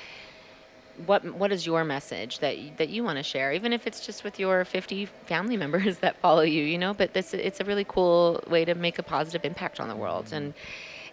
what 1.04 1.24
what 1.35 1.52
is 1.52 1.66
your 1.66 1.85
message 1.85 2.38
that 2.38 2.56
that 2.78 2.88
you 2.88 3.04
want 3.04 3.18
to 3.18 3.22
share 3.22 3.52
even 3.52 3.72
if 3.72 3.87
it's 3.87 4.04
just 4.04 4.24
with 4.24 4.38
your 4.38 4.64
50 4.64 5.06
family 5.26 5.56
members 5.64 5.98
that 5.98 6.16
follow 6.20 6.42
you 6.42 6.62
you 6.62 6.78
know? 6.78 6.94
But 6.94 7.12
this 7.12 7.35
it's 7.35 7.61
a 7.61 7.64
really 7.64 7.85
cool 7.85 8.42
way 8.48 8.64
to 8.64 8.74
make 8.74 8.98
a 8.98 9.02
positive 9.02 9.44
impact 9.44 9.80
on 9.80 9.88
the 9.88 9.96
world 9.96 10.32
and 10.32 10.54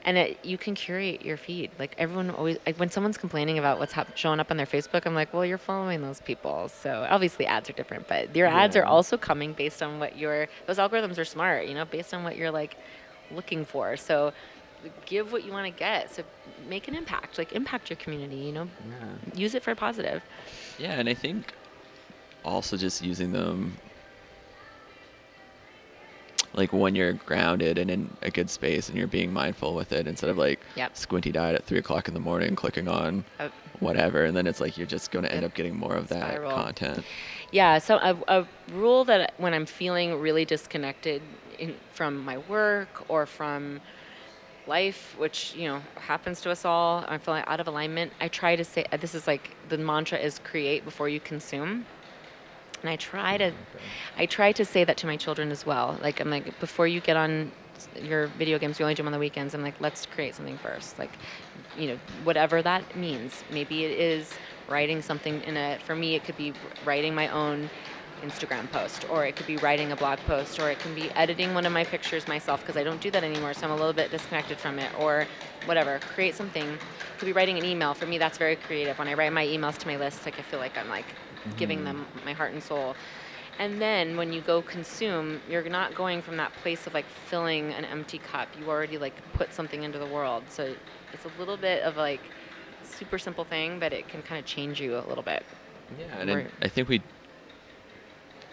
and 0.05 0.17
it, 0.17 0.37
you 0.43 0.57
can 0.57 0.75
curate 0.75 1.23
your 1.23 1.37
feed. 1.37 1.71
Like 1.79 1.95
everyone 1.97 2.29
always 2.31 2.57
like 2.65 2.77
when 2.77 2.89
someone's 2.89 3.17
complaining 3.17 3.57
about 3.57 3.79
what's 3.79 3.93
hap- 3.93 4.17
showing 4.17 4.41
up 4.41 4.51
on 4.51 4.57
their 4.57 4.65
facebook 4.65 5.05
i'm 5.05 5.15
like 5.15 5.33
well 5.33 5.45
you're 5.45 5.57
following 5.57 6.01
those 6.01 6.21
people. 6.21 6.69
So 6.69 7.05
obviously 7.09 7.45
ads 7.45 7.69
are 7.69 7.73
different 7.73 8.07
but 8.07 8.35
your 8.35 8.47
ads 8.47 8.75
are 8.75 8.85
also 8.85 9.17
coming 9.17 9.53
based 9.53 9.81
on 9.81 9.99
what 9.99 10.17
your 10.17 10.47
those 10.65 10.77
algorithms 10.77 11.17
are 11.17 11.25
smart 11.25 11.67
you 11.67 11.73
know 11.73 11.85
based 11.85 12.13
on 12.13 12.23
what 12.23 12.37
you're 12.37 12.51
like 12.51 12.75
looking 13.31 13.65
for. 13.65 13.97
So 13.97 14.33
give 15.05 15.31
what 15.31 15.43
you 15.43 15.51
want 15.51 15.65
to 15.65 15.77
get 15.79 16.13
so 16.13 16.23
make 16.67 16.87
an 16.87 16.95
impact 16.95 17.37
like 17.37 17.51
impact 17.53 17.89
your 17.89 17.97
community 17.97 18.35
you 18.37 18.51
know 18.51 18.67
Yeah. 18.89 19.39
use 19.39 19.55
it 19.55 19.63
for 19.63 19.73
positive 19.75 20.21
Yeah, 20.79 20.93
and 20.99 21.07
I 21.09 21.13
think 21.13 21.53
also 22.43 22.75
just 22.77 23.01
using 23.03 23.31
them 23.31 23.77
like 26.55 26.71
when 26.71 26.93
you're 26.93 27.13
grounded 27.13 27.77
and 27.79 27.89
in 27.89 28.09
a 28.21 28.29
good 28.29 28.49
space 28.49 28.87
and 28.89 28.97
you're 28.97 29.07
being 29.07 29.33
mindful 29.33 29.73
with 29.73 29.91
it 29.91 30.07
instead 30.07 30.29
of 30.29 30.37
like 30.37 30.59
Yep. 30.75 30.95
squinty 30.95 31.35
eyed 31.35 31.55
at 31.55 31.63
three 31.65 31.79
o'clock 31.79 32.07
in 32.07 32.13
the 32.13 32.19
morning 32.19 32.55
clicking 32.55 32.87
on 32.87 33.23
Uh, 33.39 33.49
whatever 33.79 34.23
and 34.25 34.35
then 34.37 34.45
it's 34.47 34.61
like 34.61 34.77
you're 34.77 34.87
just 34.87 35.09
going 35.11 35.25
to 35.25 35.33
end 35.33 35.43
up 35.43 35.53
getting 35.55 35.75
more 35.75 35.95
of 35.95 36.07
that 36.09 36.33
Spiral. 36.35 36.51
content. 36.53 37.03
yeah 37.51 37.79
so 37.79 37.97
a, 37.97 38.15
a 38.27 38.47
rule 38.71 39.03
that 39.05 39.33
when 39.37 39.53
i'm 39.53 39.65
feeling 39.65 40.19
really 40.19 40.45
disconnected 40.45 41.21
in, 41.59 41.75
from 41.91 42.23
my 42.23 42.37
work 42.37 43.03
or 43.09 43.25
from 43.25 43.81
life 44.67 45.15
which 45.17 45.53
you 45.55 45.67
know 45.67 45.81
happens 45.95 46.39
to 46.41 46.49
us 46.49 46.63
all 46.63 47.03
i'm 47.07 47.19
feeling 47.19 47.43
out 47.47 47.59
of 47.59 47.67
alignment 47.67 48.11
i 48.21 48.27
try 48.27 48.55
to 48.55 48.63
say 48.63 48.85
this 48.99 49.13
is 49.13 49.27
like 49.27 49.55
the 49.69 49.77
mantra 49.77 50.17
is 50.17 50.39
create 50.39 50.85
before 50.85 51.09
you 51.09 51.19
consume. 51.19 51.85
And 52.81 52.89
i 52.89 52.95
try 52.95 53.37
to 53.37 53.51
mm, 53.51 53.55
i 54.17 54.25
try 54.25 54.51
to 54.51 54.65
say 54.65 54.83
that 54.83 54.97
to 54.97 55.07
my 55.07 55.17
children 55.17 55.51
as 55.51 55.65
well. 55.65 55.97
Like 56.01 56.19
i'm 56.19 56.29
like 56.29 56.59
before 56.59 56.87
you 56.87 56.99
get 56.99 57.17
on 57.17 57.51
your 58.01 58.27
video 58.27 58.59
games 58.59 58.79
you 58.79 58.85
only 58.85 58.93
do 58.93 58.99
them 58.99 59.07
on 59.07 59.13
the 59.13 59.19
weekends. 59.19 59.53
I'm 59.53 59.63
like 59.63 59.79
let's 59.79 60.05
create 60.05 60.35
something 60.35 60.57
first. 60.57 60.99
Like 60.99 61.11
you 61.77 61.87
know 61.87 61.99
whatever 62.23 62.61
that 62.61 62.95
means. 62.95 63.43
Maybe 63.51 63.85
it 63.85 63.97
is 63.99 64.31
writing 64.69 65.01
something 65.01 65.41
in 65.43 65.57
a 65.57 65.79
for 65.85 65.95
me 65.95 66.15
it 66.15 66.23
could 66.23 66.37
be 66.37 66.53
writing 66.85 67.15
my 67.15 67.27
own 67.29 67.69
Instagram 68.23 68.71
post, 68.71 69.05
or 69.09 69.25
it 69.25 69.35
could 69.35 69.45
be 69.45 69.57
writing 69.57 69.91
a 69.91 69.95
blog 69.95 70.17
post, 70.19 70.59
or 70.59 70.71
it 70.71 70.79
can 70.79 70.95
be 70.95 71.11
editing 71.11 71.53
one 71.53 71.65
of 71.65 71.71
my 71.71 71.83
pictures 71.83 72.27
myself 72.27 72.61
because 72.61 72.77
I 72.77 72.83
don't 72.83 73.01
do 73.01 73.11
that 73.11 73.23
anymore, 73.23 73.53
so 73.53 73.65
I'm 73.65 73.71
a 73.71 73.75
little 73.75 73.93
bit 73.93 74.09
disconnected 74.11 74.57
from 74.57 74.79
it, 74.79 74.89
or 74.99 75.27
whatever. 75.65 75.99
Create 76.15 76.35
something. 76.35 76.67
It 76.67 76.79
could 77.19 77.25
be 77.25 77.33
writing 77.33 77.57
an 77.57 77.65
email. 77.65 77.93
For 77.93 78.05
me, 78.05 78.17
that's 78.17 78.37
very 78.37 78.55
creative. 78.55 78.97
When 78.97 79.07
I 79.07 79.13
write 79.13 79.33
my 79.33 79.45
emails 79.45 79.77
to 79.79 79.87
my 79.87 79.97
list, 79.97 80.25
like 80.25 80.39
I 80.39 80.41
feel 80.41 80.59
like 80.59 80.77
I'm 80.77 80.89
like 80.89 81.05
mm-hmm. 81.05 81.57
giving 81.57 81.83
them 81.83 82.05
my 82.25 82.33
heart 82.33 82.53
and 82.53 82.63
soul. 82.63 82.95
And 83.59 83.79
then 83.79 84.17
when 84.17 84.33
you 84.33 84.41
go 84.41 84.61
consume, 84.61 85.39
you're 85.47 85.69
not 85.69 85.93
going 85.93 86.21
from 86.21 86.37
that 86.37 86.53
place 86.63 86.87
of 86.87 86.93
like 86.93 87.05
filling 87.27 87.71
an 87.73 87.85
empty 87.85 88.17
cup. 88.17 88.47
You 88.59 88.67
already 88.67 88.97
like 88.97 89.13
put 89.33 89.53
something 89.53 89.83
into 89.83 89.99
the 89.99 90.07
world. 90.07 90.43
So 90.49 90.73
it's 91.13 91.25
a 91.25 91.39
little 91.39 91.57
bit 91.57 91.83
of 91.83 91.97
like 91.97 92.21
super 92.83 93.19
simple 93.19 93.43
thing, 93.43 93.79
but 93.79 93.93
it 93.93 94.07
can 94.07 94.21
kind 94.23 94.39
of 94.39 94.45
change 94.45 94.81
you 94.81 94.97
a 94.97 95.05
little 95.07 95.23
bit. 95.23 95.43
Yeah, 95.99 96.17
and 96.19 96.49
I 96.61 96.67
think 96.67 96.89
we. 96.89 97.01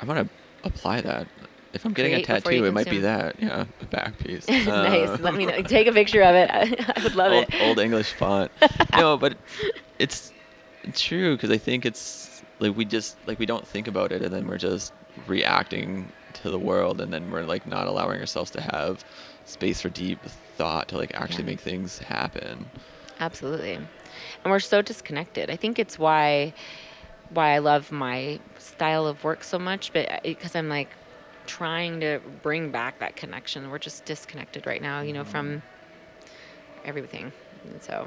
I 0.01 0.05
want 0.05 0.29
to 0.29 0.67
apply 0.67 1.01
that. 1.03 1.27
If 1.73 1.85
I'm 1.85 1.93
getting 1.93 2.15
a 2.15 2.23
tattoo, 2.23 2.65
it 2.65 2.73
might 2.73 2.91
be 2.91 2.99
that. 2.99 3.41
Yeah, 3.41 3.65
the 3.79 3.87
back 3.87 4.19
piece. 4.19 4.49
nice. 4.49 5.09
Uh, 5.09 5.19
Let 5.21 5.35
me 5.35 5.47
know. 5.47 5.63
Take 5.63 5.87
a 5.87 5.93
picture 5.93 6.23
of 6.23 6.35
it. 6.35 6.51
I 6.97 7.03
would 7.03 7.15
love 7.15 7.33
old, 7.33 7.45
it. 7.49 7.63
Old 7.63 7.79
English 7.79 8.13
font. 8.13 8.51
no, 8.97 9.17
but 9.17 9.37
it's 9.99 10.33
true 10.95 11.37
because 11.37 11.51
I 11.51 11.59
think 11.59 11.87
it's 11.87 12.43
like 12.59 12.77
we 12.77 12.85
just 12.85 13.17
like 13.27 13.39
we 13.39 13.47
don't 13.47 13.67
think 13.67 13.87
about 13.87 14.11
it, 14.11 14.23
and 14.23 14.35
then 14.35 14.49
we're 14.49 14.59
just 14.59 14.93
reacting 15.29 16.11
to 16.43 16.51
the 16.51 16.59
world, 16.59 17.01
and 17.01 17.13
then 17.13 17.31
we're 17.31 17.45
like 17.45 17.67
not 17.67 17.87
allowing 17.87 18.19
ourselves 18.21 18.51
to 18.53 18.61
have 18.61 19.05
space 19.45 19.81
for 19.81 19.91
deep 19.91 20.21
thought 20.57 20.89
to 20.89 20.97
like 20.97 21.15
actually 21.15 21.45
yeah. 21.45 21.51
make 21.51 21.61
things 21.61 21.99
happen. 21.99 22.69
Absolutely. 23.21 23.75
And 23.75 23.87
we're 24.47 24.61
so 24.61 24.83
disconnected. 24.83 25.51
I 25.51 25.57
think 25.57 25.79
it's 25.79 25.99
why 25.99 26.53
why 27.31 27.55
I 27.55 27.59
love 27.59 27.91
my 27.93 28.41
style 28.59 29.07
of 29.07 29.23
work 29.25 29.45
so 29.45 29.59
much, 29.59 29.93
but 29.93 30.23
because 30.23 30.55
I'm 30.55 30.69
like 30.69 30.91
trying 31.47 32.01
to 32.01 32.21
bring 32.43 32.71
back 32.71 33.01
that 33.01 33.17
connection. 33.17 33.71
We're 33.71 33.79
just 33.79 34.05
disconnected 34.05 34.67
right 34.67 34.81
now, 34.81 35.01
you 35.01 35.13
know, 35.13 35.25
from 35.25 35.49
mm-hmm. 35.49 36.29
everything. 36.85 37.33
And 37.65 37.83
so 37.83 38.07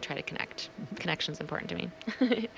try 0.00 0.14
to 0.14 0.22
connect. 0.22 0.70
Connection's 0.96 1.40
important 1.40 1.70
to 1.70 1.76
me. 1.76 1.90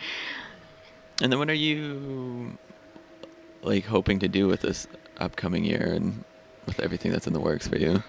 and 1.23 1.33
then 1.33 1.39
what 1.39 1.49
are 1.49 1.55
you 1.55 2.59
like 3.63 3.85
hoping 3.85 4.19
to 4.19 4.29
do 4.29 4.47
with 4.47 4.61
this 4.61 4.87
upcoming 5.19 5.65
year 5.65 5.93
and 5.95 6.25
with 6.67 6.81
everything 6.81 7.13
that's 7.13 7.27
in 7.27 7.33
the 7.33 7.41
works 7.41 7.67
for 7.67 7.79
you? 7.79 8.03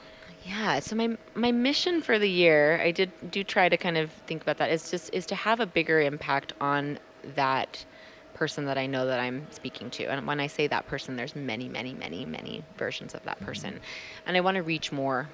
Yeah, 0.45 0.80
so 0.80 0.95
my 0.95 1.17
my 1.36 1.51
mission 1.51 2.01
for 2.01 2.17
the 2.17 2.30
year, 2.30 2.82
I 2.82 2.91
did 2.91 3.12
do 3.30 3.43
try 3.43 3.69
to 3.69 3.77
kind 3.77 3.97
of 3.97 4.12
think 4.27 4.41
about 4.41 4.58
that. 4.58 4.71
Is 4.71 4.89
just 4.89 5.13
is 5.13 5.25
to 5.27 5.36
have 5.36 5.60
a 5.60 5.65
bigger 5.65 6.01
impact 6.01 6.54
on 6.60 6.97
that 7.36 7.86
person 8.34 8.65
that 8.65 8.77
I 8.77 8.88
know 8.88 9.06
that 9.06 9.19
I'm 9.19 9.45
speaking 9.51 9.91
to. 9.91 10.06
And 10.06 10.25
when 10.25 10.39
I 10.39 10.47
say 10.47 10.65
that 10.67 10.88
person, 10.88 11.15
there's 11.15 11.36
many, 11.36 11.69
many, 11.69 11.93
many, 11.93 12.25
many 12.25 12.63
versions 12.75 13.13
of 13.13 13.23
that 13.25 13.36
mm-hmm. 13.36 13.45
person, 13.45 13.80
and 14.25 14.36
I 14.36 14.39
want 14.39 14.56
to 14.56 14.63
reach 14.63 14.91
more 14.91 15.30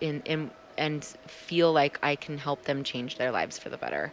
in 0.00 0.22
in 0.24 0.50
and 0.78 1.04
feel 1.26 1.72
like 1.72 1.98
I 2.02 2.16
can 2.16 2.38
help 2.38 2.62
them 2.62 2.84
change 2.84 3.18
their 3.18 3.30
lives 3.30 3.58
for 3.58 3.68
the 3.68 3.76
better. 3.76 4.12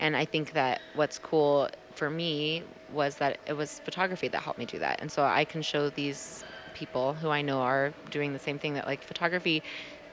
And 0.00 0.16
I 0.16 0.24
think 0.24 0.52
that 0.54 0.80
what's 0.94 1.18
cool 1.18 1.68
for 1.94 2.08
me 2.08 2.62
was 2.92 3.16
that 3.16 3.38
it 3.46 3.52
was 3.52 3.80
photography 3.84 4.28
that 4.28 4.42
helped 4.42 4.58
me 4.58 4.64
do 4.64 4.78
that. 4.78 5.00
And 5.00 5.12
so 5.12 5.22
I 5.22 5.44
can 5.44 5.62
show 5.62 5.90
these 5.90 6.44
people 6.78 7.14
who 7.14 7.28
I 7.28 7.42
know 7.42 7.60
are 7.60 7.92
doing 8.10 8.32
the 8.32 8.38
same 8.38 8.58
thing 8.58 8.74
that 8.74 8.86
like 8.86 9.02
photography 9.02 9.62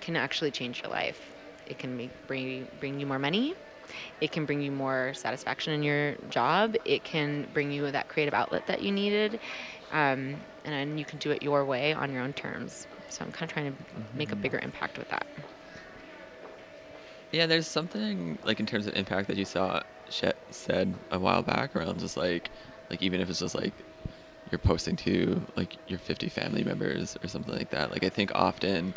can 0.01 0.15
actually 0.15 0.51
change 0.51 0.82
your 0.82 0.91
life. 0.91 1.19
It 1.67 1.78
can 1.80 1.95
make, 1.95 2.12
bring 2.28 2.67
bring 2.80 2.99
you 2.99 3.06
more 3.06 3.19
money. 3.19 3.54
It 4.19 4.32
can 4.32 4.45
bring 4.45 4.62
you 4.62 4.71
more 4.71 5.13
satisfaction 5.13 5.73
in 5.73 5.84
your 5.84 6.15
job. 6.30 6.75
It 6.86 7.04
can 7.04 7.47
bring 7.54 7.71
you 7.71 7.89
that 7.91 8.08
creative 8.08 8.34
outlet 8.34 8.65
that 8.67 8.82
you 8.82 8.91
needed, 8.91 9.39
um, 9.91 10.36
and 10.63 10.73
then 10.73 10.97
you 10.97 11.06
can 11.06 11.19
do 11.19 11.32
it 11.32 11.43
your 11.43 11.63
way 11.65 11.93
on 11.93 12.12
your 12.12 12.23
own 12.23 12.34
terms. 12.34 12.88
So 13.10 13.23
I'm 13.23 13.32
kind 13.32 13.49
of 13.49 13.54
trying 13.54 13.71
to 13.71 13.78
mm-hmm. 13.78 14.17
make 14.17 14.32
a 14.32 14.36
bigger 14.36 14.60
impact 14.60 14.97
with 14.97 15.10
that. 15.10 15.25
Yeah, 17.32 17.45
there's 17.45 17.67
something 17.67 18.38
like 18.43 18.60
in 18.60 18.65
terms 18.65 18.88
of 18.88 18.95
impact 18.95 19.28
that 19.28 19.38
you 19.38 19.45
saw 19.45 19.84
Chet 20.10 20.38
said 20.51 20.93
a 21.12 21.19
while 21.19 21.43
back 21.43 21.75
around 21.75 21.99
just 21.99 22.17
like 22.17 22.49
like 22.89 23.01
even 23.01 23.19
if 23.21 23.30
it's 23.30 23.39
just 23.39 23.56
like 23.56 23.73
you're 24.51 24.60
posting 24.60 24.95
to 24.95 25.41
like 25.55 25.77
your 25.88 25.99
50 25.99 26.29
family 26.29 26.63
members 26.63 27.17
or 27.23 27.27
something 27.27 27.53
like 27.53 27.71
that. 27.71 27.91
Like 27.91 28.03
I 28.03 28.10
think 28.10 28.31
often 28.36 28.93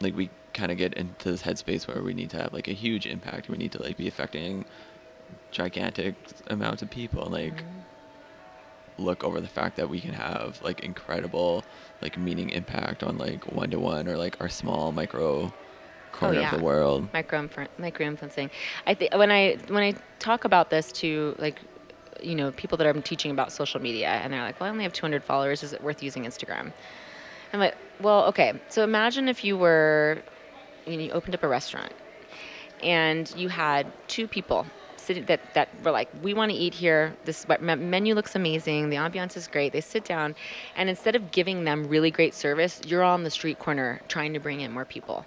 like 0.00 0.16
we 0.16 0.30
kind 0.52 0.70
of 0.70 0.78
get 0.78 0.94
into 0.94 1.30
this 1.30 1.42
headspace 1.42 1.86
where 1.86 2.02
we 2.02 2.12
need 2.12 2.30
to 2.30 2.36
have 2.36 2.52
like 2.52 2.68
a 2.68 2.72
huge 2.72 3.06
impact. 3.06 3.48
We 3.48 3.56
need 3.56 3.72
to 3.72 3.82
like 3.82 3.96
be 3.96 4.08
affecting 4.08 4.64
gigantic 5.50 6.14
amounts 6.48 6.82
of 6.82 6.90
people 6.90 7.24
and 7.24 7.32
like 7.32 7.56
mm-hmm. 7.56 9.02
look 9.04 9.24
over 9.24 9.40
the 9.40 9.48
fact 9.48 9.76
that 9.76 9.88
we 9.88 10.00
can 10.00 10.12
have 10.12 10.60
like 10.62 10.80
incredible 10.80 11.64
like 12.02 12.18
meaning 12.18 12.50
impact 12.50 13.02
on 13.02 13.16
like 13.16 13.50
one 13.52 13.70
to 13.70 13.78
one 13.78 14.08
or 14.08 14.16
like 14.16 14.38
our 14.40 14.48
small 14.48 14.92
micro 14.92 15.52
corner 16.12 16.38
oh, 16.38 16.40
yeah. 16.40 16.52
of 16.52 16.58
the 16.58 16.64
world. 16.64 17.08
Micro 17.12 17.48
micro 17.78 18.06
influencing. 18.06 18.50
I 18.86 18.94
think 18.94 19.14
when 19.14 19.30
I 19.30 19.56
when 19.68 19.82
I 19.82 19.94
talk 20.18 20.44
about 20.44 20.70
this 20.70 20.92
to 20.92 21.34
like 21.38 21.60
you 22.24 22.34
know, 22.34 22.50
people 22.52 22.78
that 22.78 22.86
are 22.86 22.92
teaching 23.00 23.30
about 23.30 23.52
social 23.52 23.80
media 23.80 24.08
and 24.08 24.32
they're 24.32 24.42
like, 24.42 24.60
well, 24.60 24.68
I 24.68 24.70
only 24.70 24.84
have 24.84 24.92
200 24.92 25.22
followers. 25.22 25.62
Is 25.62 25.72
it 25.72 25.82
worth 25.82 26.02
using 26.02 26.24
Instagram? 26.24 26.72
I'm 27.52 27.60
like, 27.60 27.76
well, 28.00 28.24
okay. 28.24 28.54
So 28.68 28.82
imagine 28.82 29.28
if 29.28 29.44
you 29.44 29.56
were, 29.56 30.22
you 30.86 30.96
know, 30.96 31.02
you 31.04 31.10
opened 31.12 31.34
up 31.34 31.42
a 31.42 31.48
restaurant 31.48 31.92
and 32.82 33.32
you 33.36 33.48
had 33.48 33.86
two 34.08 34.26
people 34.26 34.66
sitting 34.96 35.24
that, 35.26 35.40
that 35.54 35.68
were 35.84 35.90
like, 35.90 36.08
we 36.22 36.32
want 36.32 36.50
to 36.50 36.56
eat 36.56 36.72
here. 36.72 37.14
This 37.24 37.46
menu 37.48 38.14
looks 38.14 38.34
amazing. 38.34 38.90
The 38.90 38.96
ambiance 38.96 39.36
is 39.36 39.48
great. 39.48 39.72
They 39.72 39.80
sit 39.80 40.04
down 40.04 40.34
and 40.76 40.88
instead 40.88 41.14
of 41.16 41.30
giving 41.30 41.64
them 41.64 41.88
really 41.88 42.10
great 42.10 42.34
service, 42.34 42.80
you're 42.86 43.02
on 43.02 43.24
the 43.24 43.30
street 43.30 43.58
corner 43.58 44.00
trying 44.08 44.32
to 44.32 44.40
bring 44.40 44.60
in 44.60 44.72
more 44.72 44.84
people. 44.84 45.26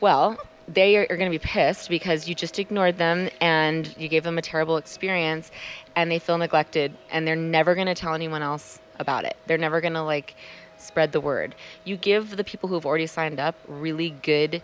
Well, 0.00 0.38
they 0.72 0.96
are, 0.96 1.06
are 1.10 1.16
going 1.16 1.30
to 1.30 1.38
be 1.38 1.42
pissed 1.44 1.88
because 1.88 2.28
you 2.28 2.34
just 2.34 2.58
ignored 2.58 2.96
them 2.98 3.28
and 3.40 3.94
you 3.98 4.08
gave 4.08 4.22
them 4.22 4.38
a 4.38 4.42
terrible 4.42 4.76
experience 4.76 5.50
and 5.96 6.10
they 6.10 6.18
feel 6.18 6.38
neglected 6.38 6.96
and 7.10 7.26
they're 7.26 7.36
never 7.36 7.74
going 7.74 7.86
to 7.86 7.94
tell 7.94 8.14
anyone 8.14 8.42
else 8.42 8.80
about 8.98 9.24
it. 9.24 9.36
They're 9.46 9.58
never 9.58 9.80
going 9.80 9.94
to 9.94 10.02
like 10.02 10.34
spread 10.78 11.12
the 11.12 11.20
word. 11.20 11.54
You 11.84 11.96
give 11.96 12.36
the 12.36 12.44
people 12.44 12.68
who've 12.68 12.86
already 12.86 13.06
signed 13.06 13.40
up 13.40 13.54
really 13.68 14.10
good 14.10 14.62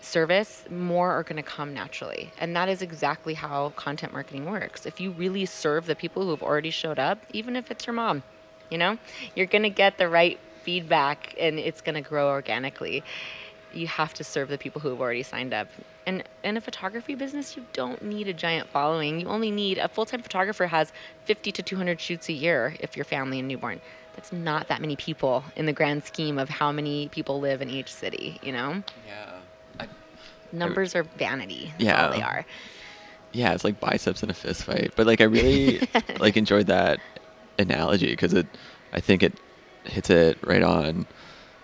service, 0.00 0.64
more 0.70 1.10
are 1.12 1.22
going 1.22 1.36
to 1.36 1.42
come 1.42 1.72
naturally. 1.72 2.30
And 2.38 2.54
that 2.56 2.68
is 2.68 2.82
exactly 2.82 3.34
how 3.34 3.70
content 3.70 4.12
marketing 4.12 4.44
works. 4.44 4.86
If 4.86 5.00
you 5.00 5.12
really 5.12 5.46
serve 5.46 5.86
the 5.86 5.94
people 5.94 6.26
who've 6.26 6.42
already 6.42 6.70
showed 6.70 6.98
up, 6.98 7.18
even 7.32 7.56
if 7.56 7.70
it's 7.70 7.86
your 7.86 7.94
mom, 7.94 8.22
you 8.70 8.78
know, 8.78 8.98
you're 9.34 9.46
going 9.46 9.62
to 9.62 9.70
get 9.70 9.98
the 9.98 10.08
right 10.08 10.38
feedback 10.62 11.34
and 11.38 11.58
it's 11.58 11.80
going 11.80 11.94
to 11.94 12.06
grow 12.06 12.28
organically 12.28 13.04
you 13.76 13.86
have 13.86 14.14
to 14.14 14.24
serve 14.24 14.48
the 14.48 14.58
people 14.58 14.80
who 14.80 14.88
have 14.88 15.00
already 15.00 15.22
signed 15.22 15.52
up. 15.52 15.68
And 16.06 16.22
in 16.42 16.56
a 16.56 16.60
photography 16.60 17.14
business, 17.14 17.56
you 17.56 17.64
don't 17.72 18.02
need 18.02 18.28
a 18.28 18.32
giant 18.32 18.68
following. 18.68 19.20
You 19.20 19.28
only 19.28 19.50
need 19.50 19.78
a 19.78 19.88
full 19.88 20.06
time 20.06 20.22
photographer 20.22 20.66
has 20.66 20.92
50 21.24 21.52
to 21.52 21.62
200 21.62 22.00
shoots 22.00 22.28
a 22.28 22.32
year 22.32 22.76
if 22.80 22.96
you're 22.96 23.04
family 23.04 23.38
and 23.38 23.48
newborn. 23.48 23.80
That's 24.14 24.32
not 24.32 24.68
that 24.68 24.80
many 24.80 24.96
people 24.96 25.44
in 25.56 25.66
the 25.66 25.72
grand 25.72 26.04
scheme 26.04 26.38
of 26.38 26.48
how 26.48 26.70
many 26.70 27.08
people 27.08 27.40
live 27.40 27.62
in 27.62 27.70
each 27.70 27.92
city, 27.92 28.38
you 28.42 28.52
know? 28.52 28.82
Yeah. 29.06 29.38
I, 29.80 29.88
Numbers 30.52 30.94
I, 30.94 31.00
are 31.00 31.02
vanity. 31.02 31.72
That's 31.78 31.84
yeah. 31.84 32.08
they 32.08 32.22
are. 32.22 32.46
Yeah, 33.32 33.52
it's 33.54 33.64
like 33.64 33.80
biceps 33.80 34.22
in 34.22 34.30
a 34.30 34.34
fist 34.34 34.64
fight. 34.64 34.92
But 34.94 35.06
like 35.06 35.20
I 35.20 35.24
really 35.24 35.88
like 36.20 36.36
enjoyed 36.36 36.68
that 36.68 37.00
analogy 37.58 38.10
because 38.10 38.32
it 38.32 38.46
I 38.92 39.00
think 39.00 39.22
it 39.22 39.34
hits 39.84 40.10
it 40.10 40.38
right 40.42 40.62
on 40.62 41.06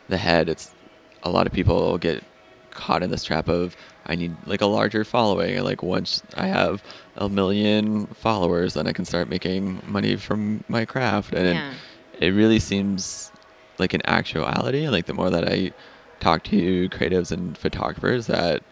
the 0.09 0.17
head. 0.17 0.49
It's 0.49 0.75
a 1.23 1.31
lot 1.31 1.47
of 1.47 1.53
people 1.53 1.99
get 1.99 2.23
caught 2.71 3.03
in 3.03 3.11
this 3.11 3.25
trap 3.25 3.49
of 3.49 3.77
I 4.07 4.15
need 4.15 4.35
like 4.47 4.61
a 4.61 4.67
larger 4.67 5.05
following 5.05 5.55
and 5.57 5.65
like 5.65 5.83
once 5.83 6.23
I 6.37 6.47
have 6.47 6.83
a 7.17 7.29
million 7.29 8.07
followers 8.09 8.75
then 8.75 8.87
I 8.87 8.93
can 8.93 9.05
start 9.05 9.29
making 9.29 9.83
money 9.87 10.17
from 10.17 10.65
my 10.69 10.85
craft 10.85 11.35
and 11.35 11.57
yeah. 11.57 11.73
it, 12.15 12.29
it 12.29 12.31
really 12.31 12.59
seems 12.59 13.33
like 13.79 13.93
an 13.93 14.03
actuality 14.07 14.89
like 14.89 15.07
the 15.07 15.15
more 15.15 15.31
that 15.31 15.49
I 15.49 15.73
talk 16.21 16.45
to 16.45 16.89
creatives 16.91 17.33
and 17.33 17.57
photographers 17.57 18.27
that 18.27 18.63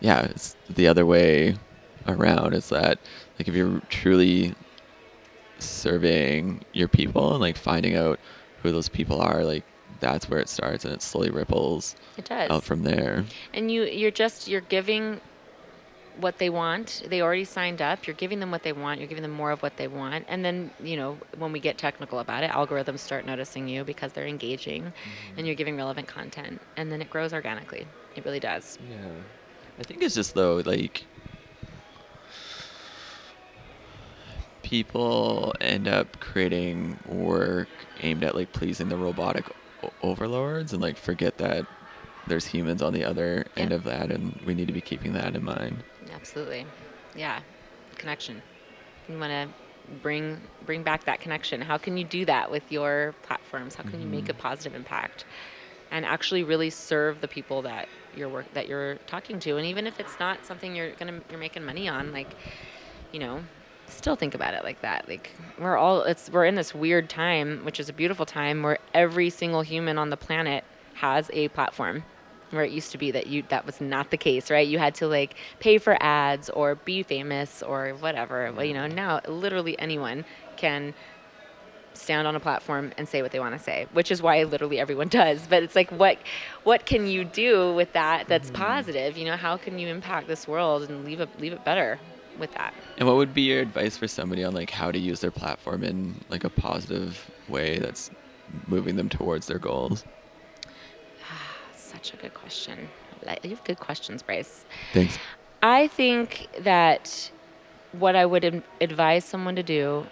yeah 0.00 0.22
it's 0.22 0.56
the 0.68 0.88
other 0.88 1.06
way 1.06 1.56
around 2.08 2.54
is 2.54 2.68
that 2.70 2.98
like 3.38 3.48
if 3.48 3.54
you're 3.54 3.80
truly 3.88 4.54
serving 5.58 6.64
your 6.72 6.88
people 6.88 7.32
and 7.32 7.40
like 7.40 7.56
finding 7.56 7.94
out 7.94 8.18
who 8.62 8.72
those 8.72 8.88
people 8.88 9.20
are 9.20 9.44
like 9.44 9.64
that's 10.02 10.28
where 10.28 10.40
it 10.40 10.48
starts 10.48 10.84
and 10.84 10.92
it 10.92 11.00
slowly 11.00 11.30
ripples 11.30 11.94
it 12.18 12.26
does. 12.26 12.50
out 12.50 12.64
from 12.64 12.82
there. 12.82 13.24
And 13.54 13.70
you 13.70 13.84
you're 13.84 14.10
just 14.10 14.48
you're 14.48 14.60
giving 14.60 15.20
what 16.18 16.36
they 16.36 16.50
want. 16.50 17.04
They 17.08 17.22
already 17.22 17.44
signed 17.44 17.80
up. 17.80 18.06
You're 18.06 18.16
giving 18.16 18.40
them 18.40 18.50
what 18.50 18.64
they 18.64 18.72
want. 18.72 18.98
You're 18.98 19.08
giving 19.08 19.22
them 19.22 19.30
more 19.30 19.50
of 19.52 19.62
what 19.62 19.76
they 19.76 19.88
want. 19.88 20.26
And 20.28 20.44
then 20.44 20.72
you 20.82 20.96
know 20.96 21.16
when 21.38 21.52
we 21.52 21.60
get 21.60 21.78
technical 21.78 22.18
about 22.18 22.42
it 22.42 22.50
algorithms 22.50 22.98
start 22.98 23.24
noticing 23.24 23.68
you 23.68 23.84
because 23.84 24.12
they're 24.12 24.26
engaging 24.26 24.82
mm-hmm. 24.82 25.38
and 25.38 25.46
you're 25.46 25.56
giving 25.56 25.76
relevant 25.76 26.08
content. 26.08 26.60
And 26.76 26.90
then 26.90 27.00
it 27.00 27.08
grows 27.08 27.32
organically. 27.32 27.86
It 28.16 28.24
really 28.24 28.40
does. 28.40 28.78
Yeah. 28.90 28.96
I 29.78 29.84
think 29.84 30.02
it's 30.02 30.16
just 30.16 30.34
though 30.34 30.56
like 30.66 31.04
people 34.62 35.54
end 35.60 35.86
up 35.86 36.18
creating 36.18 36.98
work 37.06 37.68
aimed 38.00 38.24
at 38.24 38.34
like 38.34 38.52
pleasing 38.52 38.88
the 38.88 38.96
robotic 38.96 39.44
overlords 40.02 40.72
and 40.72 40.82
like 40.82 40.96
forget 40.96 41.38
that 41.38 41.66
there's 42.26 42.46
humans 42.46 42.82
on 42.82 42.92
the 42.92 43.04
other 43.04 43.46
end 43.56 43.72
of 43.72 43.84
that 43.84 44.10
and 44.10 44.38
we 44.46 44.54
need 44.54 44.66
to 44.66 44.72
be 44.72 44.80
keeping 44.80 45.12
that 45.12 45.34
in 45.34 45.44
mind. 45.44 45.82
Absolutely. 46.12 46.66
Yeah. 47.16 47.40
Connection. 47.96 48.42
You 49.08 49.18
want 49.18 49.30
to 49.30 49.48
bring 50.02 50.40
bring 50.64 50.82
back 50.82 51.04
that 51.04 51.20
connection. 51.20 51.60
How 51.60 51.76
can 51.78 51.96
you 51.96 52.04
do 52.04 52.24
that 52.26 52.50
with 52.50 52.70
your 52.70 53.14
platforms? 53.22 53.74
How 53.74 53.82
can 53.82 54.00
you 54.00 54.06
make 54.06 54.28
a 54.28 54.32
mm-hmm. 54.32 54.40
positive 54.40 54.74
impact 54.74 55.24
and 55.90 56.06
actually 56.06 56.44
really 56.44 56.70
serve 56.70 57.20
the 57.20 57.28
people 57.28 57.62
that 57.62 57.88
you're 58.14 58.28
work 58.28 58.52
that 58.54 58.68
you're 58.68 58.96
talking 59.06 59.40
to? 59.40 59.56
And 59.56 59.66
even 59.66 59.86
if 59.86 59.98
it's 59.98 60.18
not 60.20 60.46
something 60.46 60.74
you're 60.74 60.92
to 60.92 61.20
you're 61.30 61.38
making 61.38 61.64
money 61.64 61.88
on, 61.88 62.12
like, 62.12 62.30
you 63.10 63.18
know, 63.18 63.42
still 63.88 64.16
think 64.16 64.34
about 64.34 64.54
it 64.54 64.64
like 64.64 64.80
that. 64.82 65.08
Like 65.08 65.34
we're 65.58 65.76
all 65.76 66.02
it's 66.02 66.30
we're 66.30 66.44
in 66.44 66.54
this 66.54 66.74
weird 66.74 67.08
time, 67.08 67.64
which 67.64 67.78
is 67.78 67.88
a 67.88 67.92
beautiful 67.92 68.26
time 68.26 68.62
where 68.62 68.78
every 68.94 69.30
single 69.30 69.62
human 69.62 69.98
on 69.98 70.10
the 70.10 70.16
planet 70.16 70.64
has 70.94 71.30
a 71.32 71.48
platform 71.48 72.04
where 72.50 72.64
it 72.64 72.70
used 72.70 72.92
to 72.92 72.98
be 72.98 73.10
that 73.10 73.26
you 73.26 73.42
that 73.48 73.64
was 73.64 73.80
not 73.80 74.10
the 74.10 74.16
case 74.16 74.50
right? 74.50 74.66
You 74.66 74.78
had 74.78 74.94
to 74.96 75.06
like 75.06 75.36
pay 75.60 75.78
for 75.78 75.96
ads 76.02 76.50
or 76.50 76.74
be 76.74 77.02
famous 77.02 77.62
or 77.62 77.90
whatever. 77.90 78.52
Well 78.52 78.64
you 78.64 78.74
know 78.74 78.86
now 78.86 79.20
literally 79.26 79.78
anyone 79.78 80.24
can 80.56 80.94
stand 81.94 82.26
on 82.26 82.34
a 82.34 82.40
platform 82.40 82.90
and 82.96 83.06
say 83.06 83.20
what 83.20 83.32
they 83.32 83.38
want 83.38 83.54
to 83.54 83.62
say 83.62 83.86
which 83.92 84.10
is 84.10 84.22
why 84.22 84.42
literally 84.44 84.78
everyone 84.78 85.08
does. 85.22 85.46
But 85.46 85.62
it's 85.62 85.76
like 85.76 85.90
what 85.90 86.18
what 86.64 86.86
can 86.86 87.06
you 87.06 87.24
do 87.24 87.74
with 87.74 87.92
that 87.94 88.28
that's 88.28 88.50
mm-hmm. 88.50 88.62
positive? 88.62 89.16
You 89.16 89.26
know 89.26 89.36
how 89.36 89.56
can 89.56 89.78
you 89.78 89.88
impact 89.88 90.28
this 90.28 90.46
world 90.46 90.88
and 90.88 91.04
leave 91.04 91.20
it 91.20 91.28
leave 91.40 91.52
it 91.52 91.64
better 91.64 91.98
with 92.38 92.52
that 92.52 92.74
And 92.98 93.06
what 93.06 93.16
would 93.16 93.34
be 93.34 93.42
your 93.42 93.60
advice 93.60 93.96
for 93.96 94.08
somebody 94.08 94.44
on 94.44 94.54
like 94.54 94.70
how 94.70 94.90
to 94.90 94.98
use 94.98 95.20
their 95.20 95.30
platform 95.30 95.82
in 95.82 96.20
like 96.28 96.44
a 96.44 96.50
positive 96.50 97.30
way 97.48 97.78
that's 97.78 98.10
moving 98.66 98.96
them 98.96 99.08
towards 99.08 99.46
their 99.46 99.58
goals? 99.58 100.04
Ah, 101.30 101.56
such 101.76 102.14
a 102.14 102.16
good 102.16 102.34
question 102.34 102.88
you 103.44 103.50
have 103.50 103.64
good 103.64 103.78
questions 103.78 104.22
bryce 104.22 104.64
Thanks. 104.92 105.18
I 105.62 105.86
think 105.86 106.48
that 106.60 107.30
what 107.92 108.16
I 108.16 108.26
would 108.26 108.64
advise 108.80 109.24
someone 109.24 109.54
to 109.56 109.62
do 109.62 110.06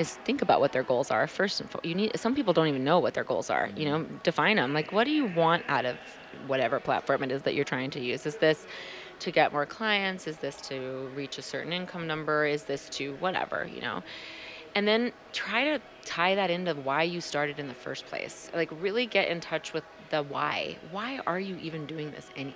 is 0.00 0.16
think 0.24 0.42
about 0.42 0.60
what 0.60 0.72
their 0.72 0.82
goals 0.82 1.10
are 1.10 1.26
first 1.26 1.60
and 1.60 1.70
foremost. 1.70 1.86
You 1.86 1.94
need 1.94 2.18
some 2.18 2.34
people 2.34 2.52
don't 2.52 2.68
even 2.68 2.84
know 2.84 2.98
what 2.98 3.14
their 3.14 3.24
goals 3.24 3.50
are. 3.50 3.70
You 3.76 3.84
know, 3.84 3.98
mm-hmm. 4.00 4.16
define 4.22 4.56
them. 4.56 4.72
Like, 4.72 4.92
what 4.92 5.04
do 5.04 5.10
you 5.10 5.26
want 5.26 5.64
out 5.68 5.84
of 5.84 5.96
whatever 6.46 6.80
platform 6.80 7.22
it 7.22 7.30
is 7.30 7.42
that 7.42 7.54
you're 7.54 7.64
trying 7.64 7.90
to 7.90 8.00
use? 8.00 8.26
Is 8.26 8.36
this 8.36 8.66
to 9.20 9.30
get 9.30 9.52
more 9.52 9.66
clients? 9.66 10.26
Is 10.26 10.38
this 10.38 10.56
to 10.62 11.10
reach 11.14 11.36
a 11.38 11.42
certain 11.42 11.72
income 11.72 12.06
number? 12.06 12.46
Is 12.46 12.64
this 12.64 12.88
to 12.90 13.14
whatever? 13.16 13.68
You 13.72 13.82
know, 13.82 14.02
and 14.74 14.88
then 14.88 15.12
try 15.32 15.64
to 15.64 15.80
tie 16.04 16.34
that 16.34 16.50
into 16.50 16.74
why 16.74 17.02
you 17.02 17.20
started 17.20 17.58
in 17.58 17.68
the 17.68 17.74
first 17.74 18.06
place 18.06 18.50
like 18.54 18.70
really 18.80 19.06
get 19.06 19.28
in 19.28 19.40
touch 19.40 19.72
with 19.72 19.84
the 20.10 20.22
why 20.24 20.76
why 20.90 21.20
are 21.26 21.38
you 21.38 21.56
even 21.56 21.84
doing 21.86 22.10
this 22.10 22.28
and 22.36 22.54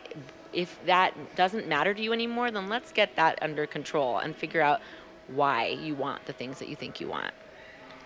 if 0.53 0.79
that 0.87 1.15
doesn't 1.37 1.69
matter 1.69 1.93
to 1.93 2.03
you 2.03 2.13
anymore 2.13 2.51
then 2.51 2.69
let's 2.69 2.91
get 2.91 3.15
that 3.17 3.39
under 3.43 3.67
control 3.67 4.19
and 4.19 4.35
figure 4.35 4.61
out 4.61 4.81
why 5.29 5.69
you 5.69 5.95
want 5.95 6.25
the 6.27 6.33
things 6.33 6.59
that 6.59 6.69
you 6.69 6.77
think 6.77 7.01
you 7.01 7.09
want. 7.09 7.33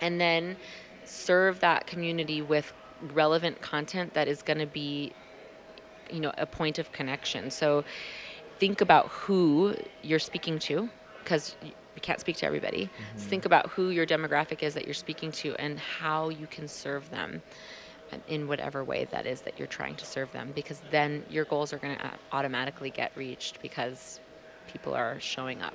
And 0.01 0.21
then 0.21 0.57
serve 1.05 1.61
that 1.61 1.87
community 1.87 2.43
with 2.43 2.73
relevant 3.15 3.61
content 3.61 4.15
that 4.15 4.29
is 4.29 4.43
going 4.43 4.59
to 4.59 4.67
be 4.67 5.13
you 6.11 6.21
know 6.21 6.33
a 6.39 6.47
point 6.47 6.79
of 6.79 6.91
connection. 6.93 7.51
So 7.51 7.85
think 8.59 8.81
about 8.81 9.09
who 9.09 9.75
you're 10.03 10.19
speaking 10.19 10.59
to 10.61 10.89
because 11.23 11.57
you 11.63 12.01
can't 12.01 12.21
speak 12.21 12.37
to 12.39 12.47
everybody. 12.47 12.85
So 12.85 13.21
mm-hmm. 13.21 13.29
think 13.29 13.45
about 13.45 13.71
who 13.71 13.91
your 13.91 14.07
demographic 14.07 14.63
is 14.63 14.75
that 14.75 14.85
you're 14.85 14.95
speaking 14.95 15.33
to 15.33 15.55
and 15.57 15.79
how 15.79 16.29
you 16.29 16.47
can 16.47 16.69
serve 16.69 17.11
them 17.11 17.43
in 18.27 18.49
whatever 18.49 18.83
way 18.83 19.07
that 19.11 19.27
is 19.27 19.43
that 19.43 19.59
you're 19.59 19.69
trying 19.69 19.95
to 19.95 20.07
serve 20.07 20.33
them 20.33 20.51
because 20.55 20.81
then 20.91 21.23
your 21.29 21.45
goals 21.45 21.75
are 21.75 21.79
going 21.79 21.95
to 21.95 22.11
automatically 22.33 22.89
get 22.89 23.13
reached 23.15 23.61
because 23.61 24.19
people 24.67 24.95
are 24.95 25.21
showing 25.21 25.61
up 25.61 25.75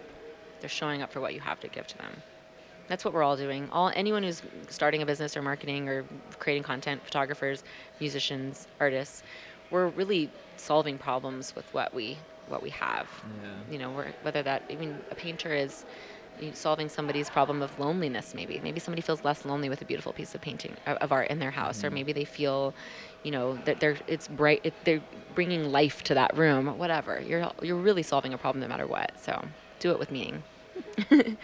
they're 0.64 0.70
showing 0.70 1.02
up 1.02 1.12
for 1.12 1.20
what 1.20 1.34
you 1.34 1.40
have 1.40 1.60
to 1.60 1.68
give 1.68 1.86
to 1.86 1.98
them 1.98 2.14
that's 2.88 3.06
what 3.06 3.14
we're 3.14 3.24
all 3.24 3.38
doing. 3.38 3.70
All 3.72 3.92
anyone 3.96 4.24
who's 4.24 4.42
starting 4.70 5.02
a 5.02 5.06
business 5.06 5.38
or 5.38 5.42
marketing 5.42 5.88
or 5.88 6.06
creating 6.40 6.64
content, 6.64 7.02
photographers, 7.04 7.64
musicians, 8.00 8.68
artists, 8.80 9.24
we're 9.72 9.88
really 9.90 10.30
solving 10.58 10.98
problems 10.98 11.56
with 11.56 11.66
what 11.74 11.94
we 11.94 12.18
what 12.50 12.62
we 12.62 12.70
have. 12.72 13.08
Yeah. 13.42 13.50
You 13.72 13.80
know, 13.80 13.92
we're, 13.92 14.08
whether 14.24 14.44
that 14.44 14.64
I 14.70 14.76
mean, 14.76 14.98
a 15.12 15.16
painter 15.16 15.54
is 15.54 15.86
solving 16.54 16.90
somebody's 16.90 17.30
problem 17.30 17.62
of 17.62 17.78
loneliness. 17.80 18.36
Maybe 18.36 18.60
maybe 18.62 18.80
somebody 18.80 19.02
feels 19.02 19.24
less 19.24 19.46
lonely 19.46 19.70
with 19.70 19.82
a 19.82 19.86
beautiful 19.86 20.12
piece 20.12 20.36
of 20.36 20.42
painting 20.42 20.76
of 20.86 20.98
of 20.98 21.12
art 21.12 21.30
in 21.30 21.40
their 21.40 21.52
house, 21.52 21.84
or 21.84 21.88
mm-hmm. 21.88 21.96
maybe 21.96 22.14
they 22.14 22.26
feel, 22.26 22.74
you 23.24 23.32
know, 23.32 23.58
that 23.66 23.80
they're 23.80 23.98
it's 24.08 24.28
bright. 24.28 24.62
It, 24.64 24.74
they're 24.84 25.02
bringing 25.36 25.72
life 25.72 26.04
to 26.04 26.14
that 26.16 26.36
room. 26.36 26.78
Whatever. 26.78 27.22
You're 27.22 27.50
you're 27.62 27.78
really 27.78 28.04
solving 28.04 28.34
a 28.34 28.38
problem 28.38 28.62
no 28.62 28.68
matter 28.68 28.88
what. 28.88 29.14
So 29.20 29.46
do 29.80 29.92
it 29.92 30.00
with 30.00 30.12
meaning. 30.12 30.44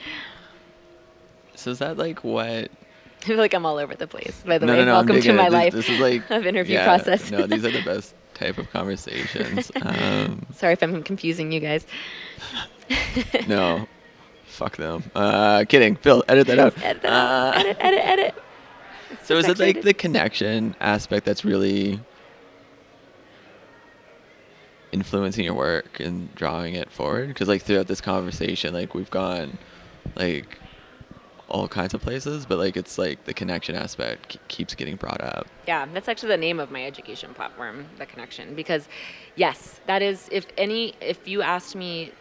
So 1.55 1.71
is 1.71 1.79
that 1.79 1.97
like 1.97 2.23
what 2.23 2.45
I 3.21 3.25
feel 3.25 3.37
like 3.37 3.53
I'm 3.53 3.65
all 3.65 3.77
over 3.77 3.93
the 3.95 4.07
place. 4.07 4.41
By 4.45 4.57
the 4.59 4.65
no, 4.65 4.73
way, 4.73 4.79
no, 4.79 4.85
no, 4.85 4.93
welcome 4.93 5.19
to 5.21 5.33
my 5.33 5.47
it. 5.47 5.51
life 5.51 5.73
This, 5.73 5.87
this 5.87 5.95
is 5.95 6.01
like 6.01 6.29
of 6.31 6.45
interview 6.45 6.75
yeah, 6.75 6.85
process. 6.85 7.29
no, 7.31 7.45
these 7.45 7.65
are 7.65 7.71
the 7.71 7.81
best 7.83 8.13
type 8.33 8.57
of 8.57 8.69
conversations. 8.71 9.69
Um, 9.81 10.45
Sorry 10.53 10.73
if 10.73 10.81
I'm 10.81 11.03
confusing 11.03 11.51
you 11.51 11.59
guys. 11.59 11.85
no, 13.47 13.87
fuck 14.45 14.77
them. 14.77 15.03
Uh, 15.13 15.65
kidding. 15.67 15.95
Phil, 15.97 16.23
edit 16.29 16.47
that 16.47 16.59
out. 16.59 16.81
edit 16.81 17.01
that 17.01 17.11
Uh, 17.11 17.15
out. 17.15 17.57
Edit, 17.65 17.77
edit, 17.81 17.99
edit. 18.05 18.35
So 19.23 19.35
is 19.35 19.47
it 19.47 19.59
like 19.59 19.81
the 19.81 19.93
connection 19.93 20.75
aspect 20.79 21.25
that's 21.25 21.43
really 21.43 21.99
influencing 24.91 25.45
your 25.45 25.53
work 25.53 25.99
and 25.99 26.33
drawing 26.35 26.75
it 26.75 26.91
forward? 26.91 27.27
Because 27.27 27.47
like 27.47 27.61
throughout 27.61 27.87
this 27.87 28.01
conversation, 28.01 28.73
like 28.73 28.93
we've 28.93 29.09
gone 29.09 29.57
like 30.15 30.59
all 31.49 31.67
kinds 31.67 31.93
of 31.93 32.01
places, 32.01 32.45
but 32.45 32.57
like 32.57 32.77
it's 32.77 32.97
like 32.97 33.25
the 33.25 33.33
connection 33.33 33.75
aspect 33.75 34.29
k- 34.29 34.39
keeps 34.47 34.75
getting 34.75 34.95
brought 34.95 35.21
up. 35.21 35.47
Yeah, 35.67 35.87
that's 35.93 36.07
actually 36.07 36.29
the 36.29 36.37
name 36.37 36.59
of 36.59 36.71
my 36.71 36.85
education 36.85 37.33
platform, 37.33 37.85
The 37.97 38.05
Connection, 38.05 38.55
because 38.55 38.87
yes, 39.35 39.81
that 39.87 40.01
is 40.01 40.29
if 40.31 40.45
any 40.57 40.93
if 41.01 41.27
you 41.27 41.41
asked 41.41 41.75
me 41.75 42.11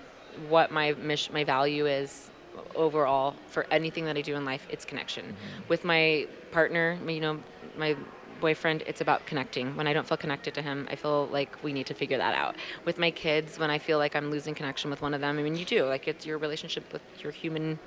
what 0.49 0.71
my 0.71 0.93
mission 0.95 1.35
my 1.35 1.45
value 1.45 1.87
is 1.87 2.31
overall 2.75 3.35
for 3.49 3.67
anything 3.71 4.05
that 4.07 4.17
I 4.17 4.23
do 4.23 4.35
in 4.35 4.45
life, 4.45 4.67
it's 4.71 4.85
connection. 4.85 5.27
Mm-hmm. 5.27 5.69
With 5.69 5.85
my 5.85 6.27
partner, 6.51 6.99
you 7.07 7.21
know, 7.21 7.41
my 7.77 7.97
boyfriend, 8.41 8.83
it's 8.87 9.01
about 9.01 9.27
connecting. 9.27 9.77
When 9.77 9.87
I 9.87 9.93
don't 9.93 10.07
feel 10.07 10.17
connected 10.17 10.55
to 10.55 10.63
him, 10.63 10.87
I 10.91 10.97
feel 10.97 11.27
like 11.27 11.63
we 11.63 11.73
need 11.73 11.87
to 11.87 11.95
figure 11.95 12.19
that 12.19 12.35
out. 12.35 12.57
With 12.85 12.99
my 12.99 13.11
kids, 13.11 13.59
when 13.59 13.71
I 13.71 13.79
feel 13.79 13.99
like 13.99 14.15
I'm 14.17 14.31
losing 14.31 14.55
connection 14.55 14.91
with 14.91 15.03
one 15.03 15.15
of 15.15 15.21
them, 15.21 15.39
I 15.39 15.43
mean, 15.43 15.57
you 15.57 15.65
do. 15.65 15.85
Like 15.85 16.09
it's 16.09 16.25
your 16.27 16.39
relationship 16.39 16.93
with 16.93 17.03
your 17.23 17.33
human 17.33 17.79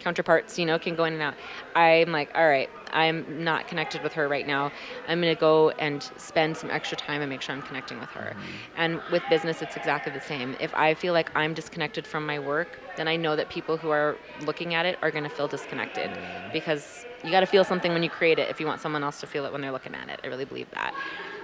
counterparts, 0.00 0.58
you 0.58 0.66
know, 0.66 0.78
can 0.78 0.94
go 0.96 1.04
in 1.04 1.12
and 1.12 1.22
out. 1.22 1.34
I'm 1.74 2.10
like, 2.10 2.30
all 2.34 2.48
right, 2.48 2.68
I'm 2.92 3.44
not 3.44 3.68
connected 3.68 4.02
with 4.02 4.12
her 4.14 4.28
right 4.28 4.46
now. 4.46 4.72
I'm 5.06 5.20
going 5.20 5.34
to 5.34 5.40
go 5.40 5.70
and 5.70 6.02
spend 6.16 6.56
some 6.56 6.70
extra 6.70 6.96
time 6.96 7.20
and 7.22 7.30
make 7.30 7.42
sure 7.42 7.54
I'm 7.54 7.62
connecting 7.62 8.00
with 8.00 8.08
her. 8.10 8.34
Mm-hmm. 8.34 8.46
And 8.76 9.00
with 9.12 9.22
business, 9.30 9.62
it's 9.62 9.76
exactly 9.76 10.12
the 10.12 10.20
same. 10.20 10.56
If 10.60 10.74
I 10.74 10.94
feel 10.94 11.12
like 11.12 11.30
I'm 11.36 11.54
disconnected 11.54 12.06
from 12.06 12.26
my 12.26 12.38
work, 12.38 12.78
then 12.96 13.08
I 13.08 13.16
know 13.16 13.36
that 13.36 13.48
people 13.48 13.76
who 13.76 13.90
are 13.90 14.16
looking 14.42 14.74
at 14.74 14.86
it 14.86 14.98
are 15.02 15.10
going 15.10 15.24
to 15.24 15.30
feel 15.30 15.48
disconnected 15.48 16.10
mm-hmm. 16.10 16.52
because 16.52 17.04
you 17.22 17.30
got 17.30 17.40
to 17.40 17.46
feel 17.46 17.64
something 17.64 17.92
when 17.92 18.02
you 18.02 18.10
create 18.10 18.38
it 18.38 18.48
if 18.48 18.60
you 18.60 18.66
want 18.66 18.80
someone 18.80 19.04
else 19.04 19.20
to 19.20 19.26
feel 19.26 19.44
it 19.44 19.52
when 19.52 19.60
they're 19.60 19.72
looking 19.72 19.94
at 19.94 20.08
it. 20.08 20.20
I 20.24 20.26
really 20.26 20.44
believe 20.44 20.70
that. 20.72 20.94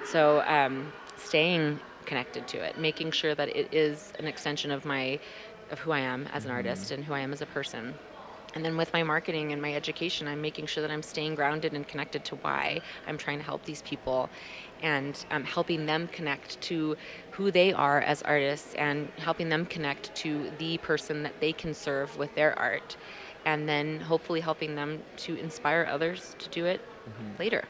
So, 0.05 0.43
um, 0.47 0.93
staying 1.17 1.81
connected 2.07 2.47
to 2.49 2.59
it, 2.59 2.79
making 2.79 3.11
sure 3.11 3.35
that 3.35 3.49
it 3.49 3.73
is 3.73 4.13
an 4.19 4.27
extension 4.27 4.71
of 4.71 4.85
my 4.85 5.19
of 5.71 5.81
who 5.81 5.91
I 5.91 5.99
am 5.99 6.29
as 6.33 6.45
an 6.45 6.51
mm-hmm. 6.51 6.57
artist 6.59 6.91
and 6.93 7.05
who 7.05 7.13
I 7.13 7.21
am 7.21 7.33
as 7.33 7.43
a 7.43 7.47
person. 7.47 7.95
And 8.57 8.65
then 8.65 8.79
with 8.79 8.91
my 8.95 9.03
marketing 9.03 9.53
and 9.53 9.61
my 9.61 9.75
education, 9.75 10.27
I'm 10.27 10.41
making 10.41 10.65
sure 10.65 10.81
that 10.81 10.91
I'm 10.91 11.03
staying 11.03 11.35
grounded 11.35 11.75
and 11.75 11.87
connected 11.87 12.25
to 12.25 12.37
why 12.37 12.81
I'm 13.07 13.19
trying 13.19 13.37
to 13.37 13.45
help 13.45 13.63
these 13.67 13.83
people 13.83 14.31
and 14.83 15.27
um, 15.31 15.45
helping 15.45 15.85
them 15.85 16.09
connect 16.09 16.59
to 16.63 16.97
who 17.33 17.51
they 17.51 17.75
are 17.75 18.01
as 18.01 18.23
artists 18.23 18.73
and 18.77 19.11
helping 19.19 19.51
them 19.51 19.67
connect 19.67 20.15
to 20.17 20.51
the 20.57 20.79
person 20.79 21.23
that 21.23 21.39
they 21.39 21.53
can 21.53 21.75
serve 21.75 22.17
with 22.17 22.35
their 22.35 22.59
art. 22.59 22.97
And 23.45 23.69
then 23.69 24.01
hopefully 24.01 24.41
helping 24.41 24.75
them 24.75 25.03
to 25.19 25.37
inspire 25.37 25.87
others 25.91 26.35
to 26.39 26.49
do 26.49 26.65
it 26.65 26.81
later. 27.39 27.63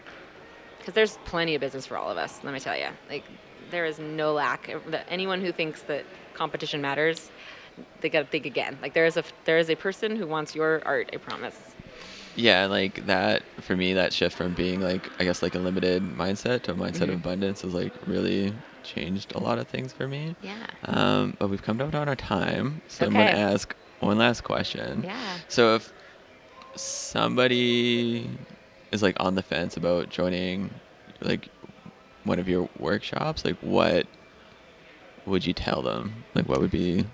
Because 0.79 0.95
there's 0.95 1.19
plenty 1.25 1.57
of 1.57 1.61
business 1.61 1.85
for 1.85 1.97
all 1.97 2.13
of 2.13 2.17
us, 2.17 2.45
let 2.45 2.55
me 2.55 2.61
tell 2.61 2.79
you. 2.79 2.91
Like, 3.11 3.25
there 3.73 3.87
is 3.87 3.99
no 3.99 4.35
lack. 4.35 4.71
Anyone 5.09 5.41
who 5.41 5.51
thinks 5.51 5.83
that 5.83 6.05
competition 6.35 6.81
matters, 6.81 7.33
they 8.01 8.09
got 8.09 8.21
to 8.21 8.27
think 8.27 8.47
again. 8.47 8.79
Like 8.83 8.95
there 8.95 9.07
is 9.07 9.17
a 9.17 9.25
there 9.45 9.59
is 9.59 9.69
a 9.71 9.77
person 9.77 10.17
who 10.17 10.27
wants 10.27 10.55
your 10.55 10.83
art. 10.85 11.11
I 11.13 11.17
promise. 11.19 11.59
Yeah, 12.35 12.67
like 12.67 13.07
that 13.07 13.43
for 13.63 13.75
me, 13.77 13.95
that 13.95 14.13
shift 14.13 14.37
from 14.37 14.53
being 14.55 14.81
like 14.81 15.11
I 15.19 15.25
guess 15.25 15.43
like 15.43 15.55
a 15.55 15.59
limited 15.59 16.03
mindset 16.03 16.63
to 16.63 16.73
a 16.73 16.75
mindset 16.75 17.03
of 17.03 17.09
Mhm. 17.11 17.15
abundance 17.17 17.63
has 17.63 17.73
like 17.75 17.93
really 18.07 18.53
changed 18.83 19.35
a 19.35 19.39
lot 19.41 19.59
of 19.59 19.67
things 19.69 19.93
for 19.93 20.07
me. 20.07 20.37
Yeah. 20.43 20.67
Um, 20.85 21.35
but 21.39 21.49
we've 21.49 21.63
come 21.63 21.79
down 21.79 21.95
on 21.95 22.09
our 22.09 22.17
time, 22.17 22.83
so 22.89 23.07
I'm 23.07 23.13
gonna 23.15 23.25
ask 23.31 23.75
one 24.01 24.19
last 24.19 24.43
question. 24.45 25.03
Yeah. 25.05 25.39
So 25.49 25.75
if 25.77 25.93
somebody 26.77 28.29
is 28.93 29.03
like 29.03 29.17
on 29.19 29.35
the 29.35 29.43
fence 29.43 29.77
about 29.77 30.09
joining 30.11 30.71
like 31.23 31.49
one 32.25 32.39
of 32.39 32.49
your 32.49 32.69
workshops, 32.79 33.45
like 33.45 33.57
what 33.63 34.07
would 35.25 35.47
you 35.47 35.53
tell 35.53 35.83
them? 35.83 36.25
Like 36.35 36.49
what 36.49 36.61
would 36.61 36.71
be 36.71 37.07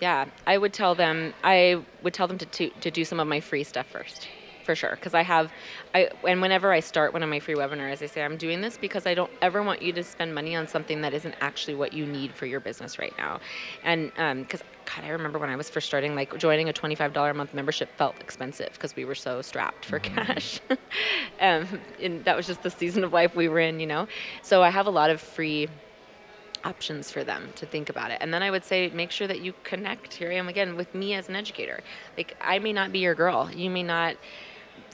Yeah, 0.00 0.26
I 0.46 0.56
would 0.58 0.72
tell 0.72 0.94
them 0.94 1.34
I 1.44 1.82
would 2.02 2.14
tell 2.14 2.26
them 2.26 2.38
to 2.38 2.46
to, 2.46 2.70
to 2.70 2.90
do 2.90 3.04
some 3.04 3.20
of 3.20 3.28
my 3.28 3.40
free 3.40 3.64
stuff 3.64 3.86
first. 3.86 4.28
For 4.64 4.74
sure, 4.74 4.90
because 4.90 5.14
I 5.14 5.22
have, 5.22 5.50
I 5.94 6.10
and 6.28 6.40
whenever 6.42 6.70
I 6.70 6.80
start 6.80 7.12
one 7.14 7.22
of 7.22 7.30
my 7.30 7.40
free 7.40 7.54
webinars, 7.54 8.02
I 8.02 8.06
say 8.06 8.22
I'm 8.22 8.36
doing 8.36 8.60
this 8.60 8.76
because 8.76 9.06
I 9.06 9.14
don't 9.14 9.30
ever 9.40 9.62
want 9.62 9.80
you 9.80 9.92
to 9.94 10.04
spend 10.04 10.34
money 10.34 10.54
on 10.54 10.68
something 10.68 11.00
that 11.00 11.14
isn't 11.14 11.34
actually 11.40 11.74
what 11.74 11.92
you 11.94 12.04
need 12.06 12.34
for 12.34 12.44
your 12.44 12.60
business 12.60 12.98
right 12.98 13.14
now, 13.16 13.40
and 13.82 14.12
because 14.14 14.62
God, 14.84 15.04
I 15.04 15.10
remember 15.10 15.38
when 15.38 15.50
I 15.50 15.56
was 15.56 15.70
first 15.70 15.86
starting, 15.86 16.14
like 16.14 16.36
joining 16.38 16.68
a 16.68 16.72
$25 16.72 17.30
a 17.30 17.34
month 17.34 17.54
membership 17.54 17.96
felt 17.96 18.20
expensive 18.20 18.70
because 18.72 18.96
we 18.96 19.04
were 19.04 19.14
so 19.14 19.40
strapped 19.40 19.84
for 19.84 19.98
cash. 20.00 20.60
um, 21.40 21.80
and 22.00 22.24
that 22.24 22.36
was 22.36 22.46
just 22.46 22.62
the 22.62 22.70
season 22.70 23.04
of 23.04 23.12
life 23.12 23.36
we 23.36 23.48
were 23.48 23.60
in, 23.60 23.78
you 23.78 23.86
know? 23.86 24.08
So 24.42 24.62
I 24.62 24.70
have 24.70 24.86
a 24.86 24.90
lot 24.90 25.10
of 25.10 25.20
free 25.20 25.68
options 26.64 27.10
for 27.10 27.24
them 27.24 27.48
to 27.56 27.66
think 27.66 27.88
about 27.88 28.10
it. 28.10 28.18
And 28.20 28.32
then 28.32 28.42
I 28.42 28.50
would 28.50 28.64
say 28.64 28.88
make 28.90 29.10
sure 29.10 29.26
that 29.26 29.40
you 29.40 29.54
connect. 29.64 30.14
Here 30.14 30.30
I 30.30 30.34
am 30.34 30.48
again 30.48 30.76
with 30.76 30.94
me 30.94 31.14
as 31.14 31.28
an 31.28 31.36
educator. 31.36 31.80
Like 32.16 32.36
I 32.40 32.58
may 32.58 32.72
not 32.72 32.92
be 32.92 33.00
your 33.00 33.14
girl. 33.14 33.50
You 33.50 33.70
may 33.70 33.82
not 33.82 34.16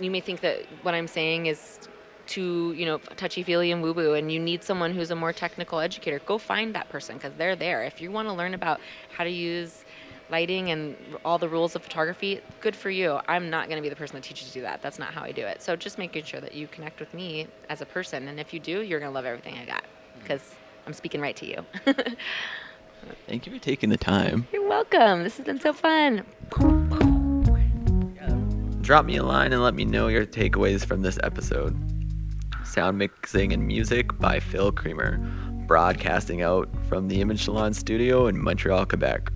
you 0.01 0.11
may 0.11 0.21
think 0.21 0.41
that 0.41 0.63
what 0.83 0.95
I'm 0.95 1.09
saying 1.09 1.47
is 1.47 1.79
too, 2.27 2.75
you 2.77 2.87
know, 2.87 2.99
touchy 3.17 3.43
feely 3.43 3.71
and 3.71 3.83
woo 3.83 3.93
woo, 3.93 4.15
and 4.15 4.31
you 4.31 4.41
need 4.41 4.63
someone 4.63 4.93
who's 4.93 5.11
a 5.11 5.17
more 5.17 5.33
technical 5.33 5.79
educator. 5.79 6.19
Go 6.21 6.39
find 6.39 6.75
that 6.75 6.89
person 6.89 7.17
because 7.17 7.35
they're 7.35 7.57
there. 7.57 7.85
If 7.85 8.01
you 8.01 8.11
want 8.11 8.29
to 8.29 8.35
learn 8.35 8.55
about 8.55 8.81
how 9.17 9.25
to 9.25 9.31
use 9.31 9.85
lighting 10.29 10.71
and 10.71 10.97
all 11.25 11.39
the 11.39 11.49
rules 11.49 11.77
of 11.77 11.83
photography, 11.83 12.41
good 12.61 12.75
for 12.75 12.91
you. 12.91 13.21
I'm 13.29 13.49
not 13.49 13.69
going 13.69 13.77
to 13.77 13.83
be 13.83 13.89
the 13.89 13.95
person 13.97 14.17
that 14.17 14.25
teaches 14.25 14.57
you 14.57 14.63
that. 14.63 14.83
That's 14.83 14.99
not 14.99 15.15
how 15.15 15.23
I 15.23 15.31
do 15.31 15.47
it. 15.47 15.63
So 15.63 15.77
just 15.77 15.99
making 15.99 16.25
sure 16.25 16.41
that 16.41 16.53
you 16.53 16.67
connect 16.67 16.99
with 16.99 17.15
me 17.15 17.47
as 17.69 17.81
a 17.81 17.87
person, 17.87 18.27
and 18.27 18.41
if 18.41 18.53
you 18.53 18.59
do, 18.59 18.83
you're 18.83 18.99
going 18.99 19.11
to 19.11 19.15
love 19.15 19.25
everything 19.25 19.57
I 19.57 19.65
got 19.65 19.85
because 20.21 20.57
I'm 20.87 20.93
speaking 20.93 21.21
right 21.21 21.37
to 21.37 21.47
you. 21.47 21.65
Thank 23.27 23.47
you 23.47 23.53
for 23.53 23.59
taking 23.59 23.91
the 23.91 23.97
time. 23.97 24.47
You're 24.53 24.69
welcome. 24.69 25.25
This 25.25 25.37
has 25.37 25.47
been 25.47 25.61
so 25.61 25.73
fun. 25.73 26.25
Drop 28.83 29.05
me 29.05 29.17
a 29.17 29.23
line 29.25 29.53
and 29.53 29.63
let 29.63 29.75
me 29.75 29.85
know 29.85 30.07
your 30.07 30.25
takeaways 30.25 30.87
from 30.87 31.03
this 31.03 31.19
episode. 31.25 31.77
Sound 32.65 32.99
mixing 32.99 33.53
and 33.53 33.67
music 33.67 34.17
by 34.19 34.39
Phil 34.39 34.71
Creamer, 34.71 35.19
broadcasting 35.67 36.43
out 36.43 36.69
from 36.89 37.09
the 37.09 37.21
Image 37.21 37.45
Salon 37.45 37.75
studio 37.75 38.29
in 38.29 38.41
Montreal, 38.41 38.87
Quebec. 38.87 39.33